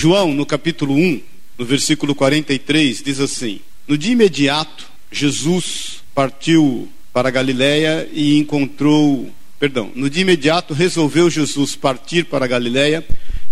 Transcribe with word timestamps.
João, 0.00 0.32
no 0.32 0.46
capítulo 0.46 0.94
1, 0.94 1.20
no 1.58 1.64
versículo 1.64 2.14
43, 2.14 3.02
diz 3.02 3.18
assim: 3.18 3.58
No 3.88 3.98
dia 3.98 4.12
imediato, 4.12 4.86
Jesus 5.10 6.04
partiu 6.14 6.88
para 7.12 7.32
Galiléia 7.32 8.08
e 8.12 8.38
encontrou, 8.38 9.28
perdão, 9.58 9.90
no 9.96 10.08
dia 10.08 10.22
imediato 10.22 10.72
resolveu 10.72 11.28
Jesus 11.28 11.74
partir 11.74 12.26
para 12.26 12.46
Galiléia 12.46 13.04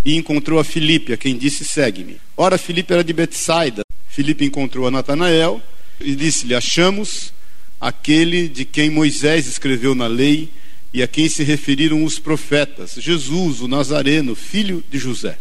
e 0.05 0.15
encontrou 0.15 0.61
a 0.61 0.65
Filipe, 0.65 1.13
a 1.13 1.17
quem 1.17 1.37
disse: 1.37 1.65
"Segue-me". 1.65 2.19
Ora, 2.37 2.57
Filipe 2.57 2.93
era 2.93 3.03
de 3.03 3.13
Betsaida. 3.13 3.83
Filipe 4.09 4.45
encontrou 4.45 4.87
a 4.87 4.91
Natanael 4.93 5.61
e 6.01 6.15
disse-lhe: 6.15 6.55
"Achamos 6.55 7.33
aquele 7.81 8.47
de 8.47 8.65
quem 8.65 8.89
Moisés 8.89 9.49
escreveu 9.49 9.97
na 9.97 10.07
lei 10.07 10.49
e 10.95 11.03
a 11.03 11.09
quem 11.09 11.29
se 11.29 11.43
referiram 11.43 12.05
os 12.05 12.21
profetas, 12.21 12.95
Jesus, 13.01 13.61
o 13.61 13.67
Nazareno, 13.67 14.37
filho 14.37 14.85
de 14.89 14.97
José. 14.97 15.39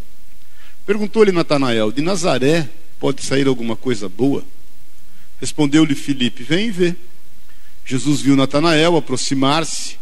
Perguntou-lhe 0.86 1.32
Natanael: 1.32 1.92
De 1.92 2.02
Nazaré 2.02 2.70
pode 3.00 3.24
sair 3.24 3.48
alguma 3.48 3.76
coisa 3.76 4.08
boa? 4.08 4.46
Respondeu-lhe 5.40 5.96
Filipe: 5.96 6.44
Vem 6.44 6.70
vê. 6.72 6.96
Jesus 7.84 8.22
viu 8.22 8.36
Natanael 8.36 8.96
aproximar-se 8.96 9.98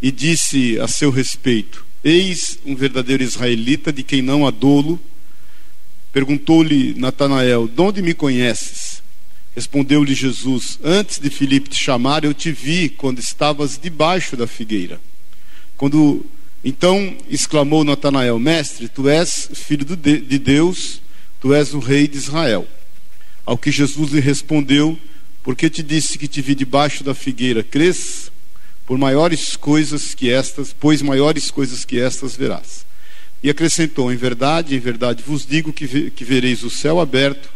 e 0.00 0.10
disse 0.10 0.78
a 0.78 0.86
seu 0.86 1.10
respeito: 1.10 1.86
Eis 2.04 2.58
um 2.64 2.74
verdadeiro 2.74 3.22
israelita 3.22 3.92
de 3.92 4.02
quem 4.02 4.22
não 4.22 4.46
há 4.46 4.50
dolo. 4.50 5.00
Perguntou-lhe 6.12 6.94
Natanael: 6.94 7.66
De 7.66 7.80
onde 7.80 8.02
me 8.02 8.12
conheces? 8.12 9.02
Respondeu-lhe 9.54 10.14
Jesus: 10.14 10.78
Antes 10.84 11.18
de 11.18 11.30
Filipe 11.30 11.70
te 11.70 11.82
chamar, 11.82 12.24
eu 12.24 12.34
te 12.34 12.52
vi 12.52 12.88
quando 12.88 13.18
estavas 13.18 13.78
debaixo 13.78 14.36
da 14.36 14.46
figueira. 14.46 15.00
Quando 15.76 16.26
então 16.64 17.16
exclamou 17.28 17.84
Natanael: 17.84 18.38
Mestre, 18.38 18.88
tu 18.88 19.08
és 19.08 19.50
filho 19.54 19.84
de 19.84 20.38
Deus, 20.38 21.00
tu 21.40 21.54
és 21.54 21.72
o 21.72 21.78
rei 21.78 22.06
de 22.06 22.18
Israel. 22.18 22.66
Ao 23.46 23.56
que 23.56 23.70
Jesus 23.70 24.12
lhe 24.12 24.20
respondeu: 24.20 24.98
Porque 25.42 25.70
te 25.70 25.82
disse 25.82 26.18
que 26.18 26.28
te 26.28 26.42
vi 26.42 26.54
debaixo 26.54 27.02
da 27.02 27.14
figueira, 27.14 27.62
crês? 27.62 28.30
Por 28.86 28.98
maiores 28.98 29.56
coisas 29.56 30.14
que 30.14 30.30
estas, 30.30 30.72
pois 30.72 31.00
maiores 31.00 31.50
coisas 31.50 31.84
que 31.84 31.98
estas 31.98 32.36
verás. 32.36 32.84
E 33.42 33.48
acrescentou: 33.48 34.12
Em 34.12 34.16
verdade, 34.16 34.74
em 34.74 34.80
verdade 34.80 35.22
vos 35.26 35.46
digo 35.46 35.72
que, 35.72 36.10
que 36.10 36.24
vereis 36.24 36.62
o 36.62 36.70
céu 36.70 37.00
aberto 37.00 37.48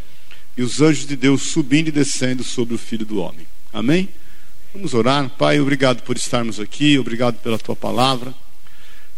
e 0.56 0.62
os 0.62 0.80
anjos 0.80 1.06
de 1.06 1.16
Deus 1.16 1.42
subindo 1.42 1.88
e 1.88 1.92
descendo 1.92 2.42
sobre 2.42 2.74
o 2.74 2.78
Filho 2.78 3.04
do 3.04 3.18
Homem. 3.18 3.46
Amém? 3.72 4.08
Vamos 4.72 4.94
orar. 4.94 5.28
Pai, 5.30 5.60
obrigado 5.60 6.02
por 6.02 6.16
estarmos 6.16 6.58
aqui, 6.58 6.98
obrigado 6.98 7.36
pela 7.40 7.58
tua 7.58 7.76
palavra. 7.76 8.34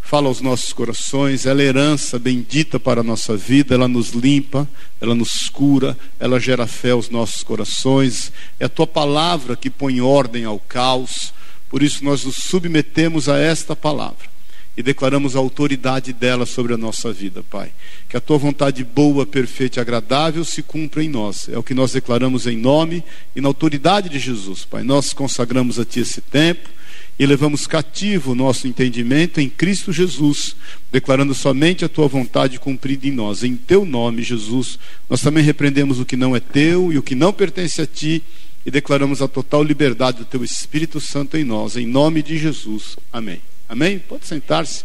Fala 0.09 0.29
aos 0.29 0.39
nossos 0.39 0.71
corações, 0.71 1.45
ela 1.45 1.61
é 1.61 1.65
herança 1.65 2.17
bendita 2.17 2.79
para 2.79 3.01
a 3.01 3.03
nossa 3.03 3.35
vida, 3.35 3.75
ela 3.75 3.89
nos 3.89 4.11
limpa, 4.11 4.65
ela 5.01 5.13
nos 5.13 5.49
cura, 5.49 5.97
ela 6.17 6.39
gera 6.39 6.65
fé 6.65 6.91
aos 6.91 7.09
nossos 7.09 7.43
corações. 7.43 8.31
É 8.57 8.67
a 8.67 8.69
tua 8.69 8.87
palavra 8.87 9.57
que 9.57 9.69
põe 9.69 9.99
ordem 9.99 10.45
ao 10.45 10.59
caos, 10.59 11.33
por 11.69 11.83
isso 11.83 12.05
nós 12.05 12.23
nos 12.23 12.37
submetemos 12.37 13.27
a 13.27 13.37
esta 13.37 13.75
palavra 13.75 14.29
e 14.77 14.81
declaramos 14.81 15.35
a 15.35 15.39
autoridade 15.39 16.13
dela 16.13 16.45
sobre 16.45 16.73
a 16.73 16.77
nossa 16.77 17.11
vida, 17.11 17.43
Pai. 17.43 17.69
Que 18.07 18.15
a 18.15 18.21
tua 18.21 18.37
vontade 18.37 18.85
boa, 18.85 19.25
perfeita 19.25 19.77
e 19.77 19.81
agradável 19.81 20.45
se 20.45 20.63
cumpra 20.63 21.03
em 21.03 21.09
nós. 21.09 21.49
É 21.49 21.57
o 21.57 21.63
que 21.63 21.73
nós 21.73 21.91
declaramos 21.91 22.47
em 22.47 22.55
nome 22.55 23.03
e 23.35 23.41
na 23.41 23.49
autoridade 23.49 24.07
de 24.07 24.19
Jesus, 24.19 24.63
Pai. 24.63 24.83
Nós 24.83 25.11
consagramos 25.11 25.77
a 25.77 25.83
ti 25.83 25.99
esse 25.99 26.21
tempo 26.21 26.76
e 27.19 27.25
levamos 27.25 27.65
cativo 27.65 28.31
o 28.31 28.35
nosso 28.35 28.67
entendimento 28.67 29.41
em 29.41 29.49
Cristo 29.49 29.91
Jesus, 29.91 30.55
declarando 30.91 31.33
somente 31.33 31.83
a 31.83 31.89
tua 31.89 32.07
vontade 32.07 32.59
cumprida 32.59 33.07
em 33.07 33.11
nós. 33.11 33.43
Em 33.43 33.55
teu 33.55 33.85
nome, 33.85 34.21
Jesus, 34.21 34.77
nós 35.09 35.21
também 35.21 35.43
repreendemos 35.43 35.99
o 35.99 36.05
que 36.05 36.15
não 36.15 36.35
é 36.35 36.39
teu 36.39 36.93
e 36.93 36.97
o 36.97 37.03
que 37.03 37.15
não 37.15 37.33
pertence 37.33 37.81
a 37.81 37.87
ti 37.87 38.23
e 38.65 38.69
declaramos 38.69 39.21
a 39.21 39.27
total 39.27 39.63
liberdade 39.63 40.19
do 40.19 40.25
teu 40.25 40.43
Espírito 40.43 40.99
Santo 40.99 41.37
em 41.37 41.43
nós. 41.43 41.75
Em 41.75 41.87
nome 41.87 42.21
de 42.21 42.37
Jesus. 42.37 42.97
Amém. 43.11 43.41
Amém? 43.67 43.97
Pode 43.97 44.27
sentar-se. 44.27 44.83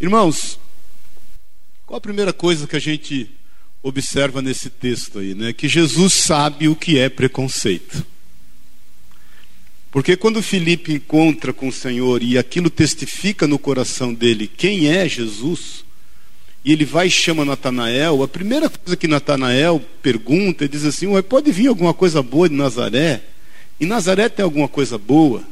Irmãos, 0.00 0.58
qual 1.84 1.98
a 1.98 2.00
primeira 2.00 2.32
coisa 2.32 2.66
que 2.66 2.76
a 2.76 2.80
gente 2.80 3.30
observa 3.82 4.40
nesse 4.40 4.70
texto 4.70 5.18
aí, 5.18 5.34
né? 5.34 5.52
Que 5.52 5.68
Jesus 5.68 6.12
sabe 6.12 6.68
o 6.68 6.76
que 6.76 6.98
é 6.98 7.08
preconceito. 7.08 8.06
Porque 9.90 10.16
quando 10.16 10.42
Filipe 10.42 10.92
encontra 10.92 11.52
com 11.52 11.68
o 11.68 11.72
Senhor 11.72 12.22
e 12.22 12.38
aquilo 12.38 12.70
testifica 12.70 13.46
no 13.46 13.58
coração 13.58 14.14
dele 14.14 14.46
quem 14.46 14.88
é 14.88 15.08
Jesus, 15.08 15.84
e 16.64 16.72
ele 16.72 16.84
vai 16.84 17.08
e 17.08 17.10
chama 17.10 17.44
Natanael, 17.44 18.22
a 18.22 18.28
primeira 18.28 18.68
coisa 18.68 18.96
que 18.96 19.08
Natanael 19.08 19.82
pergunta, 20.02 20.64
ele 20.64 20.72
diz 20.72 20.84
assim: 20.84 21.06
pode 21.22 21.50
vir 21.50 21.68
alguma 21.68 21.92
coisa 21.92 22.22
boa 22.22 22.48
de 22.48 22.54
Nazaré? 22.54 23.22
E 23.80 23.86
Nazaré 23.86 24.28
tem 24.28 24.44
alguma 24.44 24.68
coisa 24.68 24.96
boa? 24.98 25.42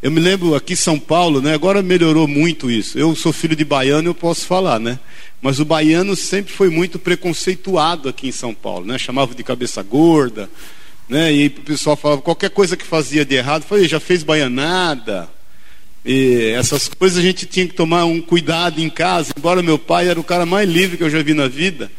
Eu 0.00 0.10
me 0.10 0.20
lembro 0.20 0.54
aqui 0.54 0.74
em 0.74 0.76
São 0.76 0.98
Paulo, 0.98 1.40
né? 1.40 1.54
Agora 1.54 1.82
melhorou 1.82 2.28
muito 2.28 2.70
isso. 2.70 2.98
Eu 2.98 3.16
sou 3.16 3.32
filho 3.32 3.56
de 3.56 3.64
baiano, 3.64 4.08
eu 4.08 4.14
posso 4.14 4.46
falar, 4.46 4.78
né? 4.78 4.98
Mas 5.42 5.58
o 5.58 5.64
baiano 5.64 6.14
sempre 6.14 6.52
foi 6.52 6.68
muito 6.70 6.98
preconceituado 6.98 8.08
aqui 8.08 8.28
em 8.28 8.32
São 8.32 8.54
Paulo, 8.54 8.86
né? 8.86 8.98
Chamava 8.98 9.34
de 9.34 9.42
cabeça 9.42 9.82
gorda, 9.82 10.48
né? 11.08 11.32
E 11.32 11.46
o 11.46 11.50
pessoal 11.50 11.96
falava 11.96 12.22
qualquer 12.22 12.50
coisa 12.50 12.76
que 12.76 12.84
fazia 12.84 13.24
de 13.24 13.34
errado, 13.34 13.64
falei, 13.64 13.86
já 13.86 14.00
fez 14.00 14.22
baianada. 14.22 15.28
E 16.04 16.52
essas 16.56 16.88
coisas 16.88 17.18
a 17.18 17.22
gente 17.22 17.46
tinha 17.46 17.66
que 17.66 17.74
tomar 17.74 18.04
um 18.04 18.20
cuidado 18.20 18.80
em 18.80 18.90
casa. 18.90 19.32
Embora 19.36 19.62
meu 19.62 19.78
pai 19.78 20.08
era 20.08 20.20
o 20.20 20.24
cara 20.24 20.44
mais 20.44 20.68
livre 20.68 20.96
que 20.96 21.02
eu 21.02 21.10
já 21.10 21.22
vi 21.22 21.32
na 21.32 21.48
vida, 21.48 21.90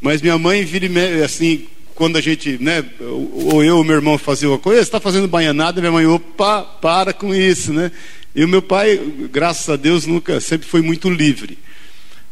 mas 0.00 0.22
minha 0.22 0.38
mãe 0.38 0.64
vira 0.64 0.88
assim 1.24 1.66
quando 1.94 2.16
a 2.16 2.20
gente, 2.20 2.56
né, 2.58 2.82
ou 3.00 3.62
eu 3.62 3.76
ou 3.76 3.84
meu 3.84 3.96
irmão 3.96 4.16
fazia 4.16 4.48
uma 4.48 4.58
coisa, 4.58 4.80
está 4.80 4.98
fazendo 4.98 5.28
banhanada, 5.28 5.82
minha 5.82 5.92
mãe, 5.92 6.06
opa, 6.06 6.62
para 6.62 7.12
com 7.12 7.34
isso, 7.34 7.74
né? 7.74 7.92
E 8.34 8.42
o 8.42 8.48
meu 8.48 8.62
pai, 8.62 8.98
graças 9.30 9.68
a 9.68 9.76
Deus, 9.76 10.06
nunca, 10.06 10.40
sempre 10.40 10.66
foi 10.66 10.80
muito 10.80 11.10
livre. 11.10 11.58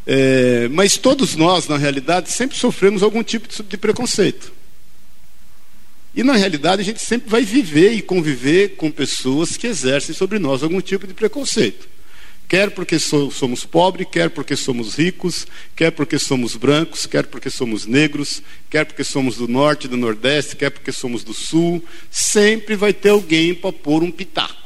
É, 0.07 0.69
mas 0.71 0.97
todos 0.97 1.37
nós, 1.37 1.69
na 1.69 1.77
realidade, 1.77 2.31
sempre 2.31 2.57
sofremos 2.57 3.03
algum 3.03 3.23
tipo 3.23 3.47
de 3.63 3.77
preconceito. 3.77 4.51
E 6.15 6.23
na 6.23 6.35
realidade 6.35 6.83
a 6.83 6.85
gente 6.85 7.03
sempre 7.03 7.31
vai 7.31 7.45
viver 7.45 7.93
e 7.93 8.03
conviver 8.03 8.77
com 8.77 8.91
pessoas 8.91 9.57
que 9.57 9.67
exercem 9.67 10.15
sobre 10.15 10.39
nós 10.39 10.63
algum 10.63 10.81
tipo 10.81 11.07
de 11.07 11.15
preconceito 11.15 11.89
quer 12.49 12.71
porque 12.71 12.99
somos 12.99 13.65
pobres, 13.65 14.09
quer 14.11 14.31
porque 14.31 14.57
somos 14.57 14.95
ricos, 14.95 15.47
quer 15.77 15.91
porque 15.91 16.19
somos 16.19 16.57
brancos, 16.57 17.05
quer 17.05 17.27
porque 17.27 17.51
somos 17.51 17.85
negros, 17.85 18.43
quer 18.71 18.87
porque 18.87 19.05
somos 19.05 19.37
do 19.37 19.47
norte, 19.47 19.87
do 19.87 19.99
nordeste, 19.99 20.57
quer 20.57 20.71
porque 20.71 20.91
somos 20.91 21.23
do 21.23 21.35
sul, 21.35 21.85
sempre 22.11 22.75
vai 22.75 22.95
ter 22.95 23.11
alguém 23.11 23.55
para 23.55 23.71
pôr 23.71 24.03
um 24.03 24.11
pitaco. 24.11 24.57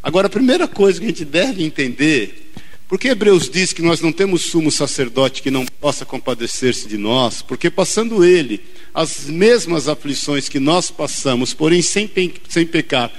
Agora, 0.00 0.28
a 0.28 0.30
primeira 0.30 0.68
coisa 0.68 1.00
que 1.00 1.06
a 1.06 1.08
gente 1.08 1.24
deve 1.24 1.64
entender, 1.64 2.52
porque 2.92 3.08
Hebreus 3.08 3.48
diz 3.48 3.72
que 3.72 3.80
nós 3.80 4.02
não 4.02 4.12
temos 4.12 4.42
sumo 4.42 4.70
sacerdote 4.70 5.40
que 5.40 5.50
não 5.50 5.64
possa 5.64 6.04
compadecer-se 6.04 6.86
de 6.86 6.98
nós, 6.98 7.40
porque 7.40 7.70
passando 7.70 8.22
ele 8.22 8.62
as 8.92 9.24
mesmas 9.24 9.88
aflições 9.88 10.46
que 10.46 10.60
nós 10.60 10.90
passamos, 10.90 11.54
porém 11.54 11.80
sem, 11.80 12.06
sem 12.50 12.66
pecar, 12.66 13.10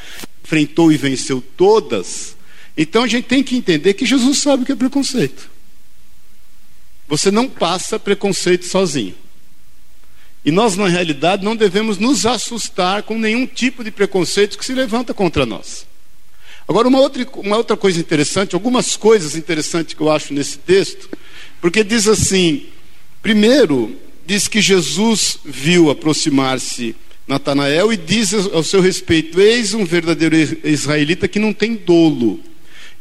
enfrentou 0.46 0.92
e 0.92 0.96
venceu 0.96 1.44
todas, 1.58 2.38
então 2.78 3.02
a 3.02 3.08
gente 3.08 3.26
tem 3.26 3.42
que 3.42 3.56
entender 3.56 3.96
que 3.96 4.06
Jesus 4.06 4.38
sabe 4.38 4.62
o 4.62 4.66
que 4.68 4.74
é 4.74 4.76
preconceito. 4.76 5.50
Você 7.08 7.32
não 7.32 7.50
passa 7.50 7.98
preconceito 7.98 8.68
sozinho. 8.68 9.16
E 10.46 10.52
nós, 10.52 10.78
na 10.78 10.88
realidade, 10.88 11.44
não 11.44 11.56
devemos 11.56 11.98
nos 11.98 12.28
assustar 12.28 13.02
com 13.02 13.18
nenhum 13.18 13.48
tipo 13.48 13.84
de 13.84 13.90
preconceito 13.90 14.56
que 14.56 14.66
se 14.66 14.76
levanta 14.76 15.16
contra 15.16 15.48
nós. 15.48 15.88
Agora, 16.68 16.88
uma 16.88 17.00
outra, 17.00 17.28
uma 17.36 17.58
outra 17.58 17.76
coisa 17.76 18.00
interessante, 18.00 18.56
algumas 18.56 18.96
coisas 18.96 19.36
interessantes 19.36 19.94
que 19.94 20.02
eu 20.02 20.12
acho 20.12 20.34
nesse 20.34 20.58
texto, 20.58 21.10
porque 21.60 21.84
diz 21.84 22.08
assim: 22.08 22.68
primeiro, 23.22 23.96
diz 24.26 24.48
que 24.48 24.62
Jesus 24.62 25.38
viu 25.44 25.90
aproximar-se 25.90 26.96
Natanael 27.28 27.92
e 27.92 27.98
diz 27.98 28.34
ao 28.34 28.64
seu 28.64 28.82
respeito: 28.82 29.40
Eis 29.40 29.74
um 29.74 29.86
verdadeiro 29.86 30.36
israelita 30.64 31.28
que 31.28 31.40
não 31.40 31.54
tem 31.54 31.76
dolo. 31.76 32.40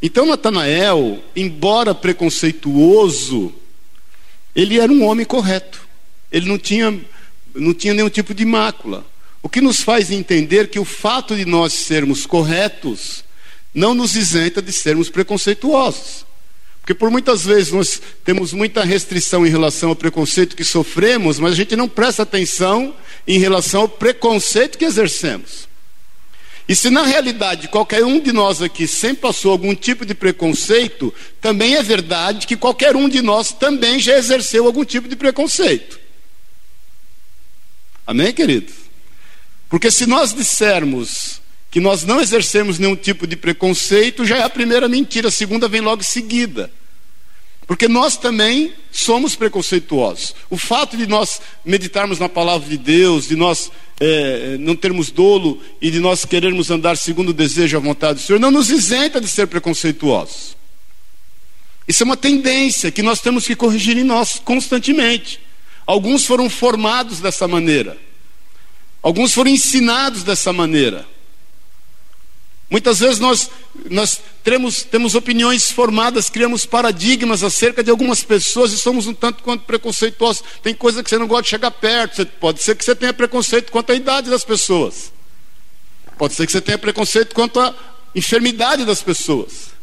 Então 0.01 0.25
Natanael, 0.25 1.23
embora 1.33 1.95
preconceituoso, 1.95 3.53
ele 4.53 4.79
era 4.79 4.91
um 4.91 5.05
homem 5.05 5.25
correto. 5.25 5.87
Ele 6.31 6.47
não 6.47 6.57
tinha, 6.57 6.99
não 7.55 7.73
tinha 7.73 7.93
nenhum 7.93 8.09
tipo 8.09 8.33
de 8.33 8.43
mácula. 8.43 9.05
O 9.41 9.47
que 9.47 9.61
nos 9.61 9.81
faz 9.81 10.11
entender 10.11 10.69
que 10.69 10.79
o 10.79 10.85
fato 10.85 11.35
de 11.35 11.45
nós 11.45 11.73
sermos 11.73 12.25
corretos 12.25 13.23
não 13.73 13.93
nos 13.93 14.15
isenta 14.15 14.61
de 14.61 14.71
sermos 14.71 15.09
preconceituosos. 15.09 16.25
Porque 16.81 16.93
por 16.93 17.09
muitas 17.09 17.45
vezes 17.45 17.71
nós 17.71 18.01
temos 18.25 18.51
muita 18.51 18.83
restrição 18.83 19.47
em 19.47 19.49
relação 19.49 19.89
ao 19.89 19.95
preconceito 19.95 20.55
que 20.55 20.65
sofremos, 20.65 21.39
mas 21.39 21.53
a 21.53 21.55
gente 21.55 21.75
não 21.75 21.87
presta 21.87 22.23
atenção 22.23 22.93
em 23.25 23.39
relação 23.39 23.81
ao 23.81 23.89
preconceito 23.89 24.77
que 24.77 24.83
exercemos. 24.83 25.67
E 26.67 26.75
se 26.75 26.89
na 26.89 27.03
realidade 27.03 27.67
qualquer 27.67 28.03
um 28.03 28.19
de 28.19 28.31
nós 28.31 28.61
aqui 28.61 28.87
sempre 28.87 29.21
passou 29.21 29.51
algum 29.51 29.73
tipo 29.73 30.05
de 30.05 30.13
preconceito, 30.13 31.13
também 31.41 31.75
é 31.75 31.83
verdade 31.83 32.45
que 32.47 32.55
qualquer 32.55 32.95
um 32.95 33.07
de 33.07 33.21
nós 33.21 33.51
também 33.51 33.99
já 33.99 34.17
exerceu 34.17 34.65
algum 34.65 34.83
tipo 34.83 35.07
de 35.07 35.15
preconceito. 35.15 35.99
Amém, 38.05 38.33
queridos? 38.33 38.75
Porque 39.69 39.89
se 39.89 40.05
nós 40.05 40.33
dissermos 40.33 41.41
que 41.73 41.79
nós 41.79 42.03
não 42.03 42.21
exercemos 42.21 42.77
nenhum 42.77 42.95
tipo 42.95 43.25
de 43.25 43.35
preconceito, 43.35 44.27
já 44.27 44.37
é 44.37 44.43
a 44.43 44.49
primeira 44.49 44.87
mentira, 44.87 45.29
a 45.29 45.31
segunda 45.31 45.67
vem 45.67 45.81
logo 45.81 46.03
em 46.03 46.05
seguida. 46.05 46.71
Porque 47.65 47.87
nós 47.87 48.15
também 48.15 48.71
somos 48.91 49.35
preconceituosos. 49.35 50.35
O 50.51 50.57
fato 50.57 50.95
de 50.95 51.07
nós 51.07 51.41
meditarmos 51.65 52.19
na 52.19 52.29
palavra 52.29 52.69
de 52.69 52.77
Deus, 52.77 53.27
de 53.27 53.35
nós 53.35 53.71
é, 53.99 54.55
não 54.59 54.75
termos 54.75 55.09
dolo 55.09 55.59
e 55.81 55.89
de 55.89 55.99
nós 55.99 56.25
querermos 56.25 56.69
andar 56.69 56.95
segundo 56.95 57.29
o 57.29 57.33
desejo 57.33 57.75
e 57.75 57.77
a 57.77 57.79
vontade 57.79 58.19
do 58.19 58.21
Senhor, 58.23 58.37
não 58.37 58.51
nos 58.51 58.69
isenta 58.69 59.19
de 59.19 59.27
ser 59.27 59.47
preconceituosos. 59.47 60.55
Isso 61.87 62.03
é 62.03 62.05
uma 62.05 62.15
tendência 62.15 62.91
que 62.91 63.01
nós 63.01 63.19
temos 63.19 63.47
que 63.47 63.55
corrigir 63.55 63.97
em 63.97 64.03
nós 64.03 64.39
constantemente. 64.45 65.39
Alguns 65.87 66.23
foram 66.23 66.51
formados 66.51 67.19
dessa 67.19 67.47
maneira, 67.47 67.97
alguns 69.01 69.33
foram 69.33 69.49
ensinados 69.49 70.21
dessa 70.21 70.53
maneira. 70.53 71.11
Muitas 72.69 72.99
vezes 72.99 73.19
nós, 73.19 73.51
nós 73.89 74.19
temos, 74.43 74.83
temos 74.83 75.15
opiniões 75.15 75.71
formadas, 75.71 76.29
criamos 76.29 76.65
paradigmas 76.65 77.43
acerca 77.43 77.83
de 77.83 77.91
algumas 77.91 78.23
pessoas 78.23 78.71
e 78.71 78.77
somos 78.77 79.05
um 79.05 79.13
tanto 79.13 79.43
quanto 79.43 79.63
preconceituosos. 79.65 80.43
Tem 80.63 80.73
coisa 80.73 81.03
que 81.03 81.09
você 81.09 81.17
não 81.17 81.27
gosta 81.27 81.43
de 81.43 81.49
chegar 81.49 81.71
perto. 81.71 82.25
pode 82.39 82.63
ser 82.63 82.75
que 82.75 82.83
você 82.83 82.95
tenha 82.95 83.13
preconceito 83.13 83.71
quanto 83.71 83.91
à 83.91 83.95
idade 83.95 84.29
das 84.29 84.43
pessoas. 84.43 85.11
Pode 86.17 86.33
ser 86.33 86.45
que 86.45 86.51
você 86.51 86.61
tenha 86.61 86.77
preconceito 86.77 87.35
quanto 87.35 87.59
à 87.59 87.75
enfermidade 88.15 88.85
das 88.85 89.01
pessoas. 89.01 89.73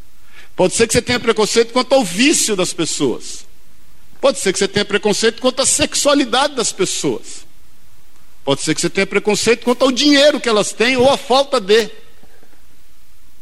Pode 0.57 0.75
ser 0.75 0.87
que 0.87 0.93
você 0.93 1.03
tenha 1.03 1.21
preconceito 1.21 1.73
quanto 1.73 1.95
ao 1.95 2.05
vício 2.05 2.57
das 2.57 2.73
pessoas. 2.73 3.47
Pode 4.21 4.39
ser 4.39 4.53
que 4.53 4.59
você 4.59 4.69
tenha 4.69 4.85
preconceito 4.85 5.41
quanto 5.41 5.63
à 5.63 5.67
sexualidade 5.67 6.55
das 6.55 6.73
pessoas. 6.73 7.47
Pode 8.45 8.63
ser 8.63 8.75
que 8.75 8.81
você 8.81 8.91
tenha 8.91 9.07
preconceito 9.07 9.65
quanto 9.65 9.85
ao 9.85 9.93
dinheiro 9.93 10.41
que 10.41 10.49
elas 10.49 10.73
têm 10.73 10.97
ou 10.97 11.09
a 11.09 11.17
falta 11.17 11.61
de 11.61 11.91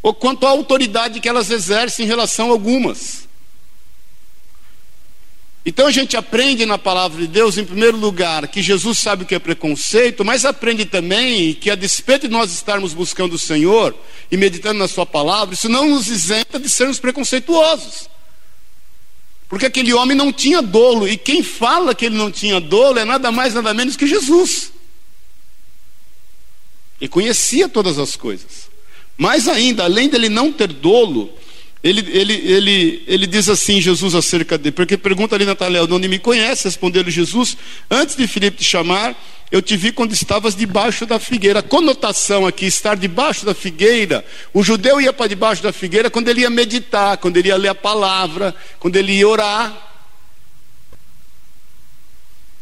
ou 0.02 0.14
quanto 0.14 0.46
à 0.46 0.50
autoridade 0.50 1.20
que 1.20 1.28
elas 1.28 1.50
exercem 1.50 2.04
em 2.04 2.08
relação 2.08 2.48
a 2.48 2.52
algumas. 2.52 3.28
Então 5.68 5.86
a 5.86 5.90
gente 5.90 6.16
aprende 6.16 6.64
na 6.64 6.78
palavra 6.78 7.20
de 7.20 7.26
Deus, 7.26 7.58
em 7.58 7.64
primeiro 7.64 7.98
lugar, 7.98 8.48
que 8.48 8.62
Jesus 8.62 8.98
sabe 8.98 9.24
o 9.24 9.26
que 9.26 9.34
é 9.34 9.38
preconceito, 9.38 10.24
mas 10.24 10.46
aprende 10.46 10.86
também 10.86 11.52
que, 11.52 11.70
a 11.70 11.74
despeito 11.74 12.26
de 12.26 12.32
nós 12.32 12.50
estarmos 12.52 12.94
buscando 12.94 13.34
o 13.34 13.38
Senhor 13.38 13.94
e 14.30 14.36
meditando 14.38 14.78
na 14.78 14.88
Sua 14.88 15.04
palavra, 15.04 15.54
isso 15.54 15.68
não 15.68 15.90
nos 15.90 16.08
isenta 16.08 16.58
de 16.58 16.70
sermos 16.70 16.98
preconceituosos. 16.98 18.08
Porque 19.46 19.66
aquele 19.66 19.92
homem 19.92 20.16
não 20.16 20.32
tinha 20.32 20.62
dolo, 20.62 21.06
e 21.06 21.18
quem 21.18 21.42
fala 21.42 21.94
que 21.94 22.06
ele 22.06 22.16
não 22.16 22.30
tinha 22.30 22.60
dolo 22.60 22.98
é 22.98 23.04
nada 23.04 23.30
mais, 23.30 23.52
nada 23.52 23.74
menos 23.74 23.94
que 23.94 24.06
Jesus. 24.06 24.72
E 26.98 27.08
conhecia 27.08 27.68
todas 27.68 27.98
as 27.98 28.16
coisas. 28.16 28.67
Mais 29.18 29.48
ainda, 29.48 29.82
além 29.82 30.08
dele 30.08 30.28
não 30.28 30.52
ter 30.52 30.68
dolo, 30.68 31.28
ele, 31.82 32.06
ele, 32.10 32.34
ele, 32.34 33.02
ele 33.06 33.26
diz 33.26 33.48
assim, 33.48 33.80
Jesus 33.80 34.14
acerca 34.14 34.56
dele, 34.56 34.72
porque 34.72 34.96
pergunta 34.96 35.34
ali 35.34 35.44
Natanael, 35.44 35.88
onde 35.90 36.06
me 36.06 36.18
conhece? 36.18 36.64
Respondeu 36.64 37.08
Jesus, 37.10 37.56
antes 37.90 38.14
de 38.14 38.28
Filipe 38.28 38.58
te 38.58 38.64
chamar, 38.64 39.16
eu 39.50 39.62
te 39.62 39.76
vi 39.76 39.92
quando 39.92 40.12
estavas 40.12 40.54
debaixo 40.54 41.06
da 41.06 41.18
figueira. 41.18 41.60
A 41.60 41.62
conotação 41.62 42.46
aqui, 42.46 42.66
estar 42.66 42.96
debaixo 42.96 43.46
da 43.46 43.54
figueira, 43.54 44.24
o 44.52 44.62
judeu 44.62 45.00
ia 45.00 45.12
para 45.12 45.26
debaixo 45.26 45.62
da 45.62 45.72
figueira 45.72 46.10
quando 46.10 46.28
ele 46.28 46.42
ia 46.42 46.50
meditar, 46.50 47.16
quando 47.16 47.36
ele 47.38 47.48
ia 47.48 47.56
ler 47.56 47.68
a 47.68 47.74
palavra, 47.74 48.54
quando 48.78 48.96
ele 48.96 49.12
ia 49.12 49.26
orar. 49.26 49.87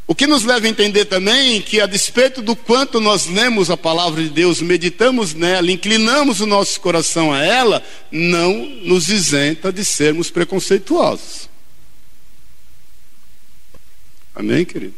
O 0.09 0.15
que 0.15 0.27
nos 0.27 0.45
leva 0.45 0.67
a 0.67 0.69
entender 0.69 1.07
também 1.07 1.61
que, 1.61 1.81
a 1.81 1.87
despeito 1.87 2.41
do 2.41 2.55
quanto 2.55 3.01
nós 3.01 3.27
lemos 3.27 3.71
a 3.71 3.77
palavra 3.77 4.23
de 4.23 4.29
Deus, 4.29 4.61
meditamos 4.61 5.35
nela, 5.35 5.71
inclinamos 5.71 6.41
o 6.41 6.47
nosso 6.47 6.81
coração 6.81 7.33
a 7.33 7.45
ela, 7.45 7.83
não 8.13 8.55
nos 8.83 9.09
isenta 9.09 9.73
de 9.73 9.85
sermos 9.85 10.31
preconceituosos. 10.31 11.49
Amém, 14.33 14.65
querido? 14.65 14.95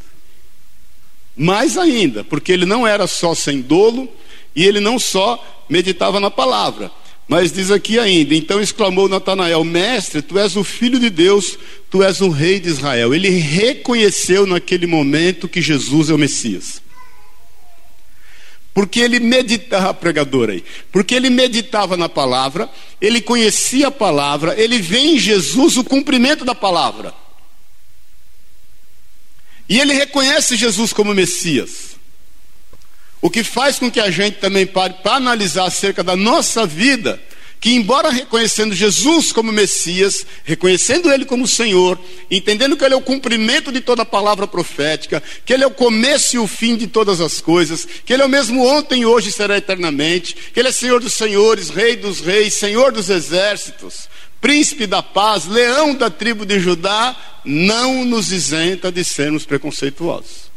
Mais 1.34 1.78
ainda, 1.78 2.22
porque 2.22 2.52
ele 2.52 2.66
não 2.66 2.86
era 2.86 3.06
só 3.06 3.34
sem 3.34 3.62
dolo 3.62 4.12
e 4.54 4.66
ele 4.66 4.80
não 4.80 4.98
só 4.98 5.64
meditava 5.70 6.20
na 6.20 6.30
palavra, 6.30 6.90
mas 7.28 7.52
diz 7.52 7.70
aqui 7.70 7.98
ainda: 7.98 8.34
então 8.34 8.60
exclamou 8.60 9.06
Natanael, 9.06 9.62
mestre, 9.62 10.22
tu 10.22 10.38
és 10.38 10.56
o 10.56 10.64
filho 10.64 10.98
de 10.98 11.10
Deus, 11.10 11.58
tu 11.90 12.02
és 12.02 12.22
o 12.22 12.30
rei 12.30 12.58
de 12.58 12.70
Israel. 12.70 13.14
Ele 13.14 13.28
reconheceu 13.28 14.46
naquele 14.46 14.86
momento 14.86 15.46
que 15.46 15.60
Jesus 15.60 16.08
é 16.08 16.14
o 16.14 16.18
Messias. 16.18 16.80
Porque 18.72 19.00
ele 19.00 19.20
meditava, 19.20 19.92
pregador 19.92 20.50
aí, 20.50 20.64
porque 20.90 21.14
ele 21.14 21.28
meditava 21.28 21.96
na 21.96 22.08
palavra, 22.08 22.70
ele 23.00 23.20
conhecia 23.20 23.88
a 23.88 23.90
palavra, 23.90 24.58
ele 24.58 24.78
vê 24.78 25.00
em 25.00 25.18
Jesus 25.18 25.76
o 25.76 25.84
cumprimento 25.84 26.44
da 26.44 26.54
palavra. 26.54 27.12
E 29.68 29.78
ele 29.78 29.92
reconhece 29.92 30.56
Jesus 30.56 30.94
como 30.94 31.12
Messias. 31.12 31.97
O 33.20 33.28
que 33.28 33.42
faz 33.42 33.78
com 33.78 33.90
que 33.90 34.00
a 34.00 34.10
gente 34.10 34.38
também 34.38 34.66
pare 34.66 34.94
para 35.02 35.16
analisar 35.16 35.66
acerca 35.66 36.04
da 36.04 36.14
nossa 36.14 36.64
vida, 36.64 37.20
que 37.60 37.74
embora 37.74 38.10
reconhecendo 38.10 38.74
Jesus 38.74 39.32
como 39.32 39.50
Messias, 39.50 40.24
reconhecendo 40.44 41.10
Ele 41.10 41.24
como 41.24 41.48
Senhor, 41.48 41.98
entendendo 42.30 42.76
que 42.76 42.84
Ele 42.84 42.94
é 42.94 42.96
o 42.96 43.02
cumprimento 43.02 43.72
de 43.72 43.80
toda 43.80 44.02
a 44.02 44.06
palavra 44.06 44.46
profética, 44.46 45.22
que 45.44 45.52
Ele 45.52 45.64
é 45.64 45.66
o 45.66 45.72
começo 45.72 46.36
e 46.36 46.38
o 46.38 46.46
fim 46.46 46.76
de 46.76 46.86
todas 46.86 47.20
as 47.20 47.40
coisas, 47.40 47.86
que 48.04 48.12
Ele 48.12 48.22
é 48.22 48.26
o 48.26 48.28
mesmo 48.28 48.64
ontem, 48.64 49.04
hoje 49.04 49.30
e 49.30 49.32
será 49.32 49.56
eternamente, 49.56 50.36
que 50.54 50.60
Ele 50.60 50.68
é 50.68 50.72
Senhor 50.72 51.00
dos 51.00 51.14
senhores, 51.14 51.70
Rei 51.70 51.96
dos 51.96 52.20
reis, 52.20 52.54
Senhor 52.54 52.92
dos 52.92 53.10
exércitos, 53.10 54.08
Príncipe 54.40 54.86
da 54.86 55.02
paz, 55.02 55.46
Leão 55.46 55.94
da 55.94 56.08
tribo 56.08 56.46
de 56.46 56.60
Judá, 56.60 57.16
não 57.44 58.04
nos 58.04 58.30
isenta 58.30 58.92
de 58.92 59.02
sermos 59.02 59.44
preconceituosos. 59.44 60.47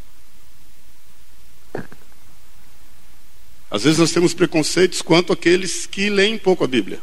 Às 3.71 3.83
vezes 3.83 3.97
nós 3.97 4.11
temos 4.11 4.33
preconceitos 4.33 5.01
quanto 5.01 5.31
aqueles 5.31 5.85
que 5.85 6.09
leem 6.09 6.37
pouco 6.37 6.65
a 6.65 6.67
Bíblia. 6.67 7.01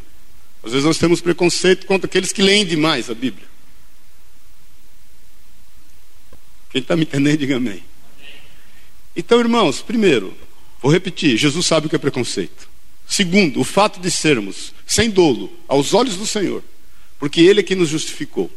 Às 0.63 0.73
vezes 0.73 0.85
nós 0.85 0.99
temos 0.99 1.23
preconceito 1.23 1.87
quanto 1.87 2.05
aqueles 2.05 2.31
que 2.31 2.43
leem 2.43 2.67
demais 2.67 3.09
a 3.09 3.15
Bíblia. 3.15 3.49
Quem 6.71 6.83
está 6.83 6.95
me 6.95 7.05
entendendo, 7.05 7.39
diga 7.39 7.57
amém. 7.57 7.83
Então, 9.17 9.41
irmãos, 9.41 9.81
primeiro, 9.81 10.37
vou 10.83 10.93
repetir: 10.93 11.39
Jesus 11.39 11.67
sabe 11.67 11.87
o 11.87 11.89
que 11.89 11.97
é 11.97 11.99
preconceito. 11.99 12.69
Segundo, 13.07 13.61
o 13.61 13.65
fato 13.65 13.99
de 13.99 14.11
sermos 14.11 14.75
sem 14.87 15.09
dolo 15.09 15.51
aos 15.67 15.95
olhos 15.95 16.17
do 16.17 16.27
Senhor, 16.27 16.63
porque 17.19 17.41
Ele 17.41 17.61
é 17.61 17.63
que 17.63 17.75
nos 17.75 17.89
justificou. 17.89 18.51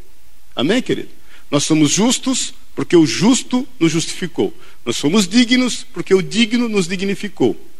Amém, 0.53 0.81
querido? 0.81 1.09
Nós 1.49 1.63
somos 1.63 1.91
justos 1.91 2.53
porque 2.75 2.95
o 2.95 3.05
justo 3.05 3.65
nos 3.79 3.89
justificou. 3.89 4.53
Nós 4.85 4.97
somos 4.97 5.25
dignos 5.29 5.85
porque 5.93 6.13
o 6.13 6.21
digno 6.21 6.67
nos 6.67 6.89
dignificou. 6.89 7.70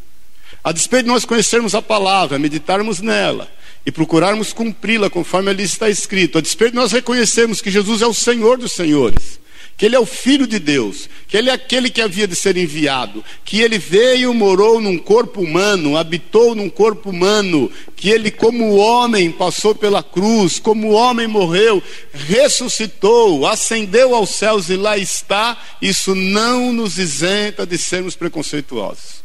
A 0.64 0.70
despeito 0.70 1.04
de 1.04 1.10
nós 1.10 1.24
conhecermos 1.24 1.74
a 1.74 1.82
palavra, 1.82 2.38
meditarmos 2.38 3.00
nela 3.00 3.50
e 3.84 3.90
procurarmos 3.90 4.52
cumpri-la 4.52 5.10
conforme 5.10 5.50
ali 5.50 5.64
está 5.64 5.90
escrito, 5.90 6.38
a 6.38 6.40
despeito 6.40 6.72
de 6.72 6.76
nós 6.76 6.92
reconhecermos 6.92 7.60
que 7.60 7.70
Jesus 7.70 8.00
é 8.00 8.06
o 8.06 8.14
Senhor 8.14 8.58
dos 8.58 8.70
senhores, 8.70 9.40
que 9.76 9.86
Ele 9.86 9.96
é 9.96 9.98
o 9.98 10.06
Filho 10.06 10.46
de 10.46 10.60
Deus, 10.60 11.08
que 11.26 11.36
Ele 11.36 11.50
é 11.50 11.52
aquele 11.52 11.90
que 11.90 12.00
havia 12.00 12.28
de 12.28 12.36
ser 12.36 12.56
enviado, 12.56 13.24
que 13.44 13.60
Ele 13.60 13.76
veio, 13.76 14.32
morou 14.32 14.80
num 14.80 14.96
corpo 14.96 15.40
humano, 15.40 15.96
habitou 15.96 16.54
num 16.54 16.70
corpo 16.70 17.10
humano, 17.10 17.68
que 17.96 18.08
Ele, 18.08 18.30
como 18.30 18.76
homem, 18.76 19.32
passou 19.32 19.74
pela 19.74 20.00
cruz, 20.00 20.60
como 20.60 20.92
homem 20.92 21.26
morreu, 21.26 21.82
ressuscitou, 22.12 23.48
ascendeu 23.48 24.14
aos 24.14 24.30
céus 24.30 24.70
e 24.70 24.76
lá 24.76 24.96
está, 24.96 25.60
isso 25.82 26.14
não 26.14 26.72
nos 26.72 26.98
isenta 26.98 27.66
de 27.66 27.76
sermos 27.76 28.14
preconceituosos. 28.14 29.21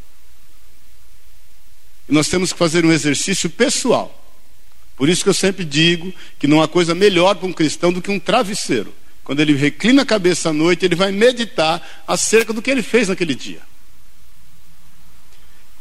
Nós 2.08 2.28
temos 2.28 2.54
que 2.54 2.60
fazer 2.60 2.86
um 2.86 2.92
exercício 2.92 3.50
pessoal. 3.50 4.14
Por 4.96 5.10
isso 5.10 5.24
que 5.24 5.30
eu 5.30 5.34
sempre 5.34 5.64
digo 5.64 6.14
que 6.40 6.48
não 6.48 6.62
há 6.62 6.68
coisa 6.68 6.96
melhor 6.96 7.36
para 7.36 7.48
um 7.48 7.54
cristão 7.54 7.94
do 7.94 8.02
que 8.02 8.10
um 8.10 8.20
travesseiro. 8.20 8.94
Quando 9.24 9.42
ele 9.42 9.54
reclina 9.54 10.04
a 10.04 10.06
cabeça 10.06 10.50
à 10.50 10.54
noite, 10.54 10.86
ele 10.86 10.96
vai 10.96 11.12
meditar 11.12 12.04
acerca 12.08 12.54
do 12.54 12.62
que 12.62 12.72
ele 12.72 12.82
fez 12.82 13.10
naquele 13.10 13.36
dia. 13.36 13.62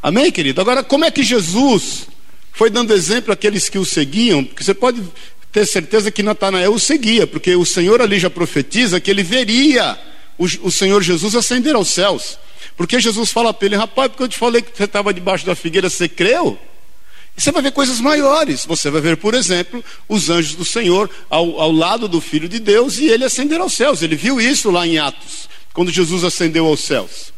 Amém, 0.03 0.31
querido? 0.31 0.61
Agora, 0.61 0.83
como 0.83 1.05
é 1.05 1.11
que 1.11 1.23
Jesus 1.23 2.09
foi 2.53 2.71
dando 2.71 2.93
exemplo 2.93 3.33
àqueles 3.33 3.69
que 3.69 3.79
o 3.79 3.85
seguiam? 3.85 4.45
Porque 4.45 4.65
você 4.65 4.75
pode 4.75 5.03
ter 5.51 5.65
certeza 5.65 6.11
que 6.11 6.23
Natanael 6.23 6.75
o 6.75 6.79
seguia, 6.79 7.27
porque 7.27 7.55
o 7.55 7.65
Senhor 7.65 8.03
ali 8.03 8.19
já 8.19 8.29
profetiza 8.29 9.01
que 9.01 9.11
ele 9.11 9.23
veria 9.23 9.99
o, 10.37 10.45
o 10.45 10.71
Senhor 10.71 11.03
Jesus 11.03 11.35
ascender 11.35 11.75
aos 11.75 11.89
céus. 11.89 12.39
Porque 12.77 13.01
Jesus 13.01 13.31
fala 13.31 13.55
para 13.55 13.67
ele: 13.67 13.77
rapaz, 13.77 14.09
porque 14.09 14.23
eu 14.23 14.29
te 14.29 14.39
falei 14.39 14.63
que 14.63 14.77
você 14.77 14.85
estava 14.85 15.15
debaixo 15.15 15.47
da 15.47 15.55
figueira, 15.55 15.89
você 15.89 16.09
creu? 16.09 16.59
E 17.37 17.41
você 17.41 17.53
vai 17.53 17.63
ver 17.63 17.73
coisas 17.73 18.01
maiores. 18.01 18.65
Você 18.65 18.91
vai 18.91 19.01
ver, 19.01 19.17
por 19.17 19.35
exemplo, 19.35 19.85
os 20.09 20.31
anjos 20.31 20.55
do 20.55 20.65
Senhor 20.65 21.11
ao, 21.29 21.61
ao 21.61 21.71
lado 21.71 22.09
do 22.09 22.21
Filho 22.21 22.49
de 22.49 22.59
Deus 22.59 22.99
e 22.99 23.09
ele 23.09 23.25
ascender 23.25 23.61
aos 23.61 23.75
céus. 23.75 24.03
Ele 24.03 24.17
viu 24.17 24.41
isso 24.41 24.71
lá 24.71 24.87
em 24.87 24.99
Atos, 24.99 25.49
quando 25.73 25.91
Jesus 25.91 26.25
ascendeu 26.25 26.67
aos 26.67 26.81
céus. 26.81 27.37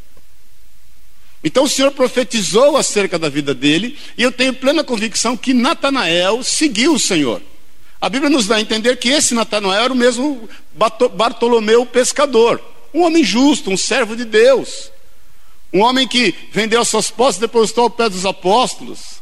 Então 1.43 1.65
o 1.65 1.69
Senhor 1.69 1.91
profetizou 1.93 2.77
acerca 2.77 3.19
da 3.19 3.29
vida 3.29 3.55
dele, 3.55 3.97
e 4.17 4.23
eu 4.23 4.33
tenho 4.33 4.53
plena 4.53 4.83
convicção 4.83 5.37
que 5.37 5.55
Natanael 5.55 6.43
seguiu 6.43 6.95
o 6.95 6.99
Senhor. 6.99 7.41
A 8.01 8.09
Bíblia 8.09 8.31
nos 8.31 8.47
dá 8.47 8.57
a 8.57 8.61
entender 8.61 8.97
que 8.97 9.09
esse 9.09 9.35
Natanael 9.35 9.85
era 9.85 9.93
o 9.93 9.97
mesmo 9.97 10.49
Bartolomeu 11.15 11.87
pescador, 11.87 12.61
um 12.93 13.03
homem 13.03 13.23
justo, 13.23 13.71
um 13.71 13.77
servo 13.77 14.17
de 14.17 14.25
Deus, 14.25 14.91
um 15.73 15.81
homem 15.81 16.07
que 16.07 16.35
vendeu 16.53 16.81
as 16.81 16.89
suas 16.89 17.11
posses 17.11 17.39
e 17.39 17.43
depositou 17.43 17.85
ao 17.85 17.91
pé 17.91 18.09
dos 18.09 18.25
apóstolos, 18.25 19.21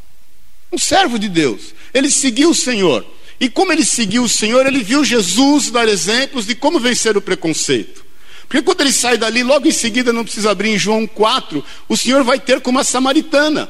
um 0.73 0.79
servo 0.79 1.19
de 1.19 1.29
Deus. 1.29 1.75
Ele 1.93 2.11
seguiu 2.11 2.50
o 2.50 2.55
Senhor. 2.55 3.05
E 3.38 3.49
como 3.49 3.73
ele 3.73 3.85
seguiu 3.85 4.23
o 4.23 4.29
Senhor, 4.29 4.67
ele 4.67 4.83
viu 4.83 5.05
Jesus 5.05 5.71
dar 5.71 5.88
exemplos 5.88 6.47
de 6.47 6.55
como 6.55 6.81
vencer 6.81 7.17
o 7.17 7.23
preconceito. 7.23 8.05
Porque 8.49 8.62
quando 8.62 8.81
ele 8.81 8.93
sai 8.93 9.19
dali, 9.19 9.43
logo 9.43 9.67
em 9.67 9.73
seguida, 9.73 10.12
não 10.12 10.25
precisa 10.25 10.50
abrir 10.50 10.71
em 10.71 10.79
João 10.79 11.07
4, 11.07 11.65
o 11.88 11.97
Senhor 11.97 12.23
vai 12.23 12.38
ter 12.38 12.61
com 12.61 12.71
uma 12.71 12.85
samaritana, 12.85 13.69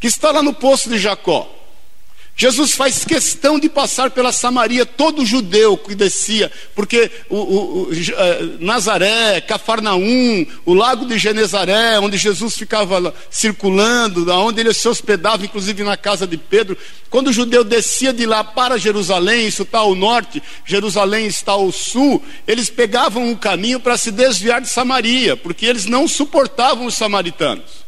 que 0.00 0.06
está 0.06 0.30
lá 0.30 0.42
no 0.42 0.54
poço 0.54 0.88
de 0.88 0.98
Jacó. 0.98 1.52
Jesus 2.38 2.72
faz 2.72 3.02
questão 3.02 3.58
de 3.58 3.66
passar 3.66 4.10
pela 4.10 4.30
Samaria, 4.30 4.84
todo 4.84 5.24
judeu 5.24 5.74
que 5.74 5.94
descia, 5.94 6.52
porque 6.74 7.10
o, 7.30 7.36
o, 7.36 7.82
o, 7.84 7.90
eh, 7.94 8.48
Nazaré, 8.60 9.40
Cafarnaum, 9.40 10.46
o 10.66 10.74
lago 10.74 11.06
de 11.06 11.16
Genezaré, 11.16 11.98
onde 11.98 12.18
Jesus 12.18 12.54
ficava 12.54 13.14
circulando, 13.30 14.30
onde 14.30 14.60
ele 14.60 14.74
se 14.74 14.86
hospedava, 14.86 15.46
inclusive 15.46 15.82
na 15.82 15.96
casa 15.96 16.26
de 16.26 16.36
Pedro, 16.36 16.76
quando 17.08 17.28
o 17.28 17.32
judeu 17.32 17.64
descia 17.64 18.12
de 18.12 18.26
lá 18.26 18.44
para 18.44 18.76
Jerusalém, 18.76 19.46
isso 19.46 19.62
está 19.62 19.78
ao 19.78 19.94
norte, 19.94 20.42
Jerusalém 20.66 21.26
está 21.26 21.52
ao 21.52 21.72
sul, 21.72 22.22
eles 22.46 22.68
pegavam 22.68 23.26
um 23.26 23.34
caminho 23.34 23.80
para 23.80 23.96
se 23.96 24.10
desviar 24.10 24.60
de 24.60 24.68
Samaria, 24.68 25.38
porque 25.38 25.64
eles 25.64 25.86
não 25.86 26.06
suportavam 26.06 26.84
os 26.84 26.96
samaritanos. 26.96 27.85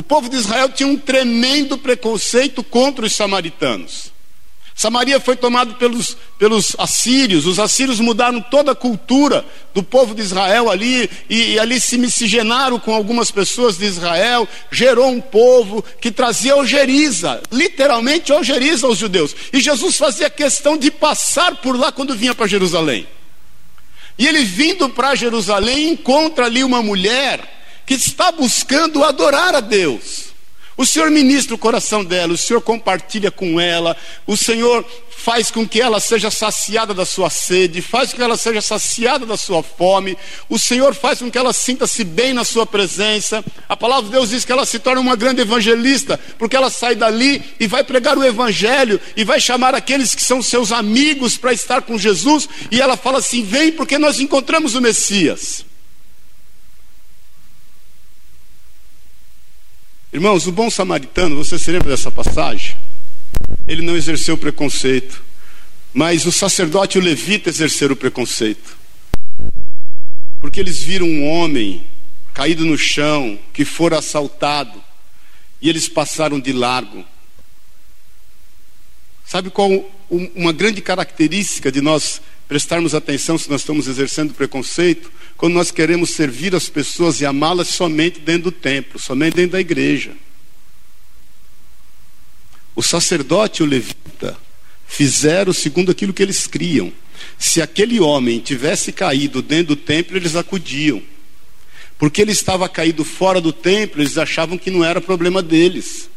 O 0.00 0.02
povo 0.02 0.30
de 0.30 0.36
Israel 0.36 0.70
tinha 0.70 0.88
um 0.88 0.96
tremendo 0.96 1.76
preconceito 1.76 2.64
contra 2.64 3.04
os 3.04 3.14
samaritanos. 3.14 4.10
Samaria 4.74 5.20
foi 5.20 5.36
tomada 5.36 5.74
pelos, 5.74 6.16
pelos 6.38 6.74
assírios, 6.78 7.44
os 7.44 7.58
assírios 7.58 8.00
mudaram 8.00 8.40
toda 8.40 8.72
a 8.72 8.74
cultura 8.74 9.44
do 9.74 9.82
povo 9.82 10.14
de 10.14 10.22
Israel 10.22 10.70
ali, 10.70 11.10
e, 11.28 11.52
e, 11.52 11.58
ali 11.58 11.78
se 11.78 11.98
miscigenaram 11.98 12.80
com 12.80 12.94
algumas 12.94 13.30
pessoas 13.30 13.76
de 13.76 13.84
Israel, 13.84 14.48
gerou 14.72 15.10
um 15.10 15.20
povo 15.20 15.84
que 16.00 16.10
trazia 16.10 16.54
algeriza, 16.54 17.42
literalmente 17.52 18.32
algeriza 18.32 18.86
aos 18.86 18.96
judeus. 18.96 19.36
E 19.52 19.60
Jesus 19.60 19.98
fazia 19.98 20.30
questão 20.30 20.78
de 20.78 20.90
passar 20.90 21.56
por 21.56 21.78
lá 21.78 21.92
quando 21.92 22.16
vinha 22.16 22.34
para 22.34 22.46
Jerusalém. 22.46 23.06
E 24.18 24.26
ele 24.26 24.44
vindo 24.44 24.88
para 24.88 25.14
Jerusalém 25.14 25.90
encontra 25.90 26.46
ali 26.46 26.64
uma 26.64 26.82
mulher 26.82 27.59
que 27.90 27.94
está 27.94 28.30
buscando 28.30 29.02
adorar 29.02 29.52
a 29.52 29.58
Deus. 29.58 30.26
O 30.76 30.86
Senhor 30.86 31.10
ministra 31.10 31.56
o 31.56 31.58
coração 31.58 32.04
dela, 32.04 32.34
o 32.34 32.38
Senhor 32.38 32.60
compartilha 32.60 33.32
com 33.32 33.60
ela, 33.60 33.96
o 34.28 34.36
Senhor 34.36 34.86
faz 35.10 35.50
com 35.50 35.66
que 35.66 35.80
ela 35.80 35.98
seja 35.98 36.30
saciada 36.30 36.94
da 36.94 37.04
sua 37.04 37.28
sede, 37.28 37.82
faz 37.82 38.10
com 38.10 38.18
que 38.18 38.22
ela 38.22 38.36
seja 38.36 38.60
saciada 38.60 39.26
da 39.26 39.36
sua 39.36 39.60
fome, 39.64 40.16
o 40.48 40.56
Senhor 40.56 40.94
faz 40.94 41.18
com 41.18 41.28
que 41.28 41.36
ela 41.36 41.52
sinta-se 41.52 42.04
bem 42.04 42.32
na 42.32 42.44
sua 42.44 42.64
presença. 42.64 43.44
A 43.68 43.76
palavra 43.76 44.04
de 44.04 44.12
Deus 44.12 44.30
diz 44.30 44.44
que 44.44 44.52
ela 44.52 44.64
se 44.64 44.78
torna 44.78 45.00
uma 45.00 45.16
grande 45.16 45.40
evangelista, 45.40 46.16
porque 46.38 46.54
ela 46.54 46.70
sai 46.70 46.94
dali 46.94 47.42
e 47.58 47.66
vai 47.66 47.82
pregar 47.82 48.16
o 48.16 48.24
evangelho 48.24 49.00
e 49.16 49.24
vai 49.24 49.40
chamar 49.40 49.74
aqueles 49.74 50.14
que 50.14 50.22
são 50.22 50.40
seus 50.40 50.70
amigos 50.70 51.36
para 51.36 51.52
estar 51.52 51.82
com 51.82 51.98
Jesus, 51.98 52.48
e 52.70 52.80
ela 52.80 52.96
fala 52.96 53.18
assim: 53.18 53.42
"Vem, 53.42 53.72
porque 53.72 53.98
nós 53.98 54.20
encontramos 54.20 54.76
o 54.76 54.80
Messias". 54.80 55.68
Irmãos, 60.12 60.48
o 60.48 60.52
bom 60.52 60.68
samaritano, 60.68 61.36
você 61.36 61.56
se 61.56 61.70
lembra 61.70 61.90
dessa 61.90 62.10
passagem? 62.10 62.76
Ele 63.68 63.80
não 63.80 63.96
exerceu 63.96 64.36
preconceito, 64.36 65.22
mas 65.94 66.26
o 66.26 66.32
sacerdote 66.32 66.98
e 66.98 67.00
o 67.00 67.04
levita 67.04 67.48
exerceram 67.48 67.92
o 67.92 67.96
preconceito. 67.96 68.76
Porque 70.40 70.58
eles 70.58 70.82
viram 70.82 71.06
um 71.06 71.28
homem 71.28 71.86
caído 72.34 72.64
no 72.64 72.76
chão, 72.76 73.38
que 73.52 73.64
fora 73.64 73.98
assaltado, 73.98 74.82
e 75.62 75.68
eles 75.68 75.88
passaram 75.88 76.40
de 76.40 76.52
largo. 76.52 77.04
Sabe 79.24 79.48
qual 79.48 79.70
uma 80.34 80.52
grande 80.52 80.82
característica 80.82 81.70
de 81.70 81.80
nós 81.80 82.20
prestarmos 82.50 82.94
atenção 82.94 83.38
se 83.38 83.48
nós 83.48 83.62
estamos 83.62 83.86
exercendo 83.86 84.34
preconceito? 84.34 85.10
quando 85.40 85.54
nós 85.54 85.70
queremos 85.70 86.10
servir 86.10 86.54
as 86.54 86.68
pessoas 86.68 87.22
e 87.22 87.24
amá-las 87.24 87.68
somente 87.68 88.20
dentro 88.20 88.50
do 88.50 88.52
templo, 88.52 89.00
somente 89.00 89.36
dentro 89.36 89.52
da 89.52 89.60
igreja. 89.60 90.12
O 92.76 92.82
sacerdote 92.82 93.62
e 93.62 93.64
o 93.64 93.66
levita 93.66 94.36
fizeram 94.86 95.50
segundo 95.54 95.90
aquilo 95.90 96.12
que 96.12 96.22
eles 96.22 96.46
criam. 96.46 96.92
Se 97.38 97.62
aquele 97.62 97.98
homem 98.00 98.38
tivesse 98.38 98.92
caído 98.92 99.40
dentro 99.40 99.74
do 99.74 99.76
templo, 99.76 100.14
eles 100.14 100.36
acudiam. 100.36 101.02
Porque 101.98 102.20
ele 102.20 102.32
estava 102.32 102.68
caído 102.68 103.02
fora 103.02 103.40
do 103.40 103.50
templo, 103.50 104.02
eles 104.02 104.18
achavam 104.18 104.58
que 104.58 104.70
não 104.70 104.84
era 104.84 105.00
problema 105.00 105.42
deles. 105.42 106.10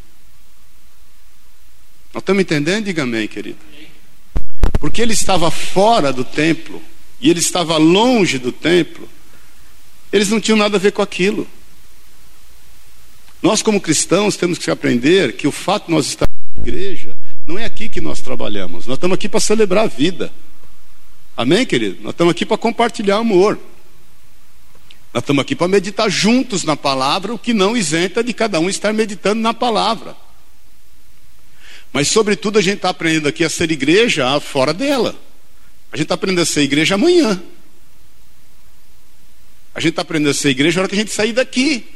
Nós 2.12 2.20
estamos 2.20 2.42
entendendo? 2.42 2.84
Diga 2.84 3.04
amém, 3.04 3.26
querido. 3.26 3.56
Porque 4.78 5.00
ele 5.00 5.12
estava 5.12 5.50
fora 5.50 6.12
do 6.12 6.24
templo 6.24 6.82
e 7.20 7.30
ele 7.30 7.40
estava 7.40 7.76
longe 7.76 8.38
do 8.38 8.52
templo, 8.52 9.08
eles 10.12 10.28
não 10.28 10.40
tinham 10.40 10.58
nada 10.58 10.76
a 10.76 10.80
ver 10.80 10.92
com 10.92 11.02
aquilo. 11.02 11.46
Nós, 13.42 13.62
como 13.62 13.80
cristãos, 13.80 14.36
temos 14.36 14.58
que 14.58 14.70
aprender 14.70 15.36
que 15.36 15.46
o 15.46 15.52
fato 15.52 15.86
de 15.86 15.92
nós 15.92 16.06
estarmos 16.06 16.34
na 16.56 16.62
igreja 16.62 17.18
não 17.46 17.58
é 17.58 17.64
aqui 17.64 17.88
que 17.88 18.00
nós 18.00 18.20
trabalhamos. 18.20 18.86
Nós 18.86 18.96
estamos 18.96 19.14
aqui 19.16 19.28
para 19.28 19.40
celebrar 19.40 19.84
a 19.84 19.88
vida. 19.88 20.32
Amém, 21.36 21.66
querido? 21.66 21.98
Nós 22.02 22.12
estamos 22.12 22.30
aqui 22.30 22.46
para 22.46 22.56
compartilhar 22.56 23.16
amor. 23.16 23.58
Nós 25.12 25.22
estamos 25.22 25.42
aqui 25.42 25.54
para 25.54 25.68
meditar 25.68 26.10
juntos 26.10 26.64
na 26.64 26.76
palavra, 26.76 27.34
o 27.34 27.38
que 27.38 27.52
não 27.52 27.76
isenta 27.76 28.24
de 28.24 28.32
cada 28.32 28.58
um 28.58 28.70
estar 28.70 28.92
meditando 28.92 29.40
na 29.40 29.52
palavra. 29.52 30.16
Mas, 31.94 32.08
sobretudo, 32.08 32.58
a 32.58 32.60
gente 32.60 32.78
está 32.78 32.88
aprendendo 32.88 33.28
aqui 33.28 33.44
a 33.44 33.48
ser 33.48 33.70
igreja 33.70 34.40
fora 34.40 34.74
dela. 34.74 35.14
A 35.92 35.96
gente 35.96 36.06
está 36.06 36.16
aprendendo 36.16 36.42
a 36.42 36.44
ser 36.44 36.62
igreja 36.62 36.96
amanhã. 36.96 37.40
A 39.72 39.78
gente 39.78 39.90
está 39.90 40.02
aprendendo 40.02 40.32
a 40.32 40.34
ser 40.34 40.48
igreja 40.48 40.74
na 40.74 40.82
hora 40.82 40.88
que 40.88 40.96
a 40.96 40.98
gente 40.98 41.12
sair 41.12 41.32
daqui. 41.32 41.86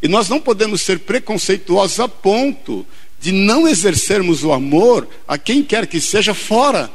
E 0.00 0.08
nós 0.08 0.30
não 0.30 0.40
podemos 0.40 0.80
ser 0.80 1.00
preconceituosos 1.00 2.00
a 2.00 2.08
ponto 2.08 2.86
de 3.20 3.32
não 3.32 3.68
exercermos 3.68 4.42
o 4.42 4.50
amor 4.50 5.06
a 5.28 5.36
quem 5.36 5.62
quer 5.62 5.86
que 5.86 6.00
seja 6.00 6.32
fora 6.32 6.90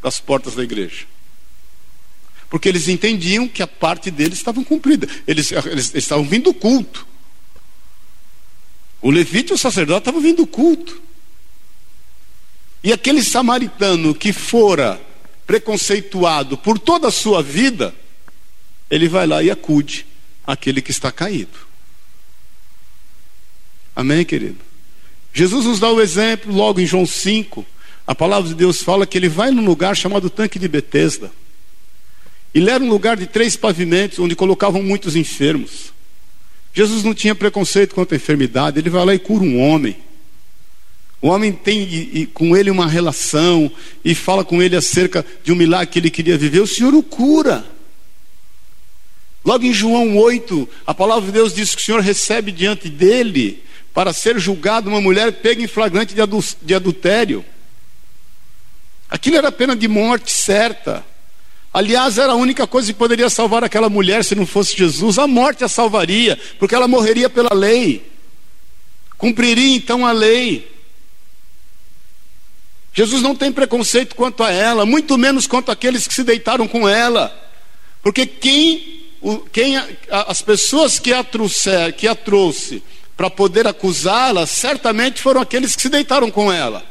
das 0.00 0.20
portas 0.20 0.54
da 0.54 0.62
igreja. 0.62 1.06
Porque 2.48 2.68
eles 2.68 2.86
entendiam 2.86 3.48
que 3.48 3.64
a 3.64 3.66
parte 3.66 4.12
deles 4.12 4.38
estava 4.38 4.62
cumprida. 4.62 5.08
Eles, 5.26 5.50
eles, 5.50 5.66
eles 5.66 5.94
estavam 5.96 6.24
vindo 6.24 6.52
do 6.52 6.54
culto. 6.54 7.07
O 9.00 9.10
levita 9.10 9.54
o 9.54 9.58
sacerdote 9.58 10.00
estavam 10.00 10.20
vindo 10.20 10.38
do 10.38 10.46
culto. 10.46 11.00
E 12.82 12.92
aquele 12.92 13.22
samaritano 13.22 14.14
que 14.14 14.32
fora 14.32 15.00
preconceituado 15.46 16.58
por 16.58 16.78
toda 16.78 17.08
a 17.08 17.12
sua 17.12 17.42
vida, 17.42 17.94
ele 18.90 19.08
vai 19.08 19.26
lá 19.26 19.42
e 19.42 19.50
acude 19.50 20.06
aquele 20.46 20.82
que 20.82 20.90
está 20.90 21.10
caído. 21.10 21.58
Amém, 23.94 24.24
querido? 24.24 24.58
Jesus 25.32 25.64
nos 25.64 25.80
dá 25.80 25.90
o 25.90 26.00
exemplo 26.00 26.54
logo 26.54 26.80
em 26.80 26.86
João 26.86 27.06
5. 27.06 27.64
A 28.06 28.14
palavra 28.14 28.48
de 28.48 28.54
Deus 28.54 28.82
fala 28.82 29.06
que 29.06 29.18
ele 29.18 29.28
vai 29.28 29.50
num 29.50 29.64
lugar 29.64 29.96
chamado 29.96 30.30
Tanque 30.30 30.58
de 30.58 30.68
Betesda. 30.68 31.30
Ele 32.54 32.70
era 32.70 32.82
um 32.82 32.88
lugar 32.88 33.16
de 33.16 33.26
três 33.26 33.56
pavimentos 33.56 34.18
onde 34.18 34.34
colocavam 34.34 34.82
muitos 34.82 35.16
enfermos. 35.16 35.92
Jesus 36.72 37.02
não 37.02 37.14
tinha 37.14 37.34
preconceito 37.34 37.94
contra 37.94 38.14
a 38.14 38.18
enfermidade, 38.18 38.78
ele 38.78 38.90
vai 38.90 39.04
lá 39.04 39.14
e 39.14 39.18
cura 39.18 39.44
um 39.44 39.60
homem. 39.60 39.96
O 41.20 41.28
homem 41.28 41.52
tem 41.52 41.80
e, 41.80 42.20
e, 42.20 42.26
com 42.26 42.56
ele 42.56 42.70
uma 42.70 42.86
relação 42.86 43.70
e 44.04 44.14
fala 44.14 44.44
com 44.44 44.62
ele 44.62 44.76
acerca 44.76 45.26
de 45.42 45.52
um 45.52 45.56
milagre 45.56 45.88
que 45.88 45.98
ele 45.98 46.10
queria 46.10 46.38
viver, 46.38 46.60
o 46.60 46.66
Senhor 46.66 46.94
o 46.94 47.02
cura. 47.02 47.64
Logo 49.44 49.64
em 49.64 49.72
João 49.72 50.16
8, 50.16 50.68
a 50.86 50.94
palavra 50.94 51.26
de 51.26 51.32
Deus 51.32 51.52
diz 51.52 51.74
que 51.74 51.82
o 51.82 51.84
Senhor 51.84 52.00
recebe 52.00 52.52
diante 52.52 52.88
dele 52.88 53.64
para 53.94 54.12
ser 54.12 54.38
julgado 54.38 54.88
uma 54.88 55.00
mulher 55.00 55.32
pega 55.32 55.62
em 55.62 55.66
flagrante 55.66 56.14
de 56.62 56.74
adultério. 56.74 57.44
Aquilo 59.08 59.36
era 59.36 59.50
pena 59.50 59.74
de 59.74 59.88
morte 59.88 60.30
certa. 60.30 61.04
Aliás, 61.72 62.18
era 62.18 62.32
a 62.32 62.36
única 62.36 62.66
coisa 62.66 62.92
que 62.92 62.98
poderia 62.98 63.28
salvar 63.28 63.62
aquela 63.62 63.90
mulher 63.90 64.24
se 64.24 64.34
não 64.34 64.46
fosse 64.46 64.76
Jesus. 64.76 65.18
A 65.18 65.26
morte 65.26 65.64
a 65.64 65.68
salvaria, 65.68 66.38
porque 66.58 66.74
ela 66.74 66.88
morreria 66.88 67.28
pela 67.28 67.54
lei. 67.54 68.10
Cumpriria 69.16 69.76
então 69.76 70.06
a 70.06 70.12
lei. 70.12 70.70
Jesus 72.94 73.22
não 73.22 73.34
tem 73.34 73.52
preconceito 73.52 74.16
quanto 74.16 74.42
a 74.42 74.50
ela, 74.50 74.86
muito 74.86 75.16
menos 75.18 75.46
quanto 75.46 75.70
aqueles 75.70 76.06
que 76.06 76.14
se 76.14 76.24
deitaram 76.24 76.66
com 76.66 76.88
ela. 76.88 77.32
Porque 78.02 78.26
quem, 78.26 79.04
quem 79.52 79.76
as 80.10 80.40
pessoas 80.40 80.98
que 80.98 81.12
a, 81.12 81.22
trouxer, 81.22 81.92
que 81.94 82.08
a 82.08 82.14
trouxe 82.14 82.82
para 83.16 83.28
poder 83.28 83.66
acusá-la, 83.66 84.46
certamente 84.46 85.20
foram 85.20 85.40
aqueles 85.40 85.76
que 85.76 85.82
se 85.82 85.88
deitaram 85.88 86.30
com 86.30 86.52
ela. 86.52 86.84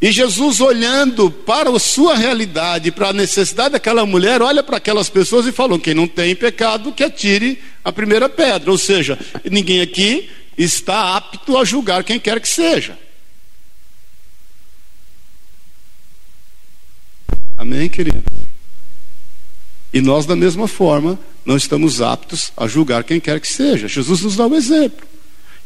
E 0.00 0.12
Jesus, 0.12 0.60
olhando 0.60 1.30
para 1.30 1.70
a 1.70 1.78
sua 1.78 2.14
realidade, 2.14 2.92
para 2.92 3.08
a 3.08 3.12
necessidade 3.14 3.70
daquela 3.70 4.04
mulher, 4.04 4.42
olha 4.42 4.62
para 4.62 4.76
aquelas 4.76 5.08
pessoas 5.08 5.46
e 5.46 5.52
falou: 5.52 5.78
quem 5.78 5.94
não 5.94 6.06
tem 6.06 6.36
pecado, 6.36 6.92
que 6.92 7.02
atire 7.02 7.62
a 7.82 7.90
primeira 7.90 8.28
pedra. 8.28 8.70
Ou 8.70 8.76
seja, 8.76 9.18
ninguém 9.50 9.80
aqui 9.80 10.28
está 10.56 11.16
apto 11.16 11.56
a 11.56 11.64
julgar 11.64 12.04
quem 12.04 12.20
quer 12.20 12.40
que 12.40 12.48
seja. 12.48 12.98
Amém, 17.56 17.88
querido? 17.88 18.22
E 19.94 20.00
nós, 20.02 20.26
da 20.26 20.36
mesma 20.36 20.68
forma, 20.68 21.18
não 21.42 21.56
estamos 21.56 22.02
aptos 22.02 22.52
a 22.54 22.66
julgar 22.66 23.02
quem 23.02 23.18
quer 23.18 23.40
que 23.40 23.48
seja. 23.48 23.88
Jesus 23.88 24.20
nos 24.20 24.36
dá 24.36 24.46
o 24.46 24.54
exemplo. 24.54 25.06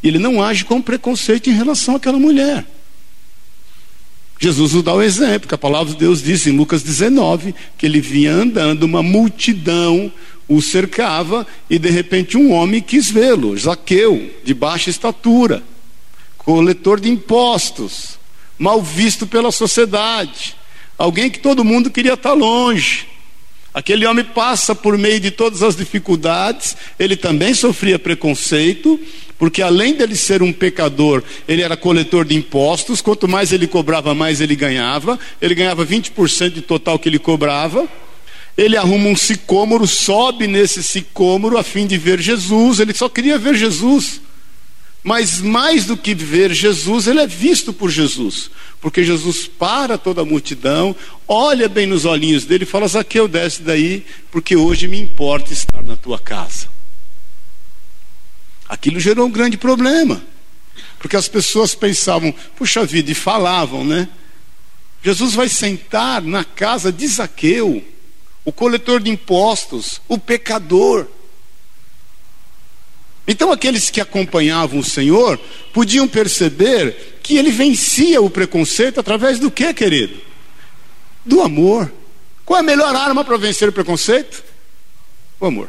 E 0.01 0.07
ele 0.07 0.21
não 0.21 0.41
age 0.41 0.65
com 0.65 0.81
preconceito 0.81 1.51
em 1.51 1.53
relação 1.53 1.97
àquela 1.97 2.19
mulher. 2.19 2.65
Jesus 4.42 4.73
nos 4.73 4.82
dá 4.82 4.94
o 4.94 5.02
exemplo, 5.02 5.47
que 5.47 5.54
a 5.54 5.59
palavra 5.59 5.92
de 5.92 5.99
Deus 5.99 6.23
diz 6.23 6.47
em 6.47 6.56
Lucas 6.56 6.82
19, 6.82 7.54
que 7.76 7.85
ele 7.85 8.00
vinha 8.00 8.32
andando, 8.32 8.85
uma 8.85 9.02
multidão 9.02 10.11
o 10.49 10.61
cercava 10.61 11.47
e 11.68 11.78
de 11.78 11.90
repente 11.90 12.37
um 12.37 12.50
homem 12.50 12.80
quis 12.80 13.09
vê-lo, 13.09 13.56
Zaqueu, 13.56 14.35
de 14.42 14.52
baixa 14.52 14.90
estatura, 14.90 15.62
coletor 16.38 16.99
de 16.99 17.09
impostos, 17.09 18.18
mal 18.59 18.82
visto 18.82 19.26
pela 19.26 19.52
sociedade, 19.52 20.56
alguém 20.99 21.30
que 21.30 21.38
todo 21.38 21.64
mundo 21.64 21.90
queria 21.90 22.14
estar 22.14 22.32
longe. 22.32 23.06
Aquele 23.73 24.04
homem 24.06 24.25
passa 24.25 24.75
por 24.75 24.99
meio 24.99 25.20
de 25.20 25.30
todas 25.30 25.62
as 25.62 25.76
dificuldades, 25.76 26.76
ele 26.99 27.14
também 27.14 27.54
sofria 27.54 27.99
preconceito, 27.99 28.99
porque 29.40 29.62
além 29.62 29.94
dele 29.94 30.14
ser 30.14 30.42
um 30.42 30.52
pecador, 30.52 31.23
ele 31.49 31.62
era 31.62 31.75
coletor 31.75 32.26
de 32.26 32.37
impostos, 32.37 33.00
quanto 33.00 33.26
mais 33.26 33.52
ele 33.52 33.66
cobrava, 33.66 34.14
mais 34.14 34.38
ele 34.38 34.54
ganhava, 34.54 35.18
ele 35.40 35.54
ganhava 35.54 35.85
20% 35.87 36.50
de 36.50 36.61
total 36.61 36.99
que 36.99 37.09
ele 37.09 37.18
cobrava. 37.18 37.88
Ele 38.54 38.76
arruma 38.76 39.09
um 39.09 39.16
sicômoro, 39.16 39.87
sobe 39.87 40.47
nesse 40.47 40.82
sicômoro 40.82 41.56
a 41.56 41.62
fim 41.62 41.87
de 41.87 41.97
ver 41.97 42.20
Jesus, 42.20 42.80
ele 42.80 42.92
só 42.92 43.09
queria 43.09 43.38
ver 43.38 43.54
Jesus. 43.54 44.20
Mas 45.02 45.40
mais 45.40 45.87
do 45.87 45.97
que 45.97 46.14
ver 46.14 46.52
Jesus, 46.52 47.06
ele 47.06 47.20
é 47.20 47.26
visto 47.26 47.73
por 47.73 47.88
Jesus, 47.90 48.50
porque 48.78 49.02
Jesus 49.02 49.47
para 49.47 49.97
toda 49.97 50.20
a 50.20 50.26
multidão, 50.26 50.94
olha 51.26 51.66
bem 51.66 51.87
nos 51.87 52.04
olhinhos 52.04 52.44
dele 52.44 52.64
e 52.64 52.66
fala: 52.66 52.87
Zaqueu, 52.87 53.26
desce 53.26 53.62
daí, 53.62 54.04
porque 54.30 54.54
hoje 54.54 54.87
me 54.87 55.00
importa 55.00 55.50
estar 55.50 55.82
na 55.82 55.97
tua 55.97 56.18
casa. 56.18 56.68
Aquilo 58.71 59.00
gerou 59.00 59.27
um 59.27 59.31
grande 59.33 59.57
problema, 59.57 60.23
porque 61.00 61.17
as 61.17 61.27
pessoas 61.27 61.75
pensavam, 61.75 62.33
puxa 62.55 62.87
vida, 62.87 63.11
e 63.11 63.17
falavam, 63.17 63.85
né? 63.85 64.09
Jesus 65.03 65.35
vai 65.35 65.49
sentar 65.49 66.23
na 66.23 66.45
casa 66.45 66.93
de 66.93 67.05
Zaqueu, 67.09 67.85
o 68.45 68.53
coletor 68.53 69.00
de 69.00 69.11
impostos, 69.11 70.00
o 70.07 70.17
pecador. 70.17 71.09
Então, 73.27 73.50
aqueles 73.50 73.91
que 73.91 74.00
acompanhavam 74.00 74.79
o 74.79 74.85
Senhor 74.85 75.37
podiam 75.73 76.07
perceber 76.07 77.19
que 77.25 77.37
ele 77.37 77.50
vencia 77.50 78.23
o 78.23 78.31
preconceito 78.31 79.00
através 79.00 79.40
do 79.40 79.51
que, 79.51 79.75
querido? 79.75 80.21
Do 81.27 81.42
amor. 81.42 81.92
Qual 82.44 82.57
é 82.57 82.61
a 82.61 82.64
melhor 82.64 82.94
arma 82.94 83.25
para 83.25 83.37
vencer 83.37 83.68
o 83.68 83.73
preconceito? 83.73 84.44
O 85.40 85.47
amor. 85.47 85.68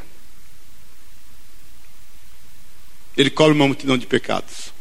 Ele 3.18 3.30
cobre 3.30 3.54
uma 3.54 3.68
multidão 3.68 3.98
de 3.98 4.06
pecados. 4.06 4.72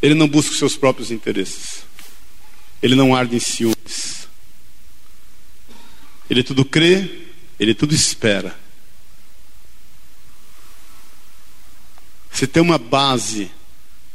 Ele 0.00 0.14
não 0.14 0.28
busca 0.28 0.52
os 0.52 0.58
seus 0.58 0.76
próprios 0.76 1.10
interesses. 1.10 1.84
Ele 2.82 2.94
não 2.94 3.14
arde 3.14 3.36
em 3.36 3.40
ciúmes. 3.40 4.28
Ele 6.28 6.42
tudo 6.42 6.64
crê, 6.64 7.28
ele 7.58 7.74
tudo 7.74 7.94
espera. 7.94 8.56
Se 12.32 12.46
tem 12.46 12.62
uma 12.62 12.78
base 12.78 13.50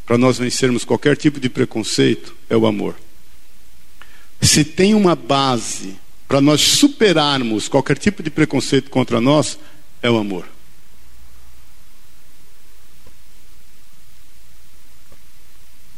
para 0.06 0.18
nós 0.18 0.38
vencermos 0.38 0.84
qualquer 0.84 1.16
tipo 1.16 1.40
de 1.40 1.48
preconceito, 1.50 2.36
é 2.50 2.58
o 2.58 2.66
amor. 2.66 2.96
Se 4.42 4.64
tem 4.64 4.94
uma 4.96 5.16
base 5.16 5.96
para 6.28 6.42
nós 6.42 6.62
superarmos 6.62 7.68
qualquer 7.68 7.98
tipo 7.98 8.22
de 8.22 8.30
preconceito 8.30 8.90
contra 8.90 9.22
nós, 9.22 9.58
é 10.02 10.10
o 10.10 10.18
amor. 10.18 10.48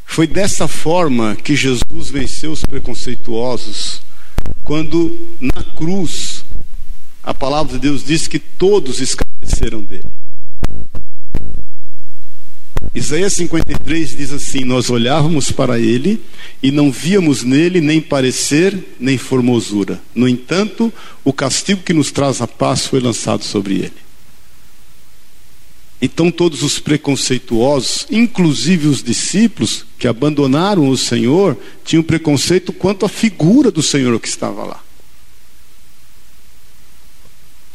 Foi 0.10 0.26
dessa 0.26 0.68
forma 0.68 1.36
que 1.36 1.56
Jesus 1.56 2.10
venceu 2.10 2.52
os 2.52 2.66
preconceituosos, 2.66 4.02
quando 4.64 5.16
na 5.40 5.64
cruz 5.76 6.44
a 7.22 7.32
palavra 7.32 7.74
de 7.74 7.80
Deus 7.80 8.04
diz 8.04 8.28
que 8.28 8.40
todos 8.40 9.00
escarneceram 9.00 9.84
dele. 9.84 10.10
Isaías 12.94 13.34
53 13.34 14.18
diz 14.18 14.34
assim: 14.34 14.66
Nós 14.66 14.90
olhávamos 14.90 15.52
para 15.52 15.80
ele 15.80 16.20
e 16.62 16.72
não 16.72 16.92
víamos 16.92 17.44
nele 17.44 17.80
nem 17.80 18.02
parecer 18.02 18.96
nem 19.00 19.16
formosura. 19.16 20.02
No 20.16 20.28
entanto, 20.28 20.92
o 21.24 21.32
castigo 21.32 21.84
que 21.84 21.94
nos 21.94 22.12
traz 22.12 22.42
a 22.42 22.48
paz 22.48 22.88
foi 22.88 23.00
lançado 23.00 23.44
sobre 23.44 23.76
ele. 23.76 24.09
Então, 26.02 26.32
todos 26.32 26.64
os 26.64 26.80
preconceituosos, 26.80 28.08
inclusive 28.10 28.88
os 28.88 29.04
discípulos 29.04 29.86
que 29.98 30.08
abandonaram 30.08 30.88
o 30.88 30.98
Senhor, 30.98 31.58
tinham 31.84 32.02
preconceito 32.02 32.72
quanto 32.72 33.06
à 33.06 33.10
figura 33.10 33.70
do 33.70 33.84
Senhor 33.84 34.18
que 34.20 34.28
estava 34.28 34.64
lá. 34.64 34.82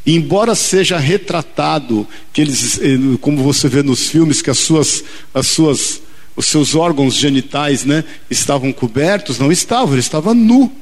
E 0.06 0.14
embora 0.14 0.54
seja 0.54 0.98
retratado 0.98 2.06
que 2.32 2.40
eles, 2.40 2.78
eh, 2.78 2.96
como 3.20 3.42
você 3.42 3.68
vê 3.68 3.82
nos 3.82 4.08
filmes, 4.08 4.40
que 4.40 4.50
as 4.50 4.58
suas, 4.58 5.02
as 5.32 5.46
suas, 5.46 6.00
os 6.36 6.46
seus 6.46 6.74
órgãos 6.74 7.14
genitais, 7.14 7.84
né, 7.84 8.04
estavam 8.30 8.72
cobertos, 8.72 9.38
não 9.38 9.52
estavam, 9.52 9.94
ele 9.94 10.00
estava 10.00 10.34
nu. 10.34 10.72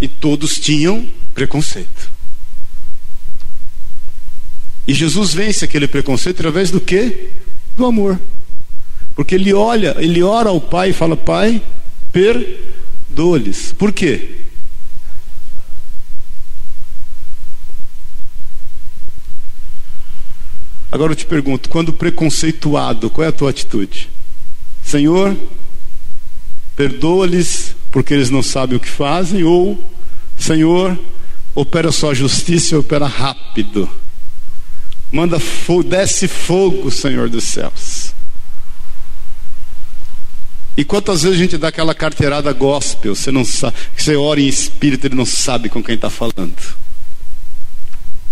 E 0.00 0.08
todos 0.08 0.58
tinham 0.58 1.06
preconceito. 1.32 2.10
E 4.86 4.92
Jesus 4.92 5.32
vence 5.32 5.64
aquele 5.64 5.86
preconceito 5.86 6.36
através 6.36 6.70
do 6.70 6.80
quê? 6.80 7.30
Do 7.76 7.86
amor. 7.86 8.20
Porque 9.14 9.34
ele 9.34 9.52
olha, 9.52 9.96
ele 9.98 10.22
ora 10.22 10.50
ao 10.50 10.60
Pai 10.60 10.90
e 10.90 10.92
fala: 10.94 11.16
Pai, 11.16 11.62
perdoa-lhes. 12.10 13.72
Por 13.72 13.92
quê? 13.92 14.42
Agora 20.90 21.12
eu 21.12 21.16
te 21.16 21.26
pergunto: 21.26 21.68
quando 21.68 21.92
preconceituado, 21.92 23.08
qual 23.08 23.24
é 23.24 23.28
a 23.28 23.32
tua 23.32 23.50
atitude? 23.50 24.10
Senhor, 24.84 25.36
perdoa-lhes 26.76 27.74
porque 27.90 28.12
eles 28.14 28.30
não 28.30 28.42
sabem 28.42 28.76
o 28.76 28.80
que 28.80 28.88
fazem, 28.88 29.44
ou 29.44 29.78
Senhor, 30.38 30.98
opera 31.54 31.92
sua 31.92 32.14
justiça 32.14 32.74
e 32.74 32.78
opera 32.78 33.06
rápido. 33.06 33.88
Manda 35.12 35.38
fogo, 35.38 35.82
desce 35.84 36.26
fogo, 36.26 36.90
Senhor 36.90 37.28
dos 37.28 37.44
céus. 37.44 38.14
E 40.74 40.84
quantas 40.84 41.22
vezes 41.22 41.36
a 41.36 41.42
gente 41.42 41.58
dá 41.58 41.68
aquela 41.68 41.94
carteirada 41.94 42.50
gospel, 42.52 43.14
você 43.14 43.30
não 43.30 43.44
sabe, 43.44 43.76
você 43.94 44.16
ora 44.16 44.40
em 44.40 44.48
espírito, 44.48 45.06
ele 45.06 45.14
não 45.14 45.26
sabe 45.26 45.68
com 45.68 45.82
quem 45.82 45.96
está 45.96 46.08
falando. 46.08 46.56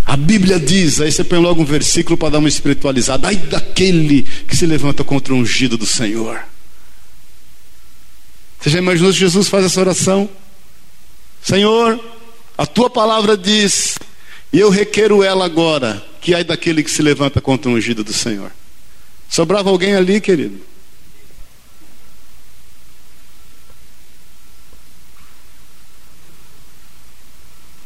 A 0.07 0.17
Bíblia 0.17 0.59
diz, 0.59 1.01
aí 1.01 1.13
você 1.13 1.23
põe 1.23 1.39
logo 1.39 1.61
um 1.61 1.67
versículo 1.67 2.17
para 2.17 2.31
dar 2.31 2.39
uma 2.39 2.49
espiritualizada. 2.49 3.29
Ai 3.29 3.37
daquele 3.37 4.23
que 4.23 4.57
se 4.57 4.67
levanta 4.67 5.05
contra 5.05 5.35
o 5.35 5.37
ungido 5.37 5.77
do 5.77 5.87
Senhor. 5.87 6.41
Você 8.59 8.71
já 8.71 8.79
imaginou 8.79 9.13
se 9.13 9.19
Jesus 9.19 9.49
faz 9.49 9.67
essa 9.67 9.81
oração? 9.81 10.29
Senhor, 11.43 12.01
a 12.59 12.67
tua 12.67 12.91
palavra 12.91 13.37
diz, 13.37 13.99
e 14.53 14.59
eu 14.59 14.69
requero 14.69 15.23
ela 15.23 15.45
agora, 15.45 16.05
que 16.21 16.35
ai 16.35 16.43
daquele 16.43 16.83
que 16.83 16.91
se 16.91 17.03
levanta 17.03 17.41
contra 17.41 17.71
o 17.71 17.75
ungido 17.75 18.03
do 18.03 18.13
Senhor. 18.13 18.51
Sobrava 19.29 19.71
alguém 19.71 19.95
ali, 19.95 20.21
querido? 20.21 20.61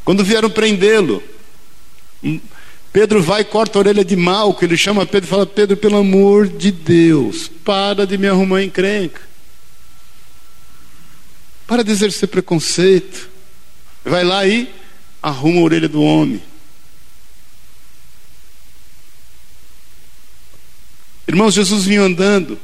Quando 0.05 0.25
vieram 0.25 0.51
prendê-lo, 0.51 1.23
Pedro 2.93 3.23
vai 3.23 3.41
e 3.41 3.45
corta 3.45 3.79
a 3.79 3.81
orelha 3.81 4.05
de 4.05 4.15
Malco. 4.17 4.65
Ele 4.65 4.77
chama 4.77 5.05
Pedro 5.05 5.27
e 5.27 5.31
fala: 5.31 5.47
Pedro, 5.47 5.77
pelo 5.77 5.97
amor 5.97 6.47
de 6.47 6.71
Deus, 6.71 7.51
para 7.65 8.07
de 8.07 8.17
me 8.17 8.29
arrumar 8.29 8.63
encrenca. 8.63 9.21
Para 11.67 11.83
de 11.83 11.91
exercer 11.91 12.29
preconceito. 12.29 13.29
Vai 14.05 14.23
lá 14.23 14.47
e 14.47 14.73
arruma 15.23 15.61
a 15.61 15.65
orelha 15.65 15.89
do 15.89 16.03
homem. 16.03 16.43
Irmãos, 21.27 21.55
Jesus 21.55 21.85
vinha 21.85 22.03
andando 22.03 22.59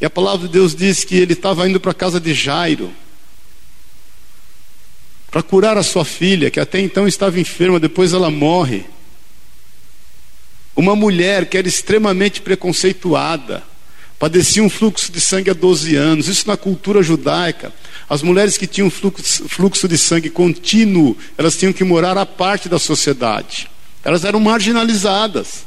e 0.00 0.04
a 0.04 0.10
palavra 0.10 0.46
de 0.46 0.52
Deus 0.52 0.74
diz 0.74 1.04
que 1.04 1.16
ele 1.16 1.32
estava 1.32 1.68
indo 1.68 1.80
para 1.80 1.92
a 1.92 1.94
casa 1.94 2.20
de 2.20 2.34
Jairo 2.34 2.92
para 5.30 5.42
curar 5.42 5.76
a 5.76 5.82
sua 5.82 6.02
filha, 6.02 6.50
que 6.50 6.58
até 6.58 6.80
então 6.80 7.06
estava 7.06 7.38
enferma, 7.38 7.78
depois 7.78 8.14
ela 8.14 8.30
morre. 8.30 8.84
Uma 10.74 10.96
mulher 10.96 11.46
que 11.46 11.58
era 11.58 11.68
extremamente 11.68 12.40
preconceituada, 12.40 13.62
padecia 14.18 14.62
um 14.62 14.70
fluxo 14.70 15.12
de 15.12 15.20
sangue 15.20 15.50
há 15.50 15.52
12 15.52 15.94
anos, 15.94 16.28
isso 16.28 16.48
na 16.48 16.56
cultura 16.56 17.02
judaica. 17.02 17.70
As 18.08 18.22
mulheres 18.22 18.56
que 18.56 18.66
tinham 18.66 18.88
fluxo, 18.88 19.46
fluxo 19.46 19.86
de 19.86 19.98
sangue 19.98 20.30
contínuo, 20.30 21.16
elas 21.36 21.54
tinham 21.54 21.72
que 21.72 21.84
morar 21.84 22.16
à 22.16 22.24
parte 22.24 22.66
da 22.66 22.78
sociedade. 22.78 23.68
Elas 24.02 24.24
eram 24.24 24.40
marginalizadas, 24.40 25.66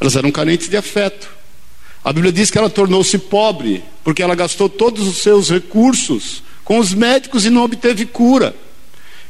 elas 0.00 0.16
eram 0.16 0.32
carentes 0.32 0.68
de 0.68 0.76
afeto. 0.76 1.39
A 2.02 2.12
Bíblia 2.12 2.32
diz 2.32 2.50
que 2.50 2.58
ela 2.58 2.70
tornou-se 2.70 3.18
pobre, 3.18 3.84
porque 4.02 4.22
ela 4.22 4.34
gastou 4.34 4.68
todos 4.68 5.06
os 5.06 5.18
seus 5.18 5.50
recursos 5.50 6.42
com 6.64 6.78
os 6.78 6.94
médicos 6.94 7.44
e 7.44 7.50
não 7.50 7.64
obteve 7.64 8.06
cura. 8.06 8.54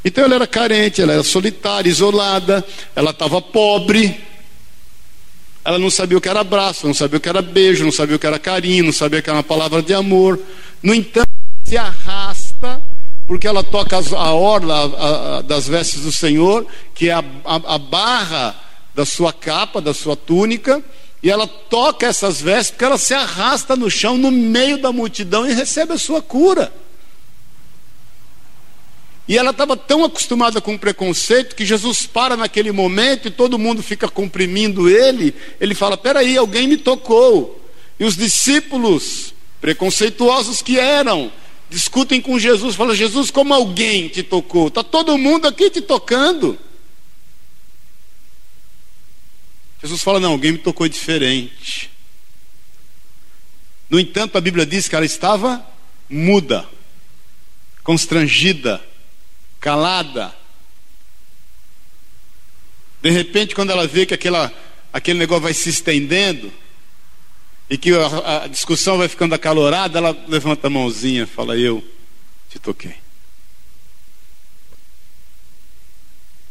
Então 0.05 0.25
ela 0.25 0.37
era 0.37 0.47
carente, 0.47 1.03
ela 1.03 1.13
era 1.13 1.23
solitária, 1.23 1.91
isolada, 1.91 2.65
ela 2.95 3.11
estava 3.11 3.43
pobre. 3.43 4.21
Ela 5.65 5.79
não 5.79 5.91
sabia 5.91 6.17
o 6.17 6.21
que 6.21 6.29
era 6.29 6.41
abraço, 6.41 6.87
não 6.87 6.95
sabia 6.95 7.19
o 7.19 7.21
que 7.21 7.29
era 7.29 7.43
beijo, 7.43 7.85
não 7.85 7.93
sabia 7.93 8.17
o 8.17 8.19
que 8.19 8.27
era 8.27 8.39
carinho, 8.39 8.85
não 8.85 8.93
sabia 8.93 9.19
o 9.19 9.23
que 9.23 9.29
era 9.29 9.37
uma 9.37 9.43
palavra 9.43 9.83
de 9.83 9.93
amor. 9.93 10.41
No 10.83 10.95
entanto, 10.95 11.29
se 11.65 11.77
arrasta 11.77 12.83
porque 13.31 13.47
ela 13.47 13.63
toca 13.63 13.97
a 13.97 14.33
orla 14.33 15.43
das 15.45 15.69
vestes 15.69 16.01
do 16.01 16.11
Senhor, 16.11 16.67
que 16.93 17.11
é 17.11 17.13
a, 17.13 17.25
a, 17.45 17.75
a 17.75 17.79
barra 17.79 18.57
da 18.93 19.07
sua 19.07 19.33
capa, 19.33 19.81
da 19.81 19.95
sua 19.95 20.17
túnica, 20.17 20.83
e 21.23 21.31
ela 21.31 21.47
toca 21.47 22.07
essas 22.07 22.41
vestes 22.41 22.71
porque 22.71 22.85
ela 22.85 22.99
se 22.99 23.13
arrasta 23.13 23.77
no 23.77 23.91
chão, 23.91 24.17
no 24.17 24.31
meio 24.31 24.79
da 24.79 24.91
multidão 24.91 25.47
e 25.47 25.53
recebe 25.53 25.93
a 25.93 25.99
sua 25.99 26.23
cura. 26.23 26.73
E 29.29 29.39
ela 29.39 29.51
estava 29.51 29.77
tão 29.77 30.03
acostumada 30.03 30.61
com 30.61 30.75
o 30.75 30.79
preconceito 30.79 31.55
que 31.55 31.65
Jesus 31.65 32.05
para 32.05 32.37
naquele 32.37 32.73
momento 32.73 33.29
e 33.29 33.31
todo 33.31 33.59
mundo 33.59 33.83
fica 33.83 34.09
comprimindo 34.09 34.89
ele. 34.89 35.35
Ele 35.61 35.75
fala: 35.75 35.97
Peraí, 35.97 36.37
alguém 36.37 36.67
me 36.67 36.77
tocou. 36.77 37.65
E 37.99 38.05
os 38.05 38.17
discípulos, 38.17 39.33
preconceituosos 39.61 40.63
que 40.63 40.81
eram, 40.81 41.31
discutem 41.69 42.21
com 42.21 42.41
Jesus: 42.41 42.75
Fala, 42.75 42.93
Jesus, 42.93 43.31
como 43.31 43.55
alguém 43.55 44.09
te 44.09 44.23
tocou? 44.23 44.67
Está 44.67 44.83
todo 44.83 45.17
mundo 45.17 45.47
aqui 45.47 45.71
te 45.71 45.81
tocando. 45.81 46.59
Jesus 49.83 50.03
fala: 50.03 50.21
Não, 50.21 50.33
alguém 50.33 50.53
me 50.53 50.59
tocou 50.59 50.89
diferente. 50.89 51.91
No 53.89 53.99
entanto, 53.99 54.37
a 54.39 54.41
Bíblia 54.41 54.65
diz 54.65 54.89
que 54.89 54.95
ela 54.95 55.05
estava 55.05 55.67
muda, 56.09 56.69
constrangida 57.83 58.81
calada. 59.59 60.35
De 63.03 63.11
repente, 63.11 63.55
quando 63.55 63.71
ela 63.71 63.87
vê 63.87 64.07
que 64.07 64.15
aquela, 64.15 64.53
aquele 64.93 65.19
negócio 65.19 65.43
vai 65.43 65.55
se 65.55 65.71
estendendo 65.71 66.53
e 67.69 67.79
que 67.79 67.93
a, 67.95 68.45
a 68.45 68.47
discussão 68.47 68.99
vai 68.99 69.09
ficando 69.09 69.35
acalorada, 69.35 69.99
ela 69.99 70.25
levanta 70.29 70.67
a 70.67 70.71
mãozinha 70.71 71.25
e 71.25 71.27
fala: 71.27 71.57
Eu 71.57 71.85
te 72.49 72.59
toquei. 72.59 72.95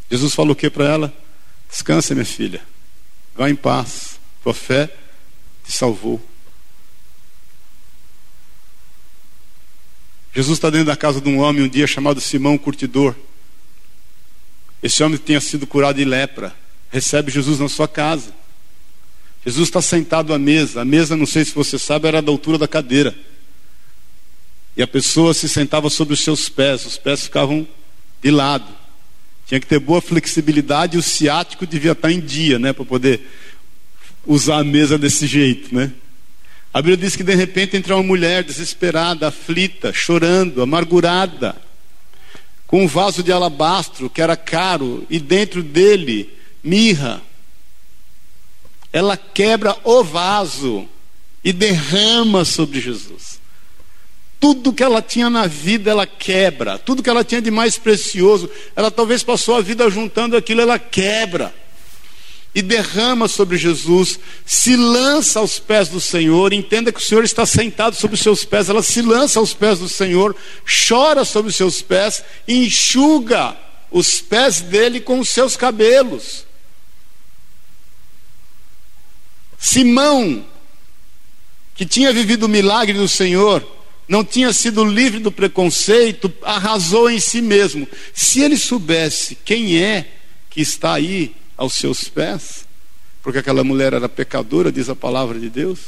Jesus 0.10 0.34
falou 0.34 0.54
o 0.54 0.56
que 0.56 0.70
para 0.70 0.86
ela? 0.86 1.14
Descansa, 1.70 2.16
minha 2.16 2.26
filha. 2.26 2.62
Vá 3.40 3.50
em 3.50 3.56
paz. 3.56 4.20
Tua 4.44 4.54
fé 4.54 4.94
te 5.64 5.72
salvou. 5.72 6.22
Jesus 10.36 10.58
está 10.58 10.70
dentro 10.70 10.88
da 10.88 10.98
casa 10.98 11.22
de 11.22 11.30
um 11.30 11.40
homem 11.40 11.64
um 11.64 11.70
dia 11.70 11.88
chamado 11.88 12.20
Simão 12.20 12.58
Curtidor. 12.58 13.16
Esse 14.84 15.02
homem 15.02 15.18
tinha 15.18 15.40
sido 15.40 15.66
curado 15.66 15.96
de 15.96 16.04
lepra. 16.04 16.54
Recebe 16.92 17.32
Jesus 17.32 17.60
na 17.60 17.70
sua 17.70 17.88
casa. 17.88 18.34
Jesus 19.46 19.70
está 19.70 19.82
sentado 19.82 20.34
à 20.34 20.38
mesa. 20.38 20.82
A 20.82 20.86
mesa, 20.86 21.16
não 21.16 21.26
sei 21.26 21.46
se 21.46 21.56
você 21.56 21.80
sabe, 21.80 22.10
era 22.10 22.22
da 22.22 22.34
altura 22.34 22.58
da 22.58 22.68
cadeira. 22.68 23.18
E 24.76 24.84
a 24.84 24.88
pessoa 24.88 25.34
se 25.34 25.48
sentava 25.48 25.90
sobre 25.90 26.14
os 26.14 26.20
seus 26.20 26.50
pés. 26.50 26.86
Os 26.86 26.98
pés 26.98 27.24
ficavam 27.24 27.66
de 28.22 28.32
lado. 28.32 28.79
Tinha 29.50 29.60
que 29.60 29.66
ter 29.66 29.80
boa 29.80 30.00
flexibilidade 30.00 30.96
e 30.96 31.00
o 31.00 31.02
ciático 31.02 31.66
devia 31.66 31.94
estar 31.94 32.12
em 32.12 32.20
dia, 32.20 32.60
né? 32.60 32.72
Para 32.72 32.86
poder 32.86 33.20
usar 34.24 34.60
a 34.60 34.64
mesa 34.64 34.96
desse 34.96 35.26
jeito, 35.26 35.74
né? 35.74 35.92
A 36.72 36.84
Bíblia 36.84 36.98
diz 36.98 37.16
que 37.16 37.24
de 37.24 37.34
repente 37.34 37.76
entra 37.76 37.96
uma 37.96 38.04
mulher 38.04 38.44
desesperada, 38.44 39.28
aflita, 39.28 39.92
chorando, 39.92 40.62
amargurada, 40.62 41.60
com 42.68 42.84
um 42.84 42.88
vaso 42.88 43.24
de 43.24 43.32
alabastro 43.32 44.08
que 44.08 44.22
era 44.22 44.38
caro 44.38 45.04
e 45.10 45.20
dentro 45.20 45.64
dele 45.64 46.30
mirra. 46.64 47.20
Ela 48.94 49.18
quebra 49.18 49.76
o 49.84 50.04
vaso 50.04 50.88
e 51.44 51.52
derrama 51.52 52.46
sobre 52.46 52.80
Jesus. 52.80 53.39
Tudo 54.40 54.72
que 54.72 54.84
ela 54.84 55.02
tinha 55.02 55.30
na 55.30 55.48
vida 55.48 55.92
ela 55.92 56.08
quebra, 56.08 56.78
tudo 56.78 57.04
que 57.04 57.10
ela 57.10 57.24
tinha 57.24 57.42
de 57.42 57.52
mais 57.52 57.78
precioso, 57.78 58.50
ela 58.76 58.90
talvez 58.90 59.22
passou 59.22 59.56
a 59.56 59.62
vida 59.62 59.90
juntando 59.90 60.38
aquilo, 60.38 60.62
ela 60.62 60.80
quebra 60.80 61.54
e 62.54 62.62
derrama 62.62 63.28
sobre 63.28 63.58
Jesus, 63.58 64.20
se 64.46 64.76
lança 64.76 65.40
aos 65.40 65.60
pés 65.60 65.88
do 65.88 66.00
Senhor, 66.00 66.52
entenda 66.52 66.92
que 66.92 67.00
o 67.00 67.04
Senhor 67.04 67.24
está 67.24 67.46
sentado 67.46 67.96
sobre 67.96 68.16
os 68.16 68.22
seus 68.22 68.44
pés, 68.44 68.70
ela 68.70 68.82
se 68.82 69.02
lança 69.02 69.40
aos 69.40 69.54
pés 69.54 69.80
do 69.80 69.88
Senhor, 69.88 70.36
chora 70.88 71.24
sobre 71.24 71.50
os 71.50 71.56
seus 71.56 71.82
pés, 71.82 72.24
enxuga 72.48 73.56
os 73.92 74.20
pés 74.22 74.62
dele 74.62 75.00
com 75.00 75.20
os 75.20 75.30
seus 75.30 75.56
cabelos. 75.56 76.46
Simão, 79.60 80.46
que 81.76 81.86
tinha 81.86 82.12
vivido 82.12 82.44
o 82.44 82.50
milagre 82.50 82.98
do 82.98 83.08
Senhor, 83.08 83.66
não 84.10 84.26
tinha 84.26 84.52
sido 84.52 84.84
livre 84.84 85.20
do 85.20 85.32
preconceito, 85.32 86.34
arrasou 86.42 87.12
em 87.12 87.20
si 87.20 87.44
mesmo. 87.44 87.88
Se 88.12 88.42
ele 88.42 88.58
soubesse 88.58 89.38
quem 89.46 89.80
é 89.80 90.14
que 90.50 90.62
está 90.62 90.96
aí 90.96 91.36
aos 91.56 91.76
seus 91.76 92.06
pés, 92.06 92.66
porque 93.22 93.38
aquela 93.38 93.64
mulher 93.64 93.94
era 93.94 94.10
pecadora, 94.10 94.72
diz 94.72 94.90
a 94.90 94.96
palavra 94.96 95.40
de 95.40 95.48
Deus. 95.48 95.80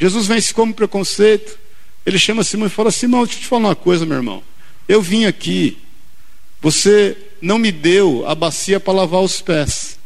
Jesus 0.00 0.26
vence 0.26 0.52
como 0.52 0.74
preconceito. 0.74 1.56
Ele 2.04 2.18
chama 2.18 2.42
Simão 2.42 2.66
e 2.66 2.70
fala: 2.70 2.90
Simão, 2.90 3.22
deixa 3.22 3.38
eu 3.38 3.42
te 3.42 3.46
falar 3.46 3.68
uma 3.68 3.76
coisa, 3.76 4.04
meu 4.04 4.16
irmão. 4.16 4.42
Eu 4.88 5.00
vim 5.00 5.26
aqui, 5.26 5.78
você 6.60 7.16
não 7.40 7.56
me 7.56 7.70
deu 7.70 8.24
a 8.26 8.34
bacia 8.34 8.80
para 8.80 8.94
lavar 8.94 9.22
os 9.22 9.40
pés, 9.40 9.96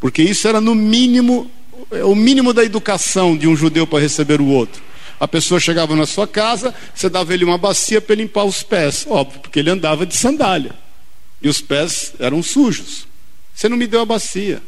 porque 0.00 0.20
isso 0.20 0.48
era 0.48 0.60
no 0.60 0.74
mínimo, 0.74 1.48
é 1.92 2.04
o 2.04 2.16
mínimo 2.16 2.52
da 2.52 2.64
educação 2.64 3.36
de 3.36 3.46
um 3.46 3.54
judeu 3.54 3.86
para 3.86 4.00
receber 4.00 4.40
o 4.40 4.46
outro. 4.46 4.82
A 5.18 5.28
pessoa 5.28 5.60
chegava 5.60 5.94
na 5.94 6.06
sua 6.06 6.26
casa, 6.26 6.74
você 6.94 7.08
dava 7.08 7.32
ele 7.32 7.44
uma 7.44 7.58
bacia 7.58 8.00
para 8.00 8.16
limpar 8.16 8.44
os 8.44 8.62
pés, 8.62 9.06
óbvio, 9.08 9.40
porque 9.40 9.58
ele 9.58 9.70
andava 9.70 10.04
de 10.04 10.16
sandália 10.16 10.74
e 11.44 11.48
os 11.48 11.60
pés 11.60 12.14
eram 12.18 12.42
sujos. 12.42 13.06
Você 13.54 13.68
não 13.68 13.76
me 13.76 13.86
deu 13.86 14.00
a 14.00 14.06
bacia. 14.06 14.62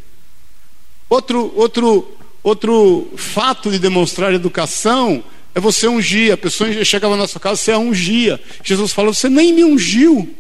Outro, 1.08 1.50
outro, 1.56 2.16
outro 2.42 3.10
fato 3.16 3.70
de 3.70 3.78
demonstrar 3.78 4.34
educação 4.34 5.24
é 5.54 5.58
você 5.58 5.88
ungir. 5.88 6.34
A 6.34 6.36
pessoa 6.36 6.84
chegava 6.84 7.16
na 7.16 7.26
sua 7.26 7.40
casa, 7.40 7.56
você 7.56 7.72
a 7.72 7.78
ungia. 7.78 8.38
Jesus 8.62 8.92
falou: 8.92 9.14
Você 9.14 9.30
nem 9.30 9.54
me 9.54 9.64
ungiu. 9.64 10.36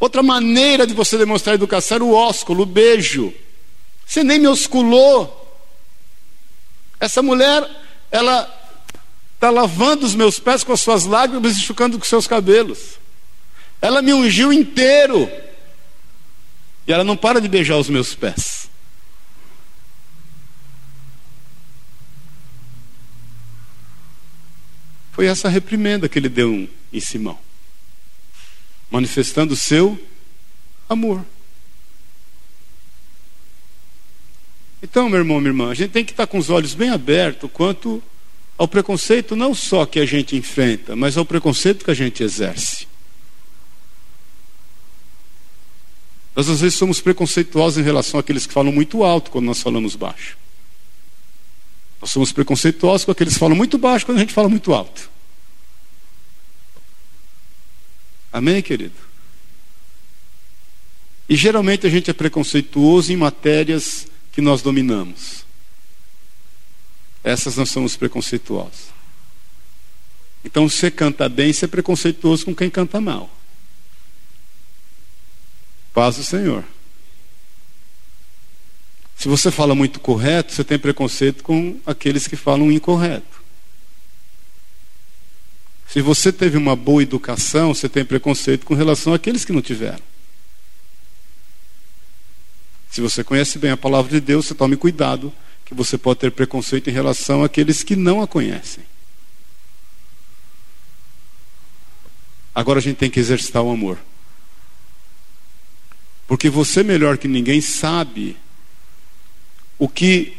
Outra 0.00 0.22
maneira 0.22 0.86
de 0.86 0.94
você 0.94 1.18
demonstrar 1.18 1.54
educação 1.54 1.96
era 1.96 2.04
o 2.04 2.14
ósculo, 2.14 2.62
o 2.62 2.66
beijo. 2.66 3.34
Você 4.06 4.24
nem 4.24 4.38
me 4.38 4.48
osculou. 4.48 5.36
Essa 7.00 7.22
mulher, 7.22 7.66
ela 8.10 8.48
está 9.34 9.48
lavando 9.48 10.04
os 10.04 10.14
meus 10.14 10.38
pés 10.38 10.62
com 10.62 10.74
as 10.74 10.82
suas 10.82 11.06
lágrimas 11.06 11.54
e 11.56 11.60
enxucando 11.60 11.98
com 11.98 12.04
seus 12.04 12.26
cabelos. 12.26 12.98
Ela 13.80 14.02
me 14.02 14.12
ungiu 14.12 14.52
inteiro. 14.52 15.30
E 16.86 16.92
ela 16.92 17.02
não 17.02 17.16
para 17.16 17.40
de 17.40 17.48
beijar 17.48 17.78
os 17.78 17.88
meus 17.88 18.14
pés. 18.14 18.68
Foi 25.12 25.26
essa 25.26 25.48
reprimenda 25.48 26.08
que 26.08 26.18
ele 26.18 26.28
deu 26.28 26.68
em 26.92 27.00
Simão. 27.00 27.38
manifestando 28.90 29.54
o 29.54 29.56
seu 29.56 29.98
amor. 30.88 31.24
Então, 34.82 35.08
meu 35.08 35.18
irmão, 35.18 35.40
minha 35.40 35.50
irmã, 35.50 35.70
a 35.70 35.74
gente 35.74 35.90
tem 35.90 36.04
que 36.04 36.12
estar 36.12 36.26
com 36.26 36.38
os 36.38 36.48
olhos 36.48 36.74
bem 36.74 36.90
abertos 36.90 37.50
quanto 37.52 38.02
ao 38.56 38.68
preconceito 38.68 39.36
não 39.36 39.54
só 39.54 39.86
que 39.86 39.98
a 39.98 40.06
gente 40.06 40.36
enfrenta, 40.36 40.94
mas 40.94 41.16
ao 41.16 41.24
preconceito 41.24 41.84
que 41.84 41.90
a 41.90 41.94
gente 41.94 42.22
exerce. 42.22 42.86
Nós 46.34 46.48
às 46.48 46.60
vezes 46.60 46.78
somos 46.78 47.00
preconceituosos 47.00 47.78
em 47.78 47.82
relação 47.82 48.20
àqueles 48.20 48.46
que 48.46 48.52
falam 48.52 48.72
muito 48.72 49.02
alto 49.04 49.30
quando 49.30 49.46
nós 49.46 49.60
falamos 49.60 49.96
baixo. 49.96 50.38
Nós 52.00 52.10
somos 52.10 52.32
preconceituosos 52.32 53.04
com 53.04 53.12
aqueles 53.12 53.34
que 53.34 53.40
falam 53.40 53.56
muito 53.56 53.76
baixo 53.76 54.06
quando 54.06 54.18
a 54.18 54.20
gente 54.20 54.32
fala 54.32 54.48
muito 54.48 54.72
alto. 54.72 55.10
Amém, 58.32 58.62
querido? 58.62 58.94
E 61.28 61.36
geralmente 61.36 61.86
a 61.86 61.90
gente 61.90 62.10
é 62.10 62.14
preconceituoso 62.14 63.12
em 63.12 63.16
matérias 63.16 64.06
que 64.32 64.40
nós 64.40 64.62
dominamos. 64.62 65.44
Essas 67.22 67.56
nós 67.56 67.70
somos 67.70 67.96
preconceituosos. 67.96 68.88
Então, 70.44 70.68
você 70.68 70.90
canta 70.90 71.28
bem, 71.28 71.52
você 71.52 71.66
é 71.66 71.68
preconceituoso 71.68 72.46
com 72.46 72.54
quem 72.54 72.70
canta 72.70 73.00
mal. 73.00 73.30
Paz 75.92 76.16
do 76.16 76.24
Senhor. 76.24 76.64
Se 79.16 79.28
você 79.28 79.50
fala 79.50 79.74
muito 79.74 80.00
correto, 80.00 80.52
você 80.52 80.64
tem 80.64 80.78
preconceito 80.78 81.44
com 81.44 81.78
aqueles 81.84 82.26
que 82.26 82.36
falam 82.36 82.72
incorreto. 82.72 83.40
Se 85.86 86.00
você 86.00 86.32
teve 86.32 86.56
uma 86.56 86.74
boa 86.74 87.02
educação, 87.02 87.74
você 87.74 87.88
tem 87.88 88.04
preconceito 88.04 88.64
com 88.64 88.74
relação 88.74 89.12
àqueles 89.12 89.44
que 89.44 89.52
não 89.52 89.60
tiveram. 89.60 90.09
Se 92.90 93.00
você 93.00 93.22
conhece 93.22 93.58
bem 93.58 93.70
a 93.70 93.76
palavra 93.76 94.10
de 94.10 94.20
Deus, 94.20 94.46
você 94.46 94.54
tome 94.54 94.76
cuidado, 94.76 95.32
que 95.64 95.72
você 95.72 95.96
pode 95.96 96.18
ter 96.18 96.32
preconceito 96.32 96.90
em 96.90 96.92
relação 96.92 97.44
àqueles 97.44 97.84
que 97.84 97.94
não 97.94 98.20
a 98.20 98.26
conhecem. 98.26 98.84
Agora 102.52 102.80
a 102.80 102.82
gente 102.82 102.96
tem 102.96 103.08
que 103.08 103.20
exercitar 103.20 103.62
o 103.62 103.70
amor. 103.70 103.96
Porque 106.26 106.50
você, 106.50 106.82
melhor 106.82 107.16
que 107.16 107.28
ninguém, 107.28 107.60
sabe 107.60 108.36
o 109.78 109.88
que 109.88 110.36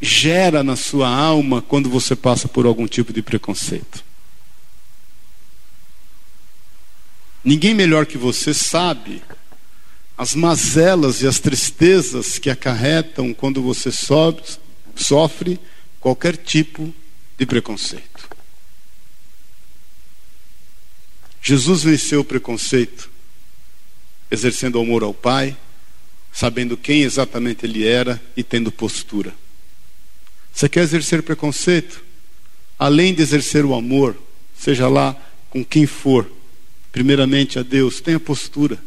gera 0.00 0.62
na 0.62 0.76
sua 0.76 1.08
alma 1.08 1.62
quando 1.62 1.88
você 1.88 2.14
passa 2.14 2.46
por 2.46 2.66
algum 2.66 2.86
tipo 2.86 3.12
de 3.12 3.22
preconceito. 3.22 4.04
Ninguém 7.42 7.74
melhor 7.74 8.04
que 8.04 8.18
você 8.18 8.52
sabe 8.52 9.22
as 10.16 10.34
mazelas 10.34 11.22
e 11.22 11.26
as 11.26 11.40
tristezas 11.40 12.38
que 12.38 12.48
acarretam 12.48 13.34
quando 13.34 13.60
você 13.60 13.90
sofre 14.94 15.58
qualquer 15.98 16.36
tipo 16.36 16.94
de 17.36 17.44
preconceito. 17.44 18.28
Jesus 21.42 21.82
venceu 21.82 22.20
o 22.20 22.24
preconceito 22.24 23.10
exercendo 24.30 24.78
amor 24.78 25.02
ao 25.02 25.12
Pai, 25.12 25.56
sabendo 26.32 26.76
quem 26.76 27.02
exatamente 27.02 27.66
Ele 27.66 27.86
era 27.86 28.20
e 28.36 28.42
tendo 28.42 28.72
postura. 28.72 29.34
Você 30.52 30.68
quer 30.68 30.82
exercer 30.82 31.22
preconceito? 31.22 32.02
Além 32.78 33.14
de 33.14 33.22
exercer 33.22 33.64
o 33.64 33.74
amor, 33.74 34.16
seja 34.56 34.88
lá 34.88 35.16
com 35.50 35.64
quem 35.64 35.86
for, 35.86 36.30
primeiramente 36.90 37.58
a 37.58 37.62
Deus, 37.62 38.00
tenha 38.00 38.18
postura. 38.18 38.78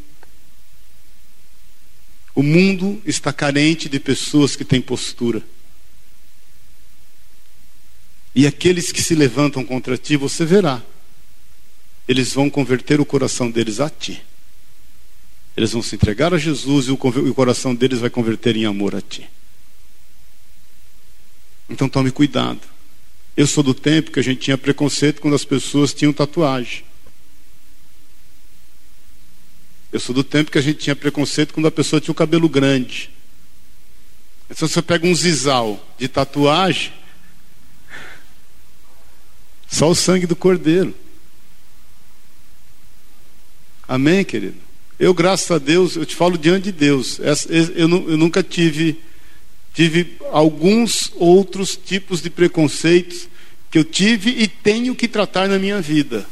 O 2.38 2.44
mundo 2.44 3.02
está 3.04 3.34
carente 3.34 3.90
de 3.90 4.00
pessoas 4.00 4.56
que 4.56 4.64
têm 4.64 4.80
postura. 4.80 5.42
E 8.36 8.46
aqueles 8.46 8.92
que 8.92 9.02
se 9.02 9.16
levantam 9.16 9.66
contra 9.66 9.98
ti, 9.98 10.16
você 10.16 10.46
verá. 10.46 10.84
Eles 12.08 12.36
vão 12.36 12.48
converter 12.48 13.02
o 13.02 13.06
coração 13.06 13.50
deles 13.50 13.80
a 13.80 13.90
ti. 13.90 14.24
Eles 15.58 15.72
vão 15.72 15.82
se 15.82 15.96
entregar 15.96 16.32
a 16.32 16.38
Jesus 16.38 16.86
e 16.86 16.92
o 16.92 17.34
coração 17.34 17.74
deles 17.74 18.02
vai 18.02 18.10
converter 18.12 18.56
em 18.56 18.66
amor 18.66 18.94
a 18.94 19.02
ti. 19.02 19.28
Então 21.68 21.90
tome 21.90 22.12
cuidado. 22.12 22.62
Eu 23.36 23.48
sou 23.48 23.64
do 23.64 23.74
tempo 23.74 24.12
que 24.12 24.20
a 24.20 24.24
gente 24.24 24.42
tinha 24.42 24.60
preconceito 24.60 25.22
quando 25.22 25.34
as 25.34 25.44
pessoas 25.44 25.92
tinham 25.92 26.14
tatuagem. 26.14 26.84
Eu 29.92 30.00
sou 30.00 30.14
do 30.14 30.24
tempo 30.24 30.52
que 30.52 30.58
a 30.58 30.62
gente 30.62 30.80
tinha 30.80 30.96
preconceito 30.96 31.54
quando 31.54 31.68
a 31.68 31.72
pessoa 31.72 32.02
tinha 32.02 32.12
o 32.12 32.16
cabelo 32.16 32.50
grande. 32.50 33.10
Então 34.50 34.68
você 34.68 34.82
pega 34.82 35.06
um 35.06 35.16
zizal 35.16 35.86
de 35.98 36.08
tatuagem, 36.08 36.92
só 39.68 39.90
o 39.90 39.96
sangue 39.96 40.26
do 40.26 40.36
cordeiro. 40.36 40.96
Amém, 43.88 44.24
querido? 44.24 44.58
Eu, 45.00 45.14
graças 45.14 45.50
a 45.52 45.58
Deus, 45.58 45.96
eu 45.96 46.06
te 46.06 46.16
falo 46.16 46.38
diante 46.38 46.66
de 46.66 46.72
Deus, 46.72 47.20
eu, 47.76 47.88
nunca 47.88 48.42
tive, 48.42 49.00
tive 49.74 50.18
alguns 50.32 51.12
outros 51.16 51.78
tipos 51.78 52.22
de 52.22 52.30
preconceitos 52.30 53.30
que 53.70 53.78
eu 53.78 53.84
tive 53.84 54.32
e 54.32 54.48
tenho 54.48 54.96
que 54.96 55.08
tratar 55.08 55.48
na 55.48 55.60
minha 55.60 55.80
vida, 55.80 56.26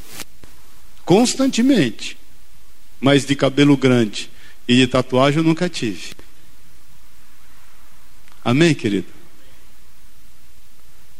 constantemente. 1.06 2.18
Mas 3.06 3.24
de 3.24 3.36
cabelo 3.36 3.78
grande 3.78 4.32
e 4.68 4.78
de 4.78 4.88
tatuagem 4.88 5.38
eu 5.38 5.44
nunca 5.44 5.70
tive. 5.70 6.16
Amém, 8.44 8.74
querido? 8.74 9.06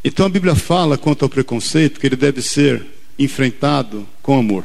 Então 0.02 0.26
a 0.26 0.28
Bíblia 0.28 0.56
fala 0.56 0.98
quanto 0.98 1.24
ao 1.24 1.28
preconceito 1.28 2.00
que 2.00 2.06
ele 2.08 2.16
deve 2.16 2.42
ser 2.42 2.84
enfrentado 3.16 4.04
com 4.20 4.36
amor, 4.36 4.64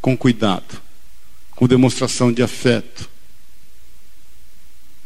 com 0.00 0.16
cuidado 0.16 0.80
com 1.50 1.68
demonstração 1.68 2.32
de 2.32 2.42
afeto. 2.42 3.06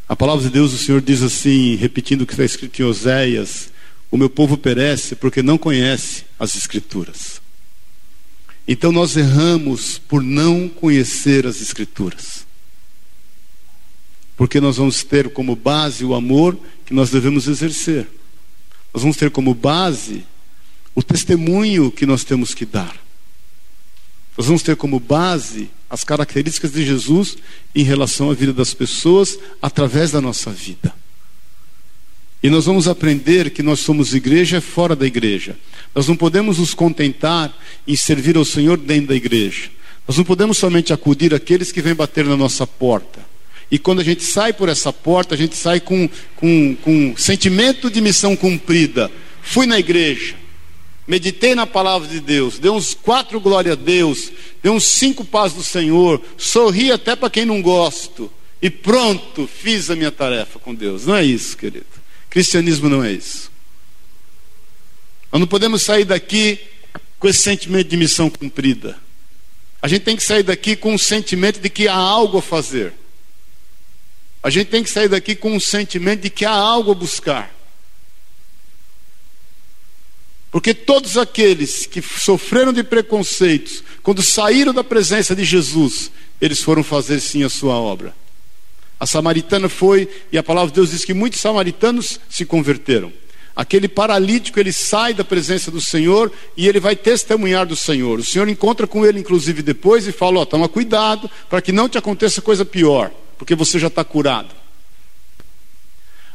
A 0.08 0.14
palavra 0.14 0.44
de 0.44 0.50
Deus, 0.50 0.72
o 0.72 0.78
Senhor 0.78 1.00
diz 1.00 1.20
assim, 1.20 1.74
repetindo 1.74 2.22
o 2.22 2.26
que 2.26 2.32
está 2.32 2.44
escrito 2.44 2.80
em 2.80 2.84
Oséias: 2.84 3.72
O 4.08 4.16
meu 4.16 4.30
povo 4.30 4.56
perece 4.56 5.16
porque 5.16 5.42
não 5.42 5.58
conhece 5.58 6.26
as 6.38 6.54
Escrituras. 6.54 7.41
Então 8.66 8.92
nós 8.92 9.16
erramos 9.16 9.98
por 9.98 10.22
não 10.22 10.68
conhecer 10.68 11.46
as 11.46 11.60
Escrituras. 11.60 12.46
Porque 14.36 14.60
nós 14.60 14.76
vamos 14.76 15.02
ter 15.02 15.32
como 15.32 15.54
base 15.54 16.04
o 16.04 16.14
amor 16.14 16.58
que 16.86 16.94
nós 16.94 17.10
devemos 17.10 17.48
exercer. 17.48 18.08
Nós 18.92 19.02
vamos 19.02 19.16
ter 19.16 19.30
como 19.30 19.54
base 19.54 20.24
o 20.94 21.02
testemunho 21.02 21.90
que 21.90 22.06
nós 22.06 22.24
temos 22.24 22.54
que 22.54 22.64
dar. 22.64 22.96
Nós 24.36 24.46
vamos 24.46 24.62
ter 24.62 24.76
como 24.76 24.98
base 24.98 25.70
as 25.90 26.04
características 26.04 26.72
de 26.72 26.84
Jesus 26.84 27.36
em 27.74 27.82
relação 27.82 28.30
à 28.30 28.34
vida 28.34 28.52
das 28.52 28.72
pessoas 28.72 29.38
através 29.60 30.10
da 30.10 30.20
nossa 30.20 30.50
vida. 30.50 30.94
E 32.42 32.50
nós 32.50 32.64
vamos 32.64 32.88
aprender 32.88 33.50
que 33.50 33.62
nós 33.62 33.80
somos 33.80 34.14
igreja 34.14 34.60
fora 34.60 34.96
da 34.96 35.06
igreja. 35.06 35.56
Nós 35.94 36.08
não 36.08 36.16
podemos 36.16 36.58
nos 36.58 36.74
contentar 36.74 37.56
em 37.86 37.94
servir 37.94 38.36
ao 38.36 38.44
Senhor 38.44 38.76
dentro 38.76 39.08
da 39.08 39.14
igreja. 39.14 39.70
Nós 40.08 40.16
não 40.16 40.24
podemos 40.24 40.58
somente 40.58 40.92
acudir 40.92 41.32
àqueles 41.32 41.70
que 41.70 41.80
vêm 41.80 41.94
bater 41.94 42.24
na 42.24 42.36
nossa 42.36 42.66
porta. 42.66 43.20
E 43.70 43.78
quando 43.78 44.00
a 44.00 44.04
gente 44.04 44.24
sai 44.24 44.52
por 44.52 44.68
essa 44.68 44.92
porta, 44.92 45.34
a 45.34 45.38
gente 45.38 45.56
sai 45.56 45.78
com, 45.78 46.08
com, 46.36 46.76
com 46.82 47.14
sentimento 47.16 47.88
de 47.88 48.00
missão 48.00 48.34
cumprida. 48.34 49.10
Fui 49.40 49.64
na 49.64 49.78
igreja, 49.78 50.34
meditei 51.06 51.54
na 51.54 51.66
palavra 51.66 52.06
de 52.06 52.20
Deus, 52.20 52.58
dei 52.58 52.70
uns 52.70 52.92
quatro 52.92 53.40
glória 53.40 53.72
a 53.72 53.76
Deus, 53.76 54.30
dei 54.62 54.70
uns 54.70 54.84
cinco 54.84 55.24
paz 55.24 55.52
do 55.52 55.62
Senhor, 55.62 56.20
sorri 56.36 56.92
até 56.92 57.16
para 57.16 57.30
quem 57.30 57.46
não 57.46 57.62
gosto, 57.62 58.30
e 58.60 58.68
pronto, 58.68 59.48
fiz 59.48 59.90
a 59.90 59.96
minha 59.96 60.12
tarefa 60.12 60.58
com 60.58 60.74
Deus. 60.74 61.06
Não 61.06 61.16
é 61.16 61.24
isso, 61.24 61.56
querido. 61.56 62.01
Cristianismo 62.32 62.88
não 62.88 63.04
é 63.04 63.12
isso. 63.12 63.52
Nós 65.30 65.38
não 65.38 65.46
podemos 65.46 65.82
sair 65.82 66.06
daqui 66.06 66.58
com 67.18 67.28
esse 67.28 67.40
sentimento 67.40 67.88
de 67.88 67.96
missão 67.98 68.30
cumprida. 68.30 68.98
A 69.82 69.86
gente 69.86 70.00
tem 70.00 70.16
que 70.16 70.24
sair 70.24 70.42
daqui 70.42 70.74
com 70.74 70.94
o 70.94 70.98
sentimento 70.98 71.60
de 71.60 71.68
que 71.68 71.86
há 71.86 71.94
algo 71.94 72.38
a 72.38 72.42
fazer. 72.42 72.94
A 74.42 74.48
gente 74.48 74.68
tem 74.68 74.82
que 74.82 74.88
sair 74.88 75.08
daqui 75.08 75.36
com 75.36 75.54
o 75.54 75.60
sentimento 75.60 76.22
de 76.22 76.30
que 76.30 76.46
há 76.46 76.52
algo 76.52 76.92
a 76.92 76.94
buscar. 76.94 77.54
Porque 80.50 80.72
todos 80.72 81.18
aqueles 81.18 81.84
que 81.84 82.00
sofreram 82.00 82.72
de 82.72 82.82
preconceitos, 82.82 83.84
quando 84.02 84.22
saíram 84.22 84.72
da 84.72 84.82
presença 84.82 85.36
de 85.36 85.44
Jesus, 85.44 86.10
eles 86.40 86.62
foram 86.62 86.82
fazer 86.82 87.20
sim 87.20 87.44
a 87.44 87.50
sua 87.50 87.74
obra. 87.74 88.21
A 89.02 89.06
samaritana 89.06 89.68
foi, 89.68 90.08
e 90.30 90.38
a 90.38 90.44
palavra 90.44 90.68
de 90.68 90.76
Deus 90.76 90.92
diz 90.92 91.04
que 91.04 91.12
muitos 91.12 91.40
samaritanos 91.40 92.20
se 92.30 92.44
converteram. 92.44 93.12
Aquele 93.54 93.88
paralítico, 93.88 94.60
ele 94.60 94.72
sai 94.72 95.12
da 95.12 95.24
presença 95.24 95.72
do 95.72 95.80
Senhor 95.80 96.30
e 96.56 96.68
ele 96.68 96.78
vai 96.78 96.94
testemunhar 96.94 97.66
do 97.66 97.74
Senhor. 97.74 98.20
O 98.20 98.24
Senhor 98.24 98.48
encontra 98.48 98.86
com 98.86 99.04
ele, 99.04 99.18
inclusive, 99.18 99.60
depois 99.60 100.06
e 100.06 100.12
fala: 100.12 100.38
Ó, 100.38 100.42
oh, 100.42 100.46
toma 100.46 100.68
cuidado 100.68 101.28
para 101.50 101.60
que 101.60 101.72
não 101.72 101.88
te 101.88 101.98
aconteça 101.98 102.40
coisa 102.40 102.64
pior, 102.64 103.10
porque 103.36 103.56
você 103.56 103.76
já 103.76 103.88
está 103.88 104.04
curado. 104.04 104.54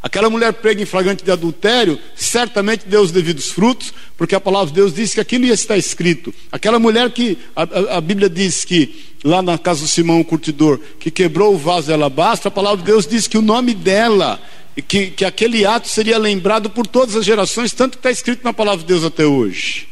Aquela 0.08 0.30
mulher 0.30 0.54
prega 0.54 0.82
em 0.82 0.86
flagrante 0.86 1.22
de 1.22 1.30
adultério, 1.30 2.00
certamente 2.16 2.88
deu 2.88 3.02
os 3.02 3.12
devidos 3.12 3.52
frutos, 3.52 3.94
porque 4.16 4.34
a 4.34 4.40
palavra 4.40 4.68
de 4.68 4.76
Deus 4.76 4.94
diz 4.94 5.14
que 5.14 5.20
aquilo 5.20 5.44
ia 5.44 5.54
estar 5.54 5.78
escrito. 5.78 6.34
Aquela 6.50 6.80
mulher 6.80 7.12
que 7.12 7.38
a, 7.54 7.64
a, 7.64 7.98
a 7.98 8.00
Bíblia 8.02 8.30
diz 8.30 8.64
que, 8.64 9.04
lá 9.22 9.42
na 9.42 9.58
casa 9.58 9.82
do 9.82 9.88
Simão 9.90 10.22
o 10.22 10.24
curtidor, 10.24 10.80
que 10.98 11.12
quebrou 11.12 11.54
o 11.54 11.58
vaso 11.58 11.88
de 11.88 11.94
alabastro, 11.94 12.48
a 12.48 12.52
palavra 12.52 12.78
de 12.78 12.86
Deus 12.86 13.06
diz 13.06 13.28
que 13.28 13.38
o 13.38 13.42
nome 13.42 13.74
dela 13.74 14.40
que, 14.88 15.08
que 15.08 15.26
aquele 15.26 15.66
ato 15.66 15.90
seria 15.90 16.18
lembrado 16.18 16.70
por 16.70 16.88
todas 16.88 17.18
as 17.18 17.26
gerações, 17.26 17.74
tanto 17.74 17.98
que 17.98 18.00
está 18.00 18.10
escrito 18.10 18.46
na 18.46 18.54
palavra 18.54 18.80
de 18.80 18.88
Deus 18.88 19.04
até 19.04 19.26
hoje. 19.26 19.90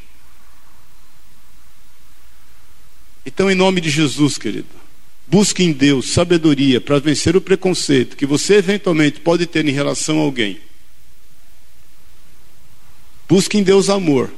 Então, 3.25 3.51
em 3.51 3.55
nome 3.55 3.81
de 3.81 3.89
Jesus, 3.89 4.37
querido, 4.37 4.69
busque 5.27 5.63
em 5.63 5.71
Deus 5.71 6.11
sabedoria 6.11 6.79
para 6.79 6.99
vencer 6.99 7.35
o 7.35 7.41
preconceito 7.41 8.15
que 8.15 8.25
você 8.25 8.55
eventualmente 8.55 9.19
pode 9.19 9.45
ter 9.45 9.65
em 9.65 9.71
relação 9.71 10.19
a 10.19 10.23
alguém. 10.23 10.59
Busque 13.27 13.57
em 13.57 13.63
Deus 13.63 13.89
amor 13.89 14.31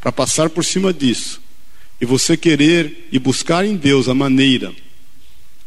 para 0.00 0.12
passar 0.12 0.50
por 0.50 0.64
cima 0.64 0.92
disso. 0.92 1.40
E 2.00 2.06
você 2.06 2.36
querer 2.36 3.08
e 3.12 3.18
buscar 3.18 3.64
em 3.64 3.76
Deus 3.76 4.08
a 4.08 4.14
maneira 4.14 4.74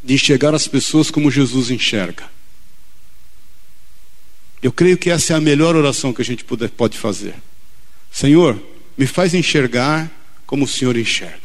de 0.04 0.14
enxergar 0.14 0.54
as 0.54 0.68
pessoas 0.68 1.10
como 1.10 1.32
Jesus 1.32 1.72
enxerga. 1.72 2.30
Eu 4.62 4.72
creio 4.72 4.98
que 4.98 5.10
essa 5.10 5.34
é 5.34 5.36
a 5.36 5.42
melhor 5.42 5.76
oração 5.76 6.14
que 6.14 6.22
a 6.22 6.26
gente 6.26 6.44
pode 6.44 6.98
fazer. 6.98 7.36
Senhor, 8.12 8.62
me 8.98 9.06
faz 9.06 9.34
enxergar 9.34 10.12
como 10.46 10.66
o 10.66 10.68
Senhor 10.68 10.98
enxerga. 10.98 11.45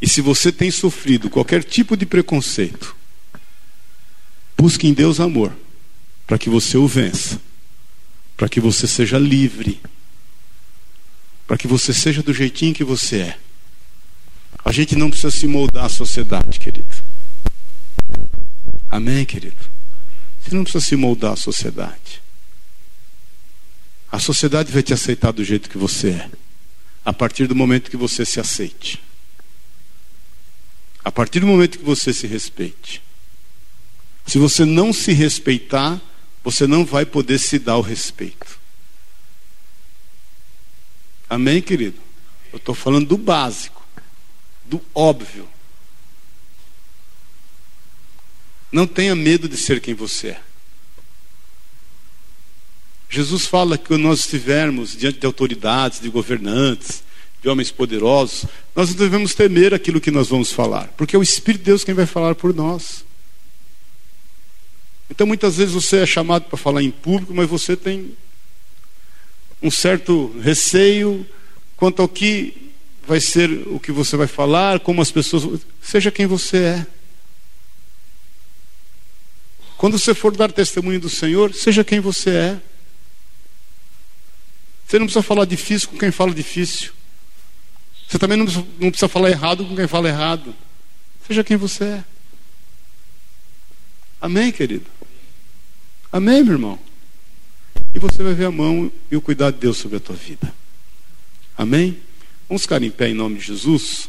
E 0.00 0.08
se 0.08 0.20
você 0.20 0.52
tem 0.52 0.70
sofrido 0.70 1.28
qualquer 1.28 1.64
tipo 1.64 1.96
de 1.96 2.06
preconceito, 2.06 2.94
busque 4.56 4.86
em 4.86 4.92
Deus 4.92 5.18
amor, 5.20 5.56
para 6.26 6.38
que 6.38 6.48
você 6.48 6.76
o 6.76 6.86
vença, 6.86 7.40
para 8.36 8.48
que 8.48 8.60
você 8.60 8.86
seja 8.86 9.18
livre, 9.18 9.80
para 11.46 11.56
que 11.56 11.66
você 11.66 11.92
seja 11.92 12.22
do 12.22 12.32
jeitinho 12.32 12.74
que 12.74 12.84
você 12.84 13.20
é. 13.20 13.38
A 14.64 14.70
gente 14.70 14.94
não 14.94 15.08
precisa 15.08 15.30
se 15.30 15.46
moldar 15.46 15.86
à 15.86 15.88
sociedade, 15.88 16.60
querido. 16.60 16.86
Amém, 18.90 19.24
querido? 19.24 19.56
Você 20.40 20.54
não 20.54 20.62
precisa 20.62 20.84
se 20.84 20.96
moldar 20.96 21.32
à 21.32 21.36
sociedade. 21.36 22.22
A 24.10 24.18
sociedade 24.18 24.72
vai 24.72 24.82
te 24.82 24.92
aceitar 24.92 25.32
do 25.32 25.44
jeito 25.44 25.68
que 25.68 25.76
você 25.76 26.10
é, 26.10 26.30
a 27.04 27.12
partir 27.12 27.46
do 27.46 27.54
momento 27.54 27.90
que 27.90 27.96
você 27.96 28.24
se 28.24 28.40
aceite. 28.40 29.07
A 31.04 31.10
partir 31.10 31.40
do 31.40 31.46
momento 31.46 31.78
que 31.78 31.84
você 31.84 32.12
se 32.12 32.26
respeite. 32.26 33.02
Se 34.26 34.38
você 34.38 34.64
não 34.64 34.92
se 34.92 35.12
respeitar, 35.12 36.00
você 36.44 36.66
não 36.66 36.84
vai 36.84 37.06
poder 37.06 37.38
se 37.38 37.58
dar 37.58 37.76
o 37.76 37.82
respeito. 37.82 38.58
Amém, 41.28 41.60
querido? 41.60 41.98
Eu 42.52 42.58
estou 42.58 42.74
falando 42.74 43.06
do 43.06 43.18
básico, 43.18 43.86
do 44.64 44.80
óbvio. 44.94 45.48
Não 48.70 48.86
tenha 48.86 49.14
medo 49.14 49.48
de 49.48 49.56
ser 49.56 49.80
quem 49.80 49.94
você 49.94 50.28
é. 50.28 50.42
Jesus 53.10 53.46
fala 53.46 53.78
que 53.78 53.86
quando 53.86 54.02
nós 54.02 54.20
estivermos 54.20 54.94
diante 54.94 55.20
de 55.20 55.26
autoridades, 55.26 56.00
de 56.00 56.10
governantes, 56.10 57.02
de 57.40 57.48
homens 57.48 57.70
poderosos, 57.70 58.46
nós 58.74 58.90
não 58.90 58.96
devemos 58.96 59.34
temer 59.34 59.72
aquilo 59.72 60.00
que 60.00 60.10
nós 60.10 60.28
vamos 60.28 60.52
falar, 60.52 60.88
porque 60.96 61.14
é 61.14 61.18
o 61.18 61.22
Espírito 61.22 61.60
de 61.60 61.66
Deus 61.66 61.84
quem 61.84 61.94
vai 61.94 62.06
falar 62.06 62.34
por 62.34 62.54
nós. 62.54 63.04
Então 65.10 65.26
muitas 65.26 65.56
vezes 65.56 65.74
você 65.74 65.98
é 65.98 66.06
chamado 66.06 66.44
para 66.44 66.58
falar 66.58 66.82
em 66.82 66.90
público, 66.90 67.32
mas 67.34 67.48
você 67.48 67.76
tem 67.76 68.14
um 69.62 69.70
certo 69.70 70.34
receio 70.40 71.26
quanto 71.76 72.02
ao 72.02 72.08
que 72.08 72.72
vai 73.06 73.20
ser 73.20 73.50
o 73.68 73.80
que 73.80 73.90
você 73.90 74.16
vai 74.16 74.26
falar, 74.26 74.80
como 74.80 75.00
as 75.00 75.10
pessoas. 75.10 75.62
Seja 75.80 76.10
quem 76.10 76.26
você 76.26 76.58
é. 76.58 76.86
Quando 79.78 79.98
você 79.98 80.12
for 80.12 80.36
dar 80.36 80.52
testemunho 80.52 81.00
do 81.00 81.08
Senhor, 81.08 81.54
seja 81.54 81.84
quem 81.84 82.00
você 82.00 82.30
é. 82.30 82.60
Você 84.86 84.98
não 84.98 85.06
precisa 85.06 85.22
falar 85.22 85.44
difícil 85.44 85.88
com 85.88 85.98
quem 85.98 86.10
fala 86.10 86.34
difícil. 86.34 86.92
Você 88.08 88.18
também 88.18 88.38
não 88.38 88.46
precisa, 88.46 88.66
não 88.80 88.90
precisa 88.90 89.08
falar 89.08 89.28
errado 89.28 89.66
com 89.66 89.76
quem 89.76 89.86
fala 89.86 90.08
errado. 90.08 90.54
Seja 91.26 91.44
quem 91.44 91.58
você 91.58 91.84
é. 91.84 92.04
Amém, 94.18 94.50
querido? 94.50 94.86
Amém, 96.10 96.42
meu 96.42 96.54
irmão? 96.54 96.78
E 97.94 97.98
você 97.98 98.22
vai 98.22 98.32
ver 98.32 98.46
a 98.46 98.50
mão 98.50 98.90
e 99.10 99.16
o 99.16 99.20
cuidado 99.20 99.54
de 99.54 99.60
Deus 99.60 99.76
sobre 99.76 99.98
a 99.98 100.00
tua 100.00 100.16
vida. 100.16 100.52
Amém? 101.56 101.98
Vamos 102.48 102.62
ficar 102.62 102.82
em 102.82 102.90
pé 102.90 103.10
em 103.10 103.14
nome 103.14 103.38
de 103.38 103.44
Jesus. 103.44 104.08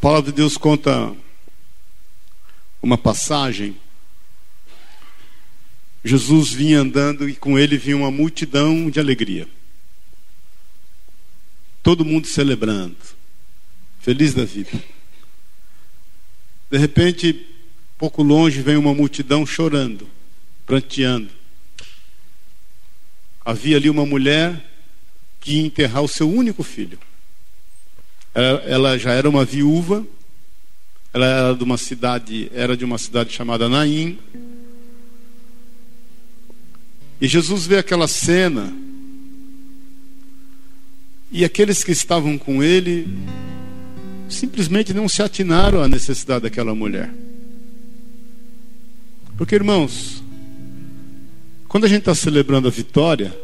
Palavra 0.00 0.32
de 0.32 0.36
Deus 0.36 0.56
conta 0.56 1.14
uma 2.80 2.96
passagem. 2.96 3.76
Jesus 6.02 6.52
vinha 6.52 6.80
andando 6.80 7.28
e 7.28 7.36
com 7.36 7.58
ele 7.58 7.76
vinha 7.76 7.98
uma 7.98 8.10
multidão 8.10 8.88
de 8.88 8.98
alegria. 8.98 9.46
Todo 11.82 12.04
mundo 12.04 12.26
celebrando, 12.26 12.96
feliz 14.00 14.32
da 14.32 14.44
vida. 14.44 14.70
De 16.70 16.78
repente, 16.78 17.46
pouco 17.98 18.22
longe, 18.22 18.62
vem 18.62 18.76
uma 18.76 18.94
multidão 18.94 19.44
chorando, 19.44 20.08
pranteando. 20.64 21.30
Havia 23.44 23.76
ali 23.76 23.90
uma 23.90 24.06
mulher 24.06 24.64
que 25.40 25.56
ia 25.56 25.66
enterrar 25.66 26.02
o 26.02 26.08
seu 26.08 26.30
único 26.30 26.62
filho. 26.62 26.98
Ela, 28.34 28.96
já 28.96 29.12
era 29.12 29.28
uma 29.28 29.44
viúva, 29.44 30.06
ela 31.12 31.26
era 31.26 31.54
de 31.54 31.64
uma 31.64 31.76
cidade, 31.76 32.50
era 32.54 32.76
de 32.76 32.84
uma 32.84 32.98
cidade 32.98 33.32
chamada 33.32 33.68
Naim. 33.68 34.18
E 37.20 37.26
Jesus 37.26 37.66
vê 37.66 37.78
aquela 37.78 38.06
cena 38.06 38.72
e 41.30 41.44
aqueles 41.44 41.84
que 41.84 41.92
estavam 41.92 42.38
com 42.38 42.62
ele 42.62 43.06
simplesmente 44.28 44.94
não 44.94 45.08
se 45.08 45.22
atinaram 45.22 45.82
à 45.82 45.88
necessidade 45.88 46.42
daquela 46.42 46.74
mulher. 46.74 47.12
Porque, 49.36 49.54
irmãos, 49.54 50.22
quando 51.68 51.84
a 51.84 51.88
gente 51.88 52.00
está 52.00 52.14
celebrando 52.14 52.68
a 52.68 52.70
vitória, 52.70 53.36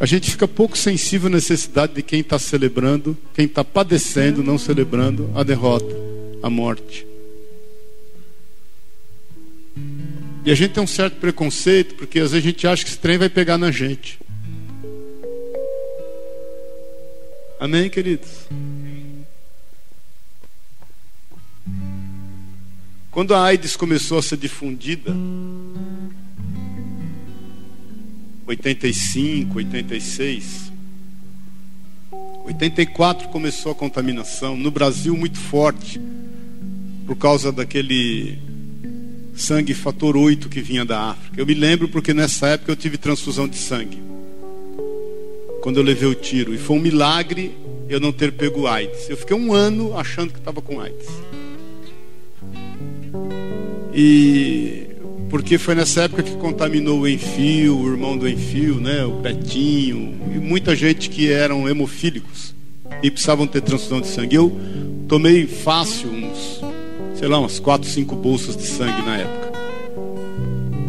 a 0.00 0.06
gente 0.06 0.30
fica 0.30 0.48
pouco 0.48 0.78
sensível 0.78 1.28
à 1.28 1.30
necessidade 1.30 1.92
de 1.92 2.02
quem 2.02 2.20
está 2.20 2.38
celebrando, 2.38 3.14
quem 3.34 3.44
está 3.44 3.62
padecendo, 3.62 4.42
não 4.42 4.56
celebrando 4.56 5.30
a 5.34 5.42
derrota, 5.42 5.94
a 6.42 6.48
morte. 6.48 7.06
E 10.42 10.50
a 10.50 10.54
gente 10.54 10.72
tem 10.72 10.82
um 10.82 10.86
certo 10.86 11.16
preconceito, 11.16 11.96
porque 11.96 12.18
às 12.18 12.32
vezes 12.32 12.46
a 12.46 12.48
gente 12.48 12.66
acha 12.66 12.82
que 12.82 12.88
esse 12.88 12.98
trem 12.98 13.18
vai 13.18 13.28
pegar 13.28 13.58
na 13.58 13.70
gente. 13.70 14.18
Amém, 17.60 17.90
queridos? 17.90 18.48
Quando 23.10 23.34
a 23.34 23.44
AIDS 23.44 23.76
começou 23.76 24.18
a 24.18 24.22
ser 24.22 24.38
difundida, 24.38 25.14
85, 28.50 29.58
86. 29.58 30.72
84 32.44 33.28
começou 33.28 33.72
a 33.72 33.74
contaminação. 33.74 34.56
No 34.56 34.70
Brasil, 34.70 35.16
muito 35.16 35.38
forte. 35.38 36.00
Por 37.06 37.16
causa 37.16 37.52
daquele 37.52 38.38
sangue 39.34 39.72
fator 39.72 40.16
8 40.16 40.48
que 40.48 40.60
vinha 40.60 40.84
da 40.84 41.10
África. 41.10 41.40
Eu 41.40 41.46
me 41.46 41.54
lembro 41.54 41.88
porque 41.88 42.12
nessa 42.12 42.48
época 42.48 42.72
eu 42.72 42.76
tive 42.76 42.98
transfusão 42.98 43.46
de 43.46 43.56
sangue. 43.56 44.02
Quando 45.62 45.76
eu 45.76 45.84
levei 45.84 46.08
o 46.08 46.14
tiro. 46.14 46.52
E 46.52 46.58
foi 46.58 46.76
um 46.76 46.80
milagre 46.80 47.52
eu 47.88 48.00
não 48.00 48.12
ter 48.12 48.32
pego 48.32 48.66
AIDS. 48.66 49.08
Eu 49.08 49.16
fiquei 49.16 49.36
um 49.36 49.52
ano 49.52 49.96
achando 49.96 50.32
que 50.32 50.38
estava 50.38 50.60
com 50.60 50.80
AIDS. 50.80 51.08
E 53.94 54.89
porque 55.30 55.56
foi 55.56 55.76
nessa 55.76 56.02
época 56.02 56.24
que 56.24 56.34
contaminou 56.36 57.00
o 57.00 57.08
Enfio, 57.08 57.78
o 57.78 57.88
irmão 57.88 58.18
do 58.18 58.28
Enfio, 58.28 58.80
né, 58.80 59.04
o 59.04 59.12
Betinho, 59.12 60.14
e 60.34 60.38
muita 60.38 60.74
gente 60.74 61.08
que 61.08 61.30
eram 61.30 61.68
hemofílicos 61.68 62.52
e 63.00 63.10
precisavam 63.10 63.46
ter 63.46 63.62
transfusão 63.62 64.00
de 64.00 64.08
sangue. 64.08 64.34
Eu 64.34 64.52
tomei 65.06 65.46
fácil 65.46 66.10
uns, 66.10 66.60
sei 67.14 67.28
lá, 67.28 67.38
umas 67.38 67.60
quatro, 67.60 67.88
cinco 67.88 68.16
bolsas 68.16 68.56
de 68.56 68.64
sangue 68.64 69.02
na 69.02 69.18
época. 69.18 69.52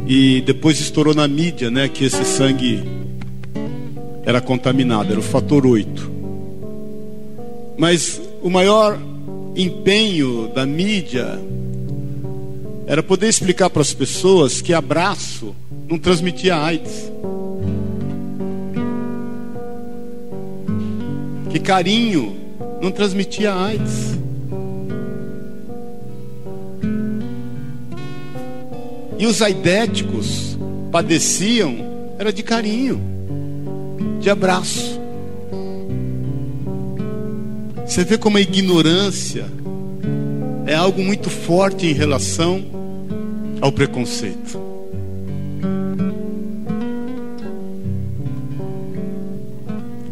E 0.07 0.41
depois 0.41 0.79
estourou 0.81 1.13
na 1.13 1.27
mídia, 1.27 1.69
né, 1.69 1.87
que 1.87 2.03
esse 2.03 2.25
sangue 2.25 2.83
era 4.25 4.41
contaminado, 4.41 5.11
era 5.11 5.19
o 5.19 5.23
fator 5.23 5.67
8. 5.67 6.11
Mas 7.77 8.19
o 8.41 8.49
maior 8.49 8.99
empenho 9.55 10.51
da 10.53 10.65
mídia 10.65 11.39
era 12.91 13.01
poder 13.01 13.29
explicar 13.29 13.69
para 13.69 13.81
as 13.81 13.93
pessoas 13.93 14.61
que 14.61 14.73
abraço 14.73 15.55
não 15.87 15.97
transmitia 15.97 16.57
AIDS. 16.57 17.09
Que 21.49 21.57
carinho 21.57 22.35
não 22.81 22.91
transmitia 22.91 23.53
AIDS. 23.55 24.19
E 29.17 29.25
os 29.25 29.41
aidéticos 29.41 30.57
padeciam 30.91 31.77
era 32.19 32.33
de 32.33 32.43
carinho, 32.43 32.99
de 34.19 34.29
abraço. 34.29 34.99
Você 37.85 38.03
vê 38.03 38.17
como 38.17 38.35
a 38.35 38.41
ignorância 38.41 39.45
é 40.67 40.75
algo 40.75 41.01
muito 41.01 41.29
forte 41.29 41.87
em 41.87 41.93
relação 41.93 42.80
ao 43.61 43.71
preconceito. 43.71 44.59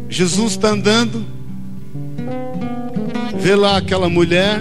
Jesus 0.08 0.52
está 0.52 0.70
andando, 0.70 1.24
vê 3.38 3.54
lá 3.54 3.76
aquela 3.76 4.08
mulher, 4.08 4.60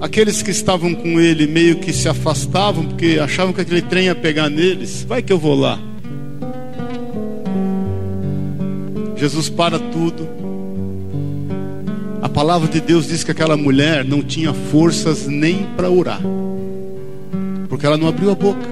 aqueles 0.00 0.42
que 0.42 0.50
estavam 0.50 0.94
com 0.94 1.20
ele 1.20 1.46
meio 1.46 1.76
que 1.76 1.92
se 1.92 2.08
afastavam 2.08 2.86
porque 2.86 3.18
achavam 3.22 3.52
que 3.52 3.60
aquele 3.60 3.82
trem 3.82 4.06
ia 4.06 4.14
pegar 4.14 4.48
neles. 4.48 5.04
Vai 5.04 5.22
que 5.22 5.32
eu 5.32 5.38
vou 5.38 5.54
lá. 5.54 5.78
Jesus 9.16 9.48
para 9.48 9.78
tudo. 9.78 10.39
Palavra 12.40 12.68
de 12.68 12.80
Deus 12.80 13.06
diz 13.06 13.22
que 13.22 13.32
aquela 13.32 13.54
mulher 13.54 14.02
não 14.02 14.22
tinha 14.22 14.54
forças 14.54 15.26
nem 15.26 15.66
para 15.76 15.90
orar, 15.90 16.22
porque 17.68 17.84
ela 17.84 17.98
não 17.98 18.08
abriu 18.08 18.30
a 18.30 18.34
boca. 18.34 18.66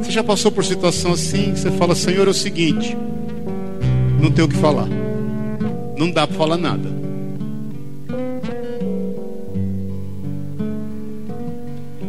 Você 0.00 0.10
já 0.10 0.24
passou 0.24 0.50
por 0.50 0.64
situação 0.64 1.12
assim? 1.12 1.54
Você 1.54 1.70
fala, 1.72 1.94
Senhor, 1.94 2.28
é 2.28 2.30
o 2.30 2.34
seguinte: 2.34 2.96
não 4.22 4.30
tem 4.30 4.42
o 4.42 4.48
que 4.48 4.56
falar, 4.56 4.88
não 5.98 6.10
dá 6.10 6.26
para 6.26 6.34
falar 6.34 6.56
nada. 6.56 6.88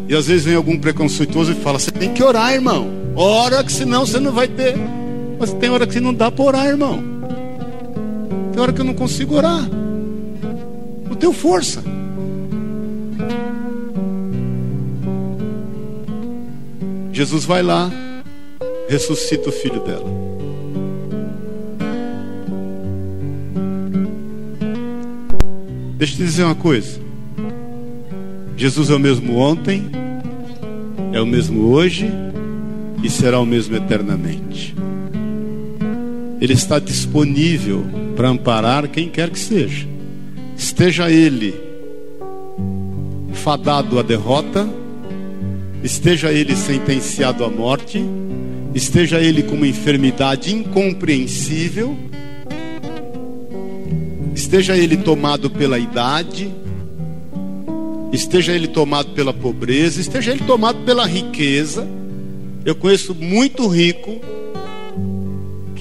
E 0.07 0.15
às 0.15 0.27
vezes 0.27 0.45
vem 0.45 0.55
algum 0.55 0.79
preconceituoso 0.79 1.51
e 1.51 1.55
fala: 1.55 1.77
Você 1.77 1.91
tem 1.91 2.13
que 2.13 2.23
orar, 2.23 2.53
irmão. 2.53 2.87
Ora, 3.17 3.65
que 3.65 3.73
senão 3.73 4.05
você 4.05 4.21
não 4.21 4.31
vai 4.31 4.47
ter. 4.47 4.77
Mas 5.37 5.51
tem 5.51 5.69
hora 5.69 5.85
que 5.85 5.99
não 5.99 6.13
dá 6.13 6.31
para 6.31 6.45
orar, 6.45 6.67
irmão. 6.67 7.12
Tem 8.53 8.61
hora 8.61 8.71
que 8.71 8.81
eu 8.81 8.85
não 8.85 8.93
consigo 8.93 9.35
orar. 9.35 9.67
Não 11.09 11.15
tenho 11.15 11.33
força. 11.33 11.83
Jesus 17.11 17.45
vai 17.45 17.63
lá, 17.63 17.91
ressuscita 18.87 19.49
o 19.49 19.51
filho 19.51 19.79
dela. 19.81 20.05
Deixa 25.97 26.13
eu 26.13 26.17
te 26.17 26.23
dizer 26.23 26.43
uma 26.43 26.55
coisa. 26.55 26.99
Jesus 28.55 28.91
é 28.91 28.95
o 28.95 28.99
mesmo 28.99 29.37
ontem, 29.37 29.89
é 31.11 31.19
o 31.19 31.25
mesmo 31.25 31.71
hoje 31.71 32.11
e 33.01 33.09
será 33.09 33.39
o 33.39 33.45
mesmo 33.45 33.75
eternamente. 33.75 34.75
Ele 36.43 36.51
está 36.51 36.77
disponível 36.77 37.85
para 38.17 38.27
amparar 38.27 38.89
quem 38.89 39.07
quer 39.07 39.29
que 39.29 39.39
seja. 39.39 39.87
Esteja 40.57 41.09
ele 41.09 41.55
fadado 43.31 43.97
à 43.97 44.01
derrota, 44.01 44.67
esteja 45.81 46.33
ele 46.33 46.53
sentenciado 46.53 47.45
à 47.45 47.49
morte, 47.49 48.03
esteja 48.75 49.21
ele 49.21 49.43
com 49.43 49.55
uma 49.55 49.69
enfermidade 49.69 50.53
incompreensível, 50.53 51.97
esteja 54.35 54.75
ele 54.75 54.97
tomado 54.97 55.49
pela 55.49 55.79
idade, 55.79 56.53
esteja 58.11 58.51
ele 58.51 58.67
tomado 58.67 59.11
pela 59.11 59.33
pobreza, 59.33 60.01
esteja 60.01 60.31
ele 60.31 60.43
tomado 60.43 60.83
pela 60.83 61.05
riqueza. 61.05 61.87
Eu 62.65 62.75
conheço 62.75 63.15
muito 63.15 63.65
rico 63.65 64.19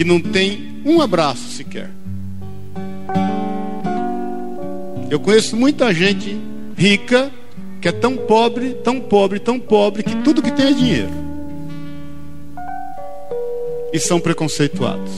que 0.03 0.09
não 0.09 0.21
tem 0.21 0.83
um 0.85 1.01
abraço 1.01 1.49
sequer. 1.53 1.89
Eu 5.09 5.21
conheço 5.21 5.57
muita 5.57 5.95
gente 5.95 6.37
rica 6.77 7.31
que 7.81 7.87
é 7.87 7.93
tão 7.93 8.17
pobre, 8.17 8.75
tão 8.83 9.01
pobre, 9.01 9.39
tão 9.39 9.61
pobre 9.61 10.03
que 10.03 10.17
tudo 10.17 10.43
que 10.43 10.51
tem 10.51 10.67
é 10.67 10.73
dinheiro. 10.73 11.11
E 13.93 14.01
são 14.01 14.19
preconceituados. 14.19 15.13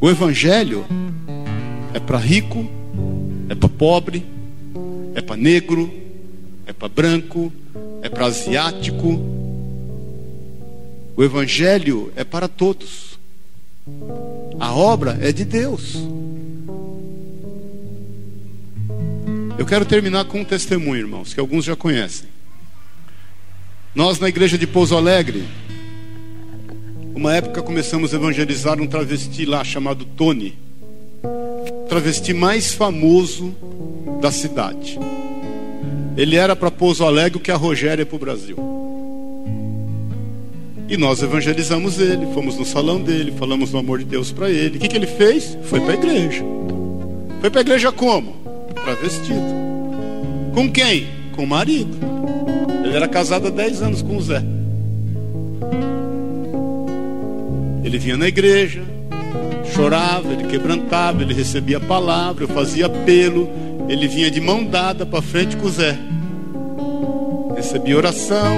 O 0.00 0.10
evangelho 0.10 0.84
é 1.94 2.00
para 2.00 2.18
rico, 2.18 2.66
é 3.48 3.54
para 3.54 3.68
pobre, 3.68 4.26
é 5.14 5.20
para 5.20 5.36
negro, 5.36 5.88
é 6.66 6.72
para 6.72 6.88
branco, 6.88 7.52
é 8.02 8.08
para 8.08 8.26
asiático, 8.26 9.35
o 11.16 11.24
Evangelho 11.24 12.12
é 12.14 12.22
para 12.22 12.46
todos. 12.46 13.18
A 14.60 14.74
obra 14.74 15.18
é 15.20 15.32
de 15.32 15.44
Deus. 15.44 15.96
Eu 19.58 19.64
quero 19.64 19.86
terminar 19.86 20.26
com 20.26 20.40
um 20.40 20.44
testemunho, 20.44 21.00
irmãos, 21.00 21.32
que 21.32 21.40
alguns 21.40 21.64
já 21.64 21.74
conhecem. 21.74 22.28
Nós, 23.94 24.20
na 24.20 24.28
igreja 24.28 24.58
de 24.58 24.66
Pouso 24.66 24.94
Alegre, 24.94 25.44
uma 27.14 27.34
época 27.34 27.62
começamos 27.62 28.12
a 28.12 28.16
evangelizar 28.18 28.78
um 28.78 28.86
travesti 28.86 29.46
lá 29.46 29.64
chamado 29.64 30.04
Tony, 30.04 30.58
travesti 31.88 32.34
mais 32.34 32.74
famoso 32.74 33.56
da 34.20 34.30
cidade. 34.30 34.98
Ele 36.14 36.36
era 36.36 36.54
para 36.54 36.70
Pouso 36.70 37.04
Alegre 37.04 37.38
o 37.38 37.40
que 37.40 37.50
a 37.50 37.56
Rogéria 37.56 38.02
é 38.02 38.04
para 38.04 38.16
o 38.16 38.18
Brasil. 38.18 38.85
E 40.88 40.96
nós 40.96 41.20
evangelizamos 41.20 41.98
ele, 41.98 42.26
fomos 42.32 42.56
no 42.56 42.64
salão 42.64 43.00
dele, 43.00 43.32
falamos 43.36 43.70
do 43.70 43.78
amor 43.78 43.98
de 43.98 44.04
Deus 44.04 44.30
para 44.30 44.48
ele. 44.48 44.76
O 44.76 44.80
que, 44.80 44.88
que 44.88 44.96
ele 44.96 45.06
fez? 45.06 45.58
Foi 45.64 45.80
para 45.80 45.92
a 45.92 45.94
igreja. 45.94 46.44
Foi 47.40 47.50
para 47.50 47.60
a 47.60 47.62
igreja 47.62 47.90
como? 47.90 48.36
Travestido. 48.84 49.40
Com 50.54 50.70
quem? 50.70 51.08
Com 51.34 51.42
o 51.42 51.46
marido. 51.46 51.96
Ele 52.84 52.94
era 52.94 53.08
casado 53.08 53.48
há 53.48 53.50
10 53.50 53.82
anos 53.82 54.02
com 54.02 54.16
o 54.16 54.22
Zé. 54.22 54.42
Ele 57.82 57.98
vinha 57.98 58.16
na 58.16 58.28
igreja, 58.28 58.82
chorava, 59.74 60.32
ele 60.32 60.44
quebrantava, 60.44 61.22
ele 61.22 61.34
recebia 61.34 61.78
a 61.78 61.80
palavra, 61.80 62.44
eu 62.44 62.48
fazia 62.48 62.86
apelo, 62.86 63.48
ele 63.88 64.08
vinha 64.08 64.30
de 64.30 64.40
mão 64.40 64.64
dada 64.64 65.04
para 65.04 65.20
frente 65.20 65.56
com 65.56 65.66
o 65.66 65.70
Zé. 65.70 65.98
Recebia 67.56 67.96
oração, 67.96 68.56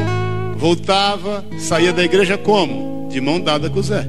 voltava, 0.59 1.45
saía 1.57 1.93
da 1.93 2.03
igreja 2.03 2.37
como? 2.37 3.09
De 3.09 3.21
mão 3.21 3.41
dada 3.41 3.71
com 3.71 3.79
o 3.79 3.83
Zé. 3.83 4.07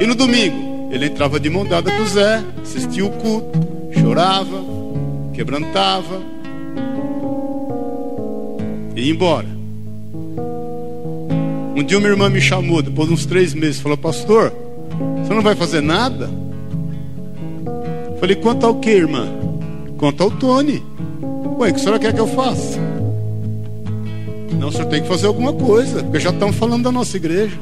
E 0.00 0.06
no 0.06 0.14
domingo, 0.14 0.88
ele 0.90 1.06
entrava 1.06 1.38
de 1.38 1.50
mão 1.50 1.66
dada 1.66 1.92
com 1.92 2.02
o 2.02 2.08
Zé, 2.08 2.42
assistia 2.62 3.04
o 3.04 3.10
culto, 3.10 3.60
chorava, 3.92 4.64
quebrantava 5.34 6.20
e 8.96 9.02
ia 9.02 9.12
embora. 9.12 9.46
Um 11.76 11.84
dia 11.84 11.98
uma 11.98 12.08
irmã 12.08 12.30
me 12.30 12.40
chamou, 12.40 12.82
depois 12.82 13.08
de 13.08 13.14
uns 13.14 13.26
três 13.26 13.52
meses, 13.52 13.80
falou, 13.80 13.98
pastor, 13.98 14.52
você 15.22 15.34
não 15.34 15.42
vai 15.42 15.54
fazer 15.54 15.82
nada? 15.82 16.30
Falei, 18.18 18.36
quanto 18.36 18.66
ao 18.66 18.76
que, 18.76 18.90
irmã? 18.90 19.28
Quanto 19.98 20.22
ao 20.22 20.30
Tony. 20.30 20.82
Ué, 21.58 21.70
o 21.70 21.74
que 21.74 21.80
a 21.80 21.82
senhora 21.82 21.98
quer 21.98 22.14
que 22.14 22.20
eu 22.20 22.28
faça? 22.28 22.91
Não, 24.62 24.68
o 24.68 24.72
senhor 24.72 24.86
tem 24.86 25.02
que 25.02 25.08
fazer 25.08 25.26
alguma 25.26 25.52
coisa, 25.52 26.04
porque 26.04 26.20
já 26.20 26.30
estão 26.30 26.52
falando 26.52 26.84
da 26.84 26.92
nossa 26.92 27.16
igreja. 27.16 27.58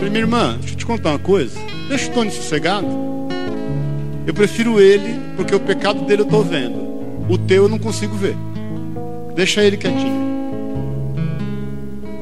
Minha 0.00 0.20
irmã, 0.20 0.56
deixa 0.58 0.74
eu 0.74 0.78
te 0.78 0.86
contar 0.86 1.10
uma 1.10 1.18
coisa. 1.18 1.54
Deixa 1.86 2.10
o 2.10 2.14
Tony 2.14 2.30
sossegado. 2.30 2.86
Eu 4.26 4.32
prefiro 4.32 4.80
ele, 4.80 5.20
porque 5.36 5.54
o 5.54 5.60
pecado 5.60 6.06
dele 6.06 6.22
eu 6.22 6.24
estou 6.24 6.42
vendo. 6.42 6.80
O 7.28 7.36
teu 7.36 7.64
eu 7.64 7.68
não 7.68 7.78
consigo 7.78 8.16
ver. 8.16 8.34
Deixa 9.36 9.62
ele 9.62 9.76
quietinho. 9.76 10.30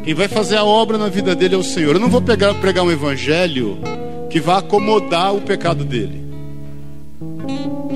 Quem 0.02 0.12
vai 0.12 0.26
fazer 0.26 0.56
a 0.56 0.64
obra 0.64 0.98
na 0.98 1.08
vida 1.08 1.36
dele 1.36 1.54
é 1.54 1.58
o 1.58 1.62
Senhor. 1.62 1.94
Eu 1.94 2.00
não 2.00 2.10
vou 2.10 2.20
pegar, 2.20 2.52
pregar 2.54 2.84
um 2.84 2.90
evangelho 2.90 3.78
que 4.28 4.40
vá 4.40 4.58
acomodar 4.58 5.32
o 5.32 5.40
pecado 5.40 5.84
dele. 5.84 6.24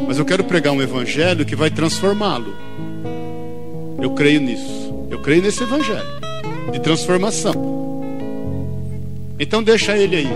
Mas 0.06 0.20
eu 0.20 0.24
quero 0.24 0.44
pregar 0.44 0.72
um 0.72 0.80
evangelho 0.80 1.44
que 1.44 1.56
vai 1.56 1.68
transformá-lo. 1.68 2.54
Eu 4.02 4.10
creio 4.10 4.40
nisso. 4.40 5.06
Eu 5.08 5.20
creio 5.20 5.42
nesse 5.42 5.62
evangelho 5.62 6.04
de 6.72 6.80
transformação. 6.80 7.54
Então 9.38 9.62
deixa 9.62 9.96
ele 9.96 10.16
aí. 10.16 10.28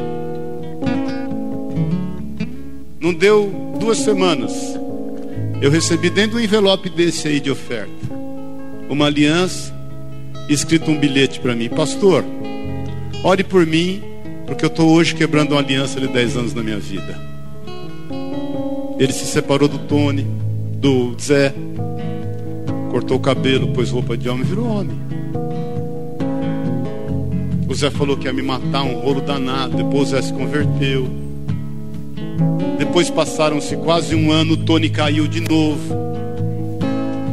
Não 3.01 3.13
deu 3.13 3.53
duas 3.81 3.99
semanas. 3.99 4.53
Eu 5.61 5.71
recebi 5.71 6.11
dentro 6.11 6.33
do 6.33 6.41
envelope 6.41 6.89
desse 6.89 7.27
aí 7.27 7.41
de 7.41 7.51
oferta 7.51 7.93
uma 8.89 9.07
aliança 9.07 9.75
escrito 10.49 10.91
um 10.91 10.99
bilhete 10.99 11.41
para 11.41 11.55
mim, 11.55 11.69
pastor. 11.69 12.25
Ore 13.25 13.43
por 13.43 13.67
mim, 13.67 14.03
porque 14.47 14.65
eu 14.65 14.69
estou 14.69 14.91
hoje 14.91 15.15
quebrando 15.15 15.53
uma 15.53 15.61
aliança 15.61 16.01
de 16.01 16.07
10 16.07 16.37
anos 16.37 16.55
na 16.55 16.63
minha 16.63 16.79
vida. 16.79 17.21
Ele 18.99 19.13
se 19.13 19.27
separou 19.27 19.69
do 19.69 19.79
Tony, 19.79 20.25
do 20.79 21.17
Zé, 21.21 21.53
cortou 22.97 23.19
o 23.19 23.21
cabelo, 23.21 23.69
pôs 23.75 23.91
roupa 23.91 24.17
de 24.17 24.27
homem, 24.27 24.43
virou 24.43 24.67
homem. 24.69 24.97
O 27.69 27.75
Zé 27.75 27.91
falou 27.91 28.17
que 28.17 28.25
ia 28.25 28.33
me 28.33 28.41
matar, 28.41 28.85
um 28.85 29.01
rolo 29.01 29.21
danado. 29.21 29.77
Depois 29.77 30.09
o 30.09 30.11
Zé 30.13 30.23
se 30.23 30.33
converteu. 30.33 31.07
Depois 32.79 33.11
passaram-se 33.11 33.77
quase 33.77 34.15
um 34.15 34.33
ano, 34.33 34.55
o 34.55 34.57
Tony 34.57 34.89
caiu 34.89 35.29
de 35.29 35.41
novo. 35.41 35.95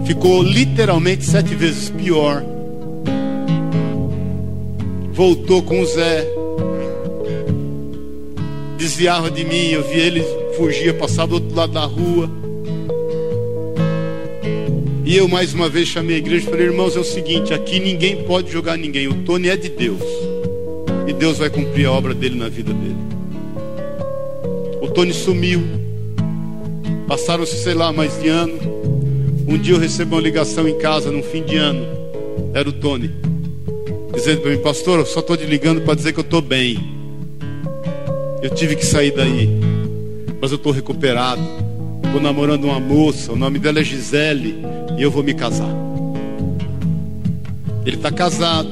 Ficou 0.05 0.43
literalmente 0.43 1.23
sete 1.23 1.55
vezes 1.55 1.89
pior. 1.89 2.43
Voltou 5.13 5.63
com 5.63 5.79
o 5.79 5.85
Zé. 5.85 6.27
Desviava 8.77 9.31
de 9.31 9.45
mim, 9.45 9.69
eu 9.69 9.81
via 9.87 10.03
ele 10.03 10.25
fugia, 10.57 10.93
passava 10.93 11.27
do 11.27 11.33
outro 11.35 11.55
lado 11.55 11.71
da 11.71 11.85
rua. 11.85 12.42
E 15.05 15.17
eu 15.17 15.27
mais 15.27 15.53
uma 15.53 15.67
vez 15.67 15.89
chamei 15.89 16.15
a 16.15 16.19
igreja 16.19 16.47
e 16.47 16.49
falei, 16.49 16.67
irmãos, 16.67 16.95
é 16.95 16.99
o 16.99 17.03
seguinte, 17.03 17.53
aqui 17.53 17.77
ninguém 17.77 18.23
pode 18.23 18.49
jogar 18.49 18.77
ninguém. 18.77 19.07
O 19.09 19.13
Tony 19.23 19.49
é 19.49 19.57
de 19.57 19.67
Deus. 19.67 20.01
E 21.05 21.11
Deus 21.11 21.37
vai 21.39 21.49
cumprir 21.49 21.87
a 21.87 21.91
obra 21.91 22.13
dele 22.13 22.35
na 22.35 22.47
vida 22.47 22.71
dele. 22.73 22.95
O 24.81 24.87
Tony 24.87 25.13
sumiu. 25.13 25.61
Passaram-se, 27.05 27.57
sei 27.57 27.73
lá, 27.73 27.91
mais 27.91 28.17
de 28.21 28.29
ano. 28.29 28.57
Um 29.45 29.57
dia 29.57 29.73
eu 29.73 29.79
recebo 29.79 30.15
uma 30.15 30.21
ligação 30.21 30.69
em 30.69 30.77
casa, 30.77 31.11
no 31.11 31.21
fim 31.21 31.43
de 31.43 31.57
ano. 31.57 31.85
Era 32.53 32.69
o 32.69 32.71
Tony. 32.71 33.11
Dizendo 34.13 34.39
para 34.39 34.51
mim, 34.51 34.59
pastor, 34.59 34.99
eu 34.99 35.05
só 35.05 35.19
estou 35.19 35.35
te 35.35 35.45
ligando 35.45 35.81
para 35.81 35.95
dizer 35.95 36.13
que 36.13 36.19
eu 36.19 36.23
estou 36.23 36.41
bem. 36.41 36.79
Eu 38.41 38.49
tive 38.51 38.77
que 38.77 38.85
sair 38.85 39.11
daí. 39.11 39.49
Mas 40.39 40.51
eu 40.51 40.55
estou 40.55 40.71
recuperado. 40.71 41.41
Estou 42.05 42.21
namorando 42.21 42.65
uma 42.65 42.79
moça, 42.79 43.33
o 43.33 43.35
nome 43.35 43.59
dela 43.59 43.79
é 43.79 43.83
Gisele 43.83 44.55
e 44.97 45.01
eu 45.01 45.11
vou 45.11 45.23
me 45.23 45.33
casar. 45.33 45.69
Ele 47.85 47.97
está 47.97 48.11
casado, 48.11 48.69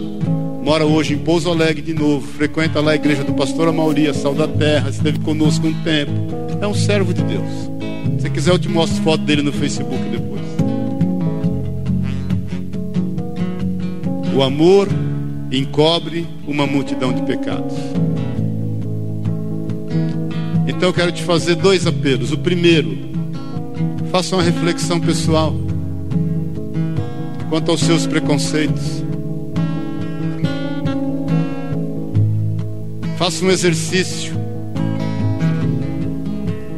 mora 0.64 0.86
hoje 0.86 1.14
em 1.14 1.18
Pouso 1.18 1.50
Alegre 1.50 1.82
de 1.82 1.94
novo, 1.94 2.26
frequenta 2.26 2.80
lá 2.80 2.92
a 2.92 2.96
igreja 2.96 3.24
do 3.24 3.34
pastor 3.34 3.68
Amauria, 3.68 4.14
Sal 4.14 4.34
da 4.34 4.48
Terra, 4.48 4.90
esteve 4.90 5.20
conosco 5.20 5.68
um 5.68 5.74
tempo. 5.84 6.12
É 6.62 6.68
um 6.68 6.74
servo 6.74 7.14
de 7.14 7.22
Deus. 7.24 7.70
Se 8.20 8.30
quiser, 8.30 8.52
eu 8.52 8.60
te 8.60 8.70
mostro 8.70 9.02
foto 9.04 9.24
dele 9.24 9.42
no 9.42 9.52
Facebook 9.52 9.98
depois. 10.10 10.42
O 14.34 14.42
amor 14.42 14.88
encobre 15.52 16.26
uma 16.48 16.66
multidão 16.66 17.12
de 17.12 17.22
pecados. 17.24 17.76
Então 20.68 20.90
eu 20.90 20.94
quero 20.94 21.12
te 21.12 21.22
fazer 21.24 21.56
dois 21.56 21.86
apelos. 21.86 22.32
O 22.32 22.38
primeiro, 22.38 22.98
faça 24.12 24.36
uma 24.36 24.44
reflexão 24.44 25.00
pessoal 25.00 25.54
quanto 27.52 27.70
aos 27.70 27.82
seus 27.82 28.08
preconceitos. 28.08 29.04
Faça 33.18 33.44
um 33.44 33.52
exercício. 33.52 34.34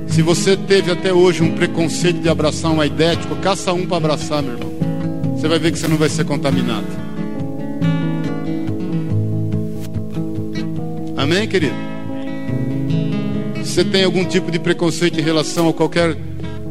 Se 0.08 0.24
você 0.24 0.58
teve 0.58 0.92
até 0.92 1.14
hoje 1.14 1.44
um 1.44 1.52
preconceito 1.52 2.20
de 2.22 2.28
abraçar 2.28 2.72
um 2.72 2.82
aidético, 2.82 3.36
caça 3.36 3.72
um 3.72 3.86
para 3.86 3.98
abraçar, 3.98 4.42
meu 4.42 4.54
irmão. 4.54 4.74
Você 5.38 5.48
vai 5.48 5.60
ver 5.60 5.72
que 5.72 5.78
você 5.78 5.88
não 5.88 5.96
vai 5.96 6.10
ser 6.10 6.26
contaminado. 6.26 6.88
Amém, 11.16 11.48
querido? 11.48 11.76
Se 13.64 13.74
você 13.74 13.86
tem 13.86 14.04
algum 14.04 14.26
tipo 14.26 14.50
de 14.50 14.58
preconceito 14.58 15.20
em 15.20 15.24
relação 15.24 15.70
a 15.70 15.74
qualquer 15.74 16.18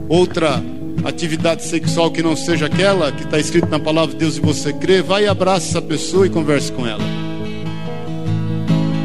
outra 0.08 0.60
atividade 1.04 1.64
sexual 1.64 2.10
que 2.10 2.22
não 2.22 2.36
seja 2.36 2.66
aquela 2.66 3.10
que 3.10 3.24
está 3.24 3.38
escrito 3.38 3.68
na 3.68 3.78
palavra 3.78 4.12
de 4.12 4.18
Deus 4.18 4.36
e 4.36 4.40
você 4.40 4.72
crê, 4.72 5.02
vai 5.02 5.24
e 5.24 5.26
abraça 5.26 5.68
essa 5.68 5.82
pessoa 5.82 6.26
e 6.26 6.30
converse 6.30 6.70
com 6.70 6.86
ela. 6.86 7.02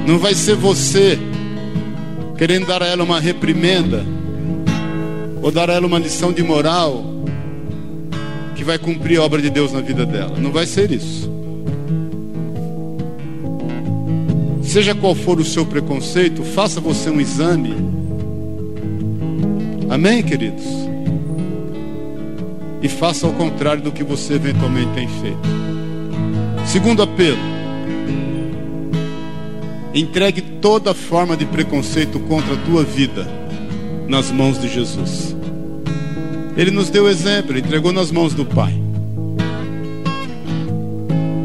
Não 0.06 0.18
vai 0.20 0.34
ser 0.34 0.56
você 0.56 1.18
querendo 2.38 2.68
dar 2.68 2.84
a 2.84 2.88
ela 2.88 3.04
uma 3.04 3.20
reprimenda 3.20 4.06
ou 5.42 5.52
dar 5.52 5.70
a 5.70 5.74
ela 5.74 5.88
uma 5.88 6.00
lição 6.00 6.32
de 6.32 6.44
moral 6.44 7.04
que 8.56 8.64
vai 8.64 8.78
cumprir 8.78 9.20
a 9.20 9.24
obra 9.24 9.42
de 9.42 9.50
Deus 9.50 9.74
na 9.74 9.82
vida 9.82 10.06
dela. 10.06 10.38
Não 10.38 10.52
vai 10.52 10.66
ser 10.66 10.92
isso. 10.92 11.30
Seja 14.62 14.94
qual 14.94 15.16
for 15.16 15.40
o 15.40 15.46
seu 15.46 15.66
preconceito, 15.66 16.44
faça 16.44 16.80
você 16.80 17.10
um 17.10 17.20
exame. 17.20 17.76
Amém, 19.90 20.22
queridos? 20.22 20.87
E 22.82 22.88
faça 22.88 23.26
ao 23.26 23.34
contrário 23.34 23.82
do 23.82 23.92
que 23.92 24.04
você 24.04 24.34
eventualmente 24.34 24.92
tem 24.94 25.08
feito. 25.08 25.48
Segundo 26.66 27.02
apelo: 27.02 27.38
entregue 29.94 30.42
toda 30.42 30.94
forma 30.94 31.36
de 31.36 31.46
preconceito 31.46 32.20
contra 32.20 32.54
a 32.54 32.58
tua 32.58 32.84
vida 32.84 33.28
nas 34.08 34.32
mãos 34.32 34.60
de 34.60 34.68
Jesus. 34.68 35.36
Ele 36.56 36.72
nos 36.72 36.90
deu 36.90 37.08
exemplo, 37.08 37.52
ele 37.52 37.60
entregou 37.60 37.92
nas 37.92 38.12
mãos 38.12 38.34
do 38.34 38.46
Pai. 38.46 38.74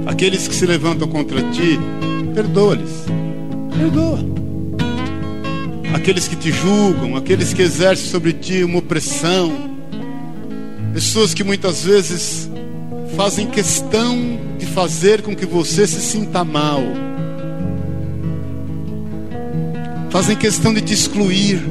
Aqueles 0.06 0.48
que 0.48 0.54
se 0.54 0.66
levantam 0.66 1.08
contra 1.08 1.42
ti, 1.50 1.78
perdoa-lhes. 2.34 3.04
Perdoa. 3.76 4.18
Aqueles 5.94 6.26
que 6.26 6.36
te 6.36 6.50
julgam, 6.50 7.16
aqueles 7.16 7.52
que 7.52 7.62
exercem 7.62 8.10
sobre 8.10 8.32
ti 8.32 8.64
uma 8.64 8.78
opressão, 8.78 9.71
Pessoas 10.92 11.32
que 11.32 11.42
muitas 11.42 11.84
vezes 11.84 12.50
fazem 13.16 13.46
questão 13.46 14.38
de 14.58 14.66
fazer 14.66 15.22
com 15.22 15.34
que 15.34 15.46
você 15.46 15.86
se 15.86 16.00
sinta 16.00 16.44
mal. 16.44 16.82
Fazem 20.10 20.36
questão 20.36 20.74
de 20.74 20.82
te 20.82 20.92
excluir. 20.92 21.62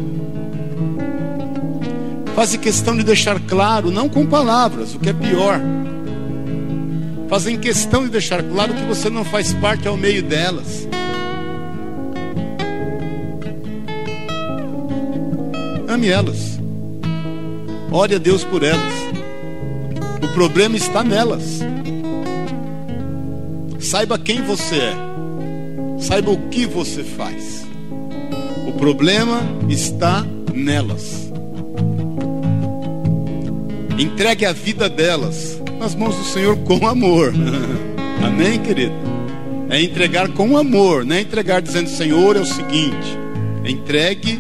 Fazem 2.36 2.60
questão 2.60 2.98
de 2.98 3.04
deixar 3.04 3.40
claro, 3.42 3.92
não 3.92 4.10
com 4.10 4.26
palavras, 4.26 4.96
o 4.96 5.00
que 5.00 5.10
é 5.10 5.14
pior. 5.14 5.62
Fazem 7.30 7.60
questão 7.60 8.04
de 8.04 8.10
deixar 8.10 8.42
claro 8.42 8.74
que 8.74 8.84
você 8.84 9.10
não 9.10 9.24
faz 9.24 9.54
parte 9.54 9.88
ao 9.88 9.96
meio 9.96 10.24
delas. 10.24 10.88
Ame 15.88 16.08
elas. 16.08 16.60
Ore 17.92 18.16
a 18.16 18.18
Deus 18.18 18.44
por 18.44 18.64
elas. 18.64 19.01
O 20.22 20.28
problema 20.34 20.78
está 20.78 21.04
nelas. 21.04 21.60
Saiba 23.80 24.18
quem 24.18 24.42
você 24.42 24.76
é. 24.76 24.94
Saiba 26.00 26.32
o 26.32 26.50
que 26.50 26.66
você 26.66 27.04
faz. 27.04 27.66
O 28.68 28.74
problema 28.74 29.42
está 29.70 30.26
nelas. 30.54 31.32
Entregue 33.98 34.46
a 34.46 34.54
vida 34.54 34.90
delas 34.90 35.62
nas 35.80 35.96
mãos 35.96 36.16
do 36.16 36.24
Senhor 36.24 36.58
com 36.58 36.88
amor. 36.88 37.34
Amém, 38.26 38.60
querido? 38.60 38.94
É 39.70 39.82
entregar 39.82 40.30
com 40.30 40.58
amor, 40.58 41.06
não 41.06 41.16
é 41.16 41.22
entregar 41.22 41.62
dizendo, 41.62 41.90
Senhor, 41.90 42.36
é 42.36 42.40
o 42.40 42.46
seguinte. 42.46 43.18
Entregue 43.66 44.40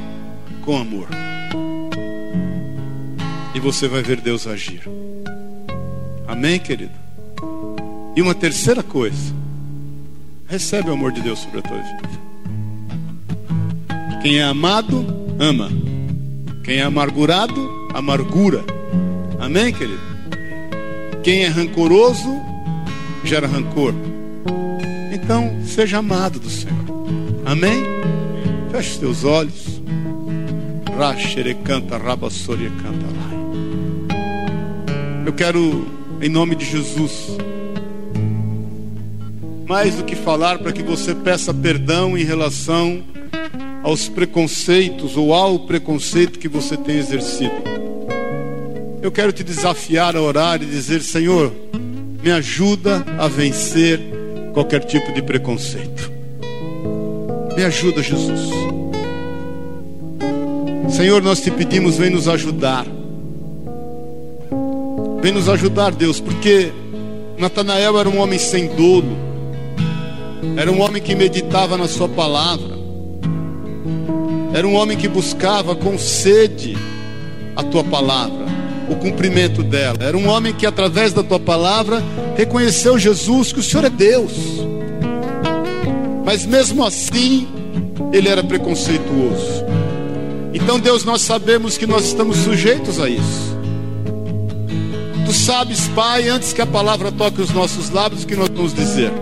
com 0.63 0.77
amor 0.77 1.07
e 3.53 3.59
você 3.59 3.87
vai 3.87 4.01
ver 4.01 4.21
Deus 4.21 4.47
agir. 4.47 4.81
Amém, 6.31 6.57
querido? 6.57 6.93
E 8.15 8.21
uma 8.21 8.33
terceira 8.33 8.81
coisa, 8.81 9.33
recebe 10.47 10.89
o 10.89 10.93
amor 10.93 11.11
de 11.11 11.19
Deus 11.19 11.39
sobre 11.39 11.59
a 11.59 11.61
tua 11.61 11.77
vida. 11.77 12.09
Quem 14.21 14.39
é 14.39 14.43
amado, 14.43 15.05
ama. 15.37 15.69
Quem 16.63 16.77
é 16.77 16.83
amargurado, 16.83 17.89
amargura. 17.93 18.63
Amém, 19.41 19.73
querido? 19.73 19.99
Quem 21.21 21.43
é 21.43 21.47
rancoroso, 21.49 22.41
gera 23.25 23.45
rancor. 23.45 23.93
Então, 25.11 25.61
seja 25.65 25.97
amado 25.97 26.39
do 26.39 26.49
Senhor. 26.49 26.79
Amém? 27.45 27.83
Feche 28.71 28.91
os 28.91 28.97
teus 28.97 29.25
olhos. 29.25 29.81
canta, 31.65 31.97
rabassoria 31.97 32.71
canta 32.81 33.05
lá. 33.05 33.31
Eu 35.25 35.33
quero, 35.33 36.00
em 36.21 36.29
nome 36.29 36.55
de 36.55 36.65
Jesus, 36.65 37.35
mais 39.67 39.95
do 39.95 40.03
que 40.03 40.15
falar 40.15 40.59
para 40.59 40.71
que 40.71 40.83
você 40.83 41.15
peça 41.15 41.51
perdão 41.51 42.15
em 42.15 42.23
relação 42.23 43.03
aos 43.81 44.07
preconceitos 44.07 45.17
ou 45.17 45.33
ao 45.33 45.59
preconceito 45.61 46.37
que 46.37 46.47
você 46.47 46.77
tem 46.77 46.97
exercido. 46.97 47.55
Eu 49.01 49.11
quero 49.11 49.33
te 49.33 49.43
desafiar 49.43 50.15
a 50.15 50.21
orar 50.21 50.61
e 50.61 50.65
dizer: 50.65 51.01
Senhor, 51.01 51.51
me 52.21 52.29
ajuda 52.29 53.03
a 53.17 53.27
vencer 53.27 53.99
qualquer 54.53 54.83
tipo 54.83 55.11
de 55.11 55.23
preconceito. 55.23 56.11
Me 57.55 57.63
ajuda, 57.63 58.03
Jesus. 58.03 58.51
Senhor, 60.89 61.23
nós 61.23 61.41
te 61.41 61.49
pedimos, 61.49 61.97
vem 61.97 62.11
nos 62.11 62.27
ajudar. 62.27 62.85
Vem 65.21 65.31
nos 65.31 65.47
ajudar, 65.47 65.91
Deus, 65.91 66.19
porque 66.19 66.71
Natanael 67.37 67.99
era 67.99 68.09
um 68.09 68.19
homem 68.19 68.39
sem 68.39 68.67
dolo, 68.75 69.17
era 70.57 70.71
um 70.71 70.81
homem 70.81 71.01
que 71.01 71.15
meditava 71.15 71.77
na 71.77 71.87
Sua 71.87 72.09
palavra, 72.09 72.77
era 74.53 74.67
um 74.67 74.75
homem 74.75 74.97
que 74.97 75.07
buscava 75.07 75.75
com 75.75 75.97
sede 75.97 76.77
a 77.55 77.63
Tua 77.63 77.83
palavra 77.83 78.51
o 78.91 78.95
cumprimento 78.95 79.63
dela. 79.63 79.97
Era 80.01 80.17
um 80.17 80.27
homem 80.27 80.53
que, 80.53 80.65
através 80.65 81.13
da 81.13 81.23
tua 81.23 81.39
palavra, 81.39 82.03
reconheceu 82.35 82.99
Jesus, 82.99 83.53
que 83.53 83.59
o 83.59 83.63
Senhor 83.63 83.85
é 83.85 83.89
Deus. 83.89 84.33
Mas 86.25 86.45
mesmo 86.45 86.83
assim, 86.83 87.47
ele 88.11 88.27
era 88.27 88.43
preconceituoso. 88.43 89.65
Então, 90.53 90.79
Deus, 90.79 91.05
nós 91.05 91.21
sabemos 91.21 91.77
que 91.77 91.87
nós 91.87 92.05
estamos 92.05 92.37
sujeitos 92.37 92.99
a 92.99 93.09
isso. 93.09 93.50
Tu 95.31 95.37
sabes, 95.37 95.87
Pai, 95.95 96.27
antes 96.27 96.51
que 96.51 96.61
a 96.61 96.65
palavra 96.65 97.09
toque 97.09 97.41
os 97.41 97.51
nossos 97.51 97.89
lábios, 97.89 98.23
o 98.23 98.27
que 98.27 98.35
nós 98.35 98.49
vamos 98.49 98.73
dizer. 98.73 99.13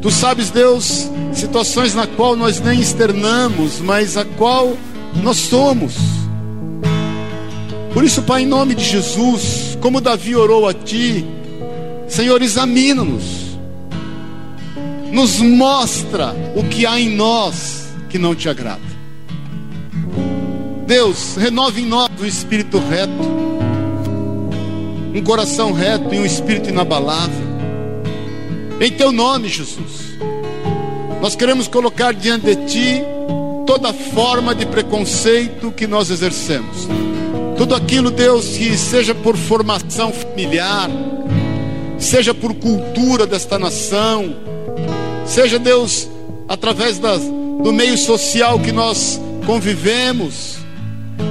Tu 0.00 0.08
sabes, 0.08 0.52
Deus, 0.52 1.10
situações 1.32 1.96
na 1.96 2.06
qual 2.06 2.36
nós 2.36 2.60
nem 2.60 2.78
externamos, 2.78 3.80
mas 3.80 4.16
a 4.16 4.24
qual 4.24 4.76
nós 5.20 5.36
somos. 5.36 5.96
Por 7.92 8.04
isso, 8.04 8.22
Pai, 8.22 8.42
em 8.42 8.46
nome 8.46 8.76
de 8.76 8.84
Jesus, 8.84 9.76
como 9.80 10.00
Davi 10.00 10.36
orou 10.36 10.68
a 10.68 10.72
Ti, 10.72 11.26
Senhor, 12.06 12.40
examina-nos, 12.40 13.58
nos 15.10 15.40
mostra 15.40 16.32
o 16.54 16.62
que 16.62 16.86
há 16.86 17.00
em 17.00 17.16
nós 17.16 17.88
que 18.08 18.16
não 18.16 18.32
te 18.32 18.48
agrada. 18.48 18.78
Deus, 20.86 21.34
renove 21.34 21.80
em 21.80 21.86
nós 21.86 22.10
o 22.20 22.24
espírito 22.24 22.78
reto, 22.78 23.55
um 25.16 25.22
coração 25.22 25.72
reto 25.72 26.14
e 26.14 26.18
um 26.18 26.24
espírito 26.24 26.68
inabalável. 26.68 27.46
Em 28.80 28.90
Teu 28.92 29.10
nome, 29.10 29.48
Jesus, 29.48 30.18
nós 31.20 31.34
queremos 31.34 31.66
colocar 31.66 32.12
diante 32.12 32.54
de 32.54 32.66
Ti 32.66 33.02
toda 33.66 33.92
forma 33.92 34.54
de 34.54 34.66
preconceito 34.66 35.72
que 35.72 35.86
nós 35.86 36.10
exercemos 36.10 36.86
tudo 37.56 37.74
aquilo, 37.74 38.10
Deus, 38.10 38.56
que 38.56 38.76
seja 38.76 39.14
por 39.14 39.36
formação 39.36 40.12
familiar, 40.12 40.90
seja 41.98 42.34
por 42.34 42.54
cultura 42.54 43.26
desta 43.26 43.58
nação, 43.58 44.36
seja, 45.24 45.58
Deus, 45.58 46.08
através 46.46 46.98
das, 46.98 47.22
do 47.22 47.72
meio 47.72 47.96
social 47.96 48.60
que 48.60 48.72
nós 48.72 49.18
convivemos, 49.46 50.58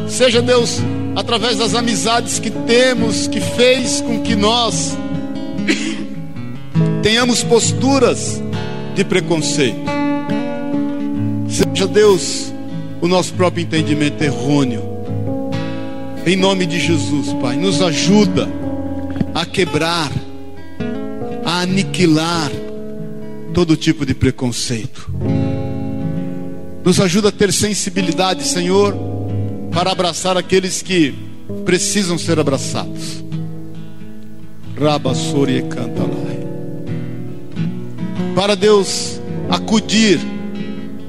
seja, 0.08 0.42
Deus, 0.42 0.80
através 1.16 1.58
das 1.58 1.74
amizades 1.74 2.40
que 2.40 2.50
temos, 2.50 3.28
que 3.28 3.40
fez 3.40 4.02
com 4.02 4.22
que 4.22 4.36
nós 4.36 4.98
tenhamos 7.02 7.44
posturas 7.44 8.42
de 8.96 9.04
preconceito. 9.04 9.86
Seja, 11.48 11.88
Deus, 11.88 12.54
o 13.02 13.08
nosso 13.08 13.34
próprio 13.34 13.64
entendimento 13.64 14.22
errôneo 14.24 14.96
em 16.26 16.36
nome 16.36 16.66
de 16.66 16.80
Jesus, 16.80 17.32
Pai, 17.40 17.56
nos 17.56 17.84
ajuda 17.84 18.50
a 19.32 19.46
quebrar, 19.46 20.12
a 21.46 21.60
aniquilar 21.60 22.52
todo 23.54 23.78
tipo 23.78 24.04
de 24.08 24.16
preconceito. 24.16 25.14
Nos 26.84 27.00
ajuda 27.00 27.30
a 27.30 27.32
ter 27.32 27.54
sensibilidade, 27.54 28.44
Senhor, 28.44 28.98
para 29.76 29.92
abraçar 29.92 30.38
aqueles 30.38 30.82
que 30.82 31.14
precisam 31.66 32.18
ser 32.18 32.40
abraçados. 32.40 33.22
Rabassori 34.80 35.64
canta 35.64 36.04
lá. 36.04 36.16
Para 38.34 38.56
Deus 38.56 39.20
acudir 39.50 40.18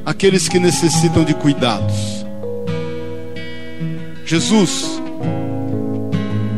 aqueles 0.04 0.48
que 0.48 0.58
necessitam 0.58 1.22
de 1.22 1.32
cuidados. 1.32 1.94
Jesus, 4.24 5.00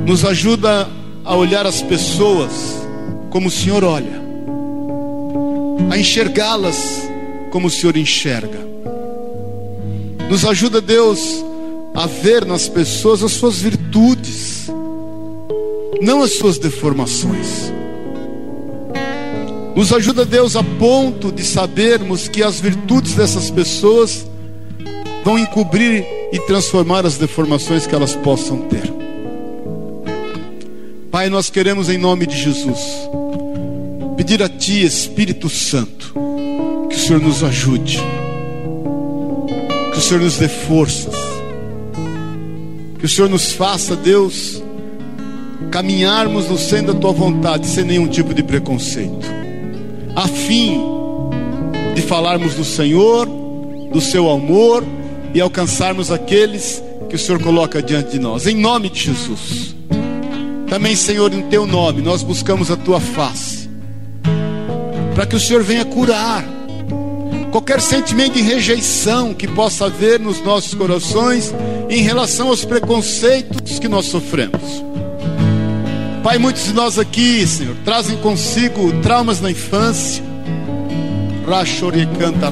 nos 0.06 0.24
ajuda 0.24 0.88
a 1.26 1.36
olhar 1.36 1.66
as 1.66 1.82
pessoas 1.82 2.82
como 3.28 3.48
o 3.48 3.50
Senhor 3.50 3.84
olha, 3.84 4.18
a 5.90 5.98
enxergá-las 5.98 7.06
como 7.50 7.66
o 7.66 7.70
Senhor 7.70 7.98
enxerga. 7.98 8.66
Nos 10.30 10.46
ajuda, 10.46 10.80
Deus, 10.80 11.44
a 11.99 12.07
ver 12.07 12.44
nas 12.44 12.68
pessoas 12.68 13.24
as 13.24 13.32
suas 13.32 13.59
virtudes, 13.59 14.70
não 16.01 16.22
as 16.22 16.38
suas 16.38 16.57
deformações. 16.57 17.72
Nos 19.74 19.92
ajuda, 19.92 20.24
Deus, 20.24 20.55
a 20.55 20.62
ponto 20.62 21.32
de 21.32 21.42
sabermos 21.42 22.28
que 22.28 22.40
as 22.40 22.61
virtudes 22.61 23.14
dessas 23.14 23.51
pessoas 23.51 24.24
vão 25.24 25.36
encobrir 25.36 26.07
e 26.32 26.38
transformar 26.46 27.05
as 27.05 27.16
deformações 27.16 27.84
que 27.84 27.96
elas 27.96 28.14
possam 28.14 28.59
ter. 28.68 28.92
Pai, 31.11 31.28
nós 31.28 31.51
queremos 31.51 31.88
em 31.88 31.99
nome 31.99 32.26
de 32.26 32.36
Jesus 32.36 32.78
pedir 34.16 34.40
a 34.40 34.49
Ti, 34.49 34.84
Espírito 34.84 35.51
Santo, 35.51 36.14
que 36.88 36.94
o 36.94 36.99
Senhor 36.99 37.20
nos 37.20 37.42
ajude, 37.42 37.99
que 39.92 39.99
o 39.99 40.01
Senhor 40.01 40.22
nos 40.22 40.36
dê 40.36 40.49
forças, 40.49 41.27
que 42.99 43.07
o 43.07 43.09
Senhor 43.09 43.30
nos 43.30 43.53
faça, 43.53 43.94
Deus, 43.94 44.62
caminharmos 45.70 46.49
no 46.49 46.59
centro 46.59 46.94
da 46.94 47.01
Tua 47.01 47.12
vontade, 47.12 47.66
sem 47.66 47.84
nenhum 47.84 48.09
tipo 48.09 48.34
de 48.34 48.42
preconceito, 48.42 49.26
a 50.16 50.26
fim 50.26 50.80
de 51.94 52.03
falarmos 52.03 52.55
do 52.55 52.64
Senhor, 52.64 53.26
do 53.92 54.01
Seu 54.01 54.28
amor 54.28 54.84
e 55.32 55.40
alcançarmos 55.40 56.11
aqueles 56.11 56.82
que 57.09 57.16
o 57.16 57.18
Senhor 57.18 57.40
coloca 57.40 57.82
diante 57.82 58.12
de 58.12 58.18
nós, 58.18 58.46
em 58.46 58.57
nome 58.57 58.90
de 58.90 59.01
Jesus. 59.01 59.74
Também, 60.68 60.94
Senhor, 60.94 61.32
em 61.32 61.42
teu 61.42 61.66
nome, 61.66 62.03
nós 62.03 62.22
buscamos 62.22 62.70
a 62.70 62.76
tua 62.76 63.01
face, 63.01 63.70
para 65.14 65.24
que 65.24 65.36
o 65.36 65.40
Senhor 65.40 65.62
venha 65.62 65.84
curar 65.84 66.44
qualquer 67.51 67.80
sentimento 67.80 68.34
de 68.34 68.42
rejeição 68.42 69.32
que 69.32 69.49
possa 69.49 69.86
haver 69.86 70.20
nos 70.20 70.42
nossos 70.42 70.74
corações 70.74 71.55
em 71.89 72.03
relação 72.03 72.49
aos 72.49 72.64
preconceitos 72.64 73.78
que 73.78 73.89
nós 73.89 74.07
sofremos. 74.07 74.82
Pai, 76.22 76.36
muitos 76.39 76.64
de 76.64 76.72
nós 76.72 76.99
aqui, 76.99 77.47
Senhor, 77.47 77.74
trazem 77.84 78.16
consigo 78.18 78.93
traumas 79.01 79.41
na 79.41 79.51
infância. 79.51 80.22
canta, 82.18 82.51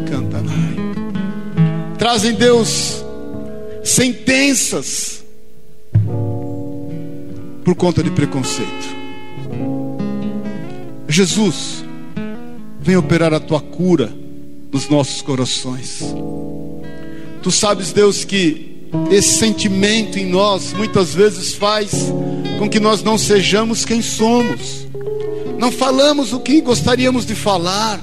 canta. 0.00 0.42
Trazem, 1.98 2.34
Deus, 2.34 3.04
sentenças 3.82 5.24
por 7.64 7.74
conta 7.74 8.02
de 8.02 8.10
preconceito. 8.10 9.00
Jesus, 11.08 11.84
vem 12.80 12.96
operar 12.96 13.32
a 13.32 13.40
tua 13.40 13.60
cura 13.60 14.12
nos 14.72 14.88
nossos 14.88 15.22
corações. 15.22 16.02
Tu 17.42 17.50
sabes, 17.50 17.92
Deus, 17.92 18.24
que 18.24 18.86
esse 19.10 19.38
sentimento 19.38 20.18
em 20.18 20.26
nós 20.26 20.72
muitas 20.72 21.14
vezes 21.14 21.54
faz 21.54 21.90
com 22.58 22.68
que 22.68 22.80
nós 22.80 23.02
não 23.02 23.16
sejamos 23.16 23.84
quem 23.84 24.02
somos, 24.02 24.86
não 25.58 25.70
falamos 25.70 26.32
o 26.32 26.40
que 26.40 26.60
gostaríamos 26.60 27.26
de 27.26 27.34
falar. 27.34 28.00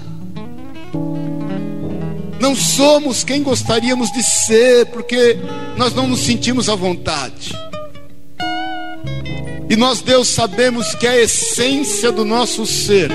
Não 2.39 2.55
somos 2.55 3.23
quem 3.23 3.41
gostaríamos 3.41 4.11
de 4.11 4.21
ser, 4.21 4.85
porque 4.87 5.37
nós 5.75 5.93
não 5.93 6.07
nos 6.07 6.19
sentimos 6.19 6.69
à 6.69 6.75
vontade. 6.75 7.51
E 9.69 9.75
nós, 9.75 10.01
Deus, 10.01 10.27
sabemos 10.27 10.93
que 10.95 11.07
a 11.07 11.17
essência 11.17 12.11
do 12.11 12.23
nosso 12.23 12.65
ser, 12.65 13.09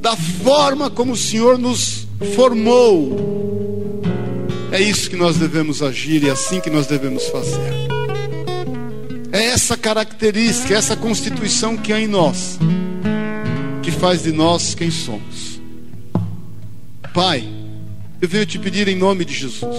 da 0.00 0.16
forma 0.16 0.88
como 0.88 1.12
o 1.12 1.16
Senhor 1.16 1.58
nos 1.58 2.06
formou, 2.34 3.33
é 4.74 4.82
isso 4.82 5.08
que 5.08 5.14
nós 5.14 5.36
devemos 5.36 5.82
agir 5.82 6.24
e 6.24 6.28
é 6.28 6.32
assim 6.32 6.60
que 6.60 6.68
nós 6.68 6.88
devemos 6.88 7.28
fazer. 7.28 7.60
É 9.30 9.44
essa 9.46 9.76
característica, 9.76 10.74
essa 10.74 10.96
constituição 10.96 11.76
que 11.76 11.92
há 11.92 12.00
em 12.00 12.08
nós, 12.08 12.58
que 13.80 13.92
faz 13.92 14.24
de 14.24 14.32
nós 14.32 14.74
quem 14.74 14.90
somos. 14.90 15.60
Pai, 17.12 17.48
eu 18.20 18.28
venho 18.28 18.44
te 18.44 18.58
pedir 18.58 18.88
em 18.88 18.96
nome 18.96 19.24
de 19.24 19.32
Jesus, 19.32 19.76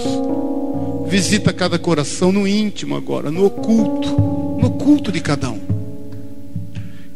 visita 1.08 1.52
cada 1.52 1.78
coração 1.78 2.32
no 2.32 2.48
íntimo 2.48 2.96
agora, 2.96 3.30
no 3.30 3.43
oculto, 3.46 4.10
no 4.10 4.68
oculto 4.68 5.12
de 5.12 5.20
cada 5.20 5.50
um, 5.50 5.62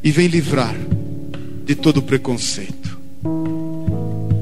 e 0.03 0.11
vem 0.11 0.27
livrar 0.27 0.75
de 1.63 1.75
todo 1.75 2.01
preconceito, 2.01 2.88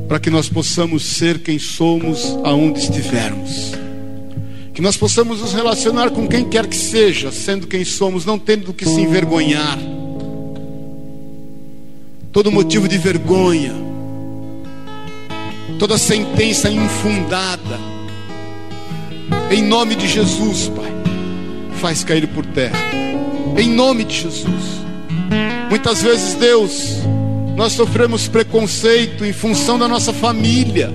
para 0.08 0.20
que 0.20 0.30
nós 0.30 0.48
possamos 0.48 1.04
ser 1.04 1.40
quem 1.40 1.60
somos 1.60 2.38
aonde 2.44 2.80
estivermos 2.80 3.78
que 4.78 4.82
nós 4.84 4.96
possamos 4.96 5.42
nos 5.42 5.54
relacionar 5.54 6.12
com 6.12 6.28
quem 6.28 6.46
quer 6.46 6.68
que 6.68 6.76
seja, 6.76 7.32
sendo 7.32 7.66
quem 7.66 7.84
somos, 7.84 8.28
não 8.28 8.38
tendo 8.38 8.72
que 8.72 8.86
se 8.86 9.02
envergonhar. 9.02 9.76
Todo 12.32 12.52
motivo 12.52 12.88
de 12.88 12.96
vergonha, 12.96 13.74
toda 15.80 15.98
sentença 15.98 16.70
infundada, 16.70 17.80
em 19.50 19.64
nome 19.64 19.96
de 19.96 20.08
Jesus, 20.08 20.70
Pai, 20.70 20.92
faz 21.82 22.04
cair 22.04 22.28
por 22.28 22.46
terra. 22.46 22.78
Em 23.58 23.74
nome 23.74 24.04
de 24.04 24.14
Jesus. 24.14 24.84
Muitas 25.72 26.04
vezes, 26.04 26.36
Deus, 26.36 26.98
nós 27.58 27.74
sofremos 27.74 28.30
preconceito 28.30 29.26
em 29.26 29.34
função 29.34 29.78
da 29.78 29.88
nossa 29.88 30.14
família 30.14 30.94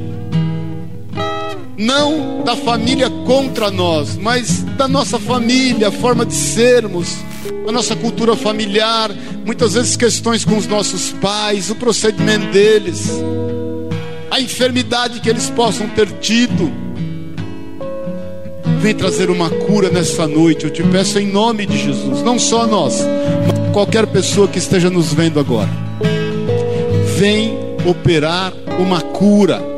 não 1.82 2.42
da 2.44 2.56
família 2.56 3.10
contra 3.10 3.70
nós, 3.70 4.16
mas 4.16 4.62
da 4.62 4.86
nossa 4.86 5.18
família, 5.18 5.88
a 5.88 5.92
forma 5.92 6.24
de 6.24 6.34
sermos, 6.34 7.16
a 7.66 7.72
nossa 7.72 7.96
cultura 7.96 8.36
familiar, 8.36 9.10
muitas 9.44 9.74
vezes 9.74 9.96
questões 9.96 10.44
com 10.44 10.56
os 10.56 10.66
nossos 10.66 11.10
pais, 11.12 11.70
o 11.70 11.74
procedimento 11.74 12.46
deles, 12.52 13.10
a 14.30 14.40
enfermidade 14.40 15.20
que 15.20 15.28
eles 15.28 15.50
possam 15.50 15.88
ter 15.88 16.08
tido. 16.20 16.72
Vem 18.80 18.94
trazer 18.94 19.30
uma 19.30 19.48
cura 19.48 19.90
nessa 19.90 20.26
noite, 20.26 20.64
eu 20.64 20.70
te 20.70 20.82
peço 20.82 21.18
em 21.18 21.26
nome 21.26 21.66
de 21.66 21.78
Jesus, 21.78 22.22
não 22.22 22.38
só 22.38 22.66
nós, 22.66 23.00
mas 23.46 23.72
qualquer 23.72 24.06
pessoa 24.06 24.48
que 24.48 24.58
esteja 24.58 24.90
nos 24.90 25.12
vendo 25.12 25.38
agora. 25.38 25.91
Vem 27.18 27.52
operar 27.86 28.52
uma 28.78 29.00
cura 29.00 29.72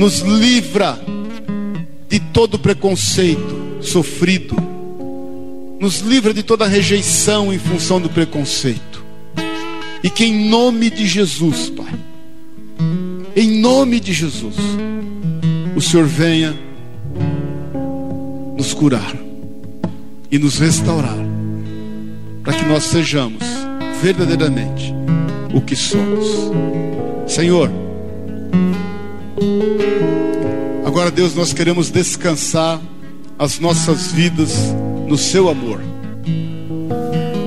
nos 0.00 0.20
livra 0.20 0.98
de 2.08 2.18
todo 2.18 2.58
preconceito 2.58 3.82
sofrido, 3.82 4.56
nos 5.78 6.00
livra 6.00 6.32
de 6.32 6.42
toda 6.42 6.66
rejeição 6.66 7.52
em 7.52 7.58
função 7.58 8.00
do 8.00 8.08
preconceito. 8.08 9.04
E 10.02 10.08
que 10.08 10.24
em 10.24 10.48
nome 10.48 10.88
de 10.88 11.06
Jesus, 11.06 11.68
Pai, 11.68 11.92
em 13.36 13.60
nome 13.60 14.00
de 14.00 14.14
Jesus, 14.14 14.56
o 15.76 15.80
Senhor 15.82 16.06
venha 16.06 16.58
nos 18.56 18.72
curar 18.72 19.14
e 20.30 20.38
nos 20.38 20.58
restaurar, 20.58 21.18
para 22.42 22.54
que 22.54 22.64
nós 22.64 22.84
sejamos 22.84 23.42
verdadeiramente 24.00 24.94
o 25.54 25.60
que 25.60 25.76
somos. 25.76 26.50
Senhor, 27.26 27.70
Agora, 30.84 31.10
Deus, 31.10 31.34
nós 31.34 31.52
queremos 31.52 31.88
descansar 31.88 32.80
as 33.38 33.58
nossas 33.58 34.12
vidas 34.12 34.52
no 35.08 35.16
Seu 35.16 35.48
amor, 35.48 35.80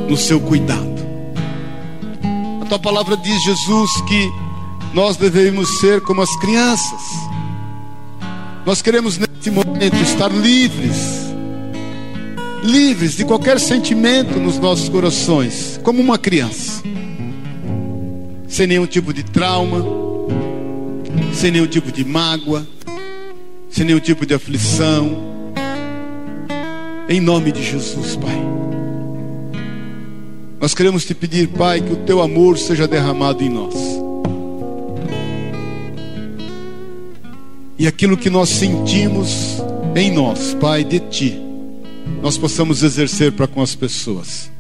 no 0.10 0.18
Seu 0.18 0.40
cuidado. 0.40 0.96
A 2.62 2.66
Tua 2.66 2.80
palavra 2.80 3.16
diz, 3.18 3.44
Jesus, 3.44 3.92
que 4.08 4.32
nós 4.94 5.18
devemos 5.18 5.80
ser 5.80 6.02
como 6.02 6.22
as 6.22 6.36
crianças. 6.38 7.02
Nós 8.66 8.82
queremos 8.82 9.18
neste 9.18 9.52
momento 9.52 9.98
estar 9.98 10.32
livres, 10.32 11.28
livres 12.64 13.16
de 13.16 13.26
qualquer 13.26 13.60
sentimento 13.60 14.40
nos 14.40 14.58
nossos 14.58 14.90
corações, 14.90 15.80
como 15.84 16.02
uma 16.02 16.18
criança, 16.18 16.82
sem 18.54 18.68
nenhum 18.68 18.86
tipo 18.86 19.12
de 19.12 19.24
trauma 19.24 20.04
sem 21.34 21.52
nenhum 21.52 21.68
tipo 21.68 21.92
de 21.92 22.06
mágoa, 22.06 22.66
sem 23.70 23.86
nenhum 23.86 24.00
tipo 24.00 24.26
de 24.26 24.34
aflição. 24.34 25.34
Em 27.10 27.20
nome 27.20 27.52
de 27.52 27.62
Jesus, 27.62 28.16
Pai. 28.16 28.42
Nós 30.62 30.74
queremos 30.74 31.04
te 31.04 31.14
pedir, 31.14 31.50
Pai, 31.50 31.82
que 31.82 31.92
o 31.92 31.98
teu 31.98 32.22
amor 32.22 32.58
seja 32.58 32.88
derramado 32.88 33.44
em 33.44 33.50
nós. 33.50 33.74
E 37.78 37.86
aquilo 37.86 38.16
que 38.16 38.30
nós 38.30 38.48
sentimos 38.48 39.58
em 39.96 40.12
nós, 40.12 40.56
Pai, 40.62 40.86
de 40.86 41.00
ti, 41.00 41.42
nós 42.22 42.38
possamos 42.38 42.84
exercer 42.84 43.34
para 43.34 43.48
com 43.48 43.62
as 43.62 43.76
pessoas. 43.76 44.53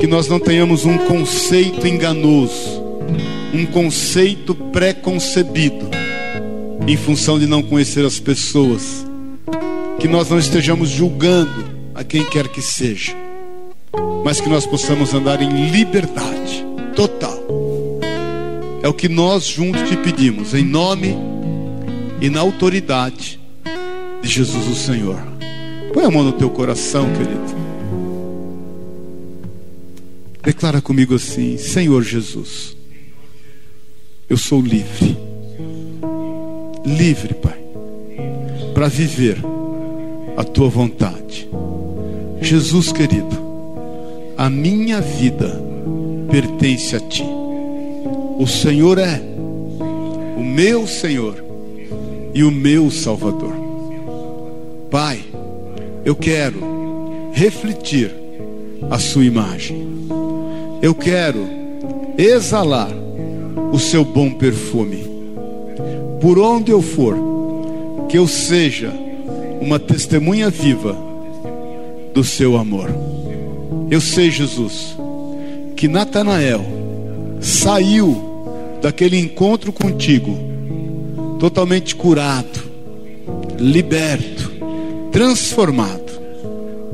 Que 0.00 0.06
nós 0.06 0.26
não 0.26 0.40
tenhamos 0.40 0.84
um 0.84 0.98
conceito 0.98 1.86
enganoso 1.86 2.80
um 3.52 3.66
conceito 3.66 4.54
pré-concebido 4.54 5.88
em 6.86 6.96
função 6.96 7.38
de 7.38 7.46
não 7.46 7.62
conhecer 7.62 8.04
as 8.04 8.18
pessoas. 8.18 9.06
Que 9.98 10.08
nós 10.08 10.30
não 10.30 10.38
estejamos 10.38 10.88
julgando 10.88 11.64
a 11.94 12.02
quem 12.02 12.24
quer 12.24 12.48
que 12.48 12.62
seja, 12.62 13.14
mas 14.24 14.40
que 14.40 14.48
nós 14.48 14.66
possamos 14.66 15.12
andar 15.12 15.42
em 15.42 15.70
liberdade 15.70 16.64
total. 16.94 17.38
É 18.82 18.88
o 18.88 18.94
que 18.94 19.08
nós 19.08 19.44
juntos 19.44 19.88
te 19.88 19.96
pedimos, 19.96 20.54
em 20.54 20.64
nome 20.64 21.14
e 22.20 22.30
na 22.30 22.40
autoridade 22.40 23.38
de 24.22 24.28
Jesus 24.28 24.66
o 24.68 24.74
Senhor. 24.74 25.18
Põe 25.92 26.04
a 26.04 26.10
mão 26.10 26.22
no 26.22 26.32
teu 26.32 26.48
coração, 26.48 27.10
querido. 27.12 27.59
Declara 30.42 30.80
comigo 30.80 31.14
assim: 31.14 31.56
Senhor 31.58 32.02
Jesus 32.02 32.80
eu 34.30 34.36
sou 34.36 34.62
livre. 34.62 35.18
Livre, 36.86 37.34
Pai, 37.34 37.58
para 38.72 38.86
viver 38.86 39.36
a 40.36 40.44
tua 40.44 40.68
vontade. 40.68 41.48
Jesus 42.40 42.92
querido, 42.92 43.36
a 44.38 44.48
minha 44.48 45.00
vida 45.00 45.60
pertence 46.30 46.94
a 46.94 47.00
ti. 47.00 47.24
O 48.38 48.46
Senhor 48.46 48.98
é 48.98 49.20
o 50.36 50.44
meu 50.44 50.86
Senhor 50.86 51.44
e 52.32 52.44
o 52.44 52.52
meu 52.52 52.88
Salvador. 52.88 53.52
Pai, 54.92 55.24
eu 56.04 56.14
quero 56.14 56.60
refletir 57.32 58.14
a 58.88 58.98
sua 59.00 59.24
imagem. 59.24 59.90
Eu 60.82 60.94
quero 60.94 61.46
exalar 62.16 62.90
o 63.72 63.78
seu 63.78 64.04
bom 64.04 64.30
perfume. 64.32 65.04
Por 66.20 66.38
onde 66.38 66.70
eu 66.70 66.82
for, 66.82 67.16
que 68.08 68.18
eu 68.18 68.26
seja 68.26 68.92
uma 69.60 69.78
testemunha 69.78 70.50
viva 70.50 70.96
do 72.14 72.24
seu 72.24 72.56
amor. 72.56 72.90
Eu 73.90 74.00
sei, 74.00 74.30
Jesus, 74.30 74.96
que 75.76 75.88
Natanael 75.88 76.64
saiu 77.40 78.30
daquele 78.82 79.18
encontro 79.18 79.72
contigo 79.72 80.36
totalmente 81.38 81.96
curado, 81.96 82.60
liberto, 83.58 84.52
transformado. 85.10 86.10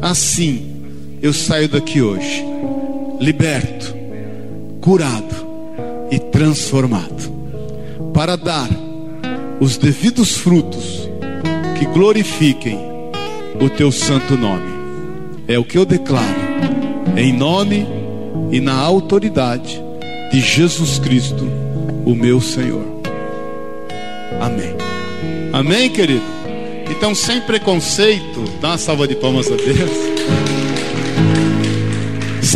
Assim, 0.00 0.66
eu 1.20 1.32
saio 1.32 1.68
daqui 1.68 2.00
hoje, 2.00 2.45
liberto, 3.20 3.94
curado 4.80 5.46
e 6.10 6.18
transformado, 6.18 7.32
para 8.12 8.36
dar 8.36 8.68
os 9.60 9.76
devidos 9.76 10.36
frutos 10.36 11.08
que 11.78 11.86
glorifiquem 11.86 12.78
o 13.60 13.68
teu 13.70 13.90
santo 13.90 14.36
nome. 14.36 14.76
É 15.48 15.58
o 15.58 15.64
que 15.64 15.78
eu 15.78 15.84
declaro, 15.84 16.40
em 17.16 17.32
nome 17.32 17.86
e 18.50 18.60
na 18.60 18.74
autoridade 18.74 19.82
de 20.30 20.40
Jesus 20.40 20.98
Cristo, 20.98 21.48
o 22.04 22.14
meu 22.14 22.40
Senhor. 22.40 22.84
Amém. 24.40 24.74
Amém, 25.52 25.90
querido? 25.90 26.24
Então, 26.90 27.14
sem 27.14 27.40
preconceito, 27.40 28.44
dá 28.60 28.68
uma 28.68 28.78
salva 28.78 29.08
de 29.08 29.14
palmas 29.16 29.46
a 29.46 29.56
Deus. 29.56 30.55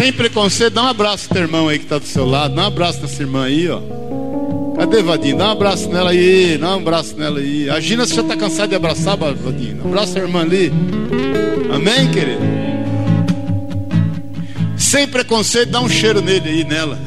Sem 0.01 0.15
preconceito, 0.15 0.73
dá 0.73 0.85
um 0.85 0.87
abraço 0.87 1.27
pro 1.27 1.35
teu 1.35 1.43
irmão 1.43 1.69
aí 1.69 1.79
que 1.79 1.85
está 1.85 1.99
do 1.99 2.07
seu 2.07 2.25
lado. 2.25 2.55
Dá 2.55 2.63
um 2.63 2.67
abraço 2.69 3.03
nessa 3.03 3.23
irmã 3.23 3.45
aí, 3.45 3.69
ó. 3.69 3.83
Cadê 4.75 5.03
Vadinho? 5.03 5.37
Dá 5.37 5.49
um 5.49 5.51
abraço 5.51 5.91
nela 5.91 6.09
aí, 6.09 6.57
dá 6.57 6.71
um 6.75 6.79
abraço 6.81 7.15
nela 7.19 7.39
aí. 7.39 7.69
A 7.69 7.79
Gina, 7.81 8.07
você 8.07 8.15
já 8.15 8.23
está 8.23 8.35
cansado 8.35 8.71
de 8.71 8.75
abraçar, 8.75 9.15
Vadinho? 9.19 9.83
Abraça 9.85 10.19
a 10.19 10.23
irmã 10.23 10.41
ali. 10.41 10.73
Amém, 11.71 12.11
querido? 12.11 12.41
Sem 14.79 15.07
preconceito, 15.07 15.69
dá 15.69 15.83
um 15.83 15.89
cheiro 15.91 16.23
nele 16.23 16.49
aí, 16.49 16.65
nela. 16.65 16.99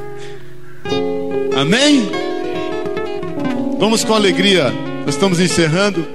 Amém? 1.60 2.10
Vamos 3.78 4.02
com 4.02 4.14
alegria. 4.14 4.72
Nós 5.04 5.14
estamos 5.14 5.38
encerrando. 5.38 6.06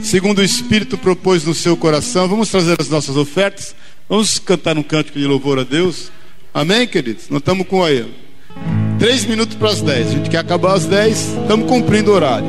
Segundo 0.00 0.38
o 0.38 0.44
Espírito 0.44 0.96
propôs 0.96 1.42
no 1.42 1.52
seu 1.52 1.76
coração, 1.76 2.28
vamos 2.28 2.48
trazer 2.48 2.76
as 2.80 2.88
nossas 2.88 3.16
ofertas. 3.16 3.74
Vamos 4.08 4.38
cantar 4.38 4.78
um 4.78 4.84
cântico 4.84 5.18
de 5.18 5.26
louvor 5.26 5.58
a 5.58 5.64
Deus. 5.64 6.12
Amém, 6.54 6.86
queridos? 6.86 7.28
Nós 7.28 7.40
estamos 7.40 7.66
com 7.66 7.82
aí. 7.82 8.06
Três 9.00 9.24
minutos 9.24 9.56
para 9.56 9.70
as 9.70 9.82
dez. 9.82 10.06
A 10.06 10.10
gente 10.12 10.30
quer 10.30 10.38
acabar 10.38 10.74
às 10.74 10.86
dez. 10.86 11.34
Estamos 11.42 11.68
cumprindo 11.68 12.12
o 12.12 12.14
horário. 12.14 12.46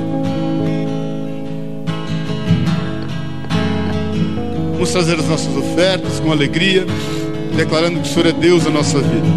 Vamos 4.74 4.92
trazer 4.92 5.20
as 5.20 5.28
nossas 5.28 5.58
ofertas 5.58 6.20
com 6.20 6.32
alegria, 6.32 6.86
declarando 7.56 8.02
que 8.02 8.08
o 8.08 8.12
Senhor 8.14 8.28
é 8.28 8.32
Deus 8.34 8.64
na 8.66 8.70
nossa 8.70 9.00
vida. 9.00 9.28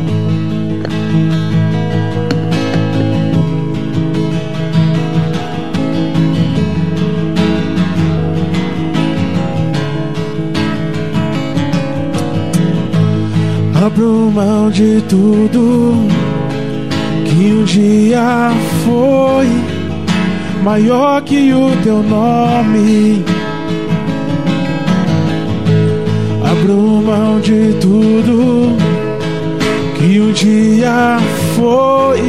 Abro 13.82 14.30
mão 14.30 14.70
de 14.70 15.00
tudo 15.08 16.06
que 17.24 17.46
um 17.46 17.64
dia 17.64 18.50
foi 18.84 19.48
maior 20.62 21.22
que 21.22 21.50
o 21.54 21.70
teu 21.82 22.02
nome. 22.02 23.24
Abro 26.44 26.76
mão 26.76 27.40
de 27.40 27.72
tudo 27.80 28.76
que 29.96 30.20
um 30.20 30.32
dia 30.32 31.16
foi 31.56 32.20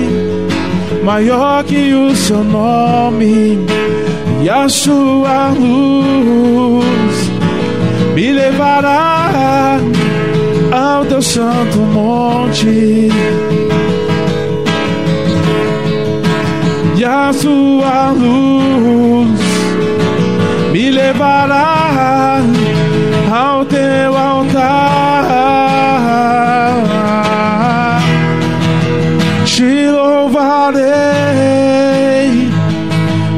maior 1.04 1.66
que 1.66 1.93
o 1.93 2.16
seu 2.16 2.45
nome 2.45 3.60
e 4.41 4.49
a 4.49 4.70
sua 4.70 5.49
luz 5.49 7.30
me 8.16 8.32
levará 8.32 9.82
teu 11.22 11.24
santo 11.24 11.78
monte 11.78 13.10
e 16.98 17.06
a 17.06 17.32
sua 17.32 18.12
luz 18.12 19.40
me 20.72 20.90
levará 20.90 22.40
ao 23.32 23.66
teu 23.66 24.18
altar. 24.18 25.22
Te 29.46 29.92
louvarei 29.92 30.82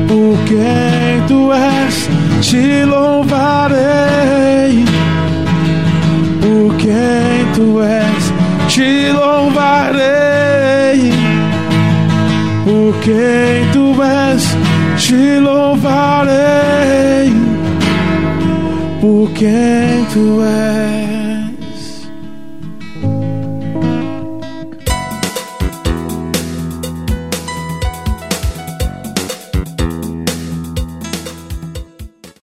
por 0.08 0.38
quem 0.46 1.22
tu 1.28 1.52
és, 1.52 2.10
te 2.42 2.86
louvarei 2.86 3.03
quem 13.04 13.72
tu 13.74 14.02
és, 14.02 14.44
te 14.98 15.40
louvarei 15.40 17.34
por 19.02 19.30
quem 19.34 20.06
tu 20.14 20.42
és. 20.42 21.03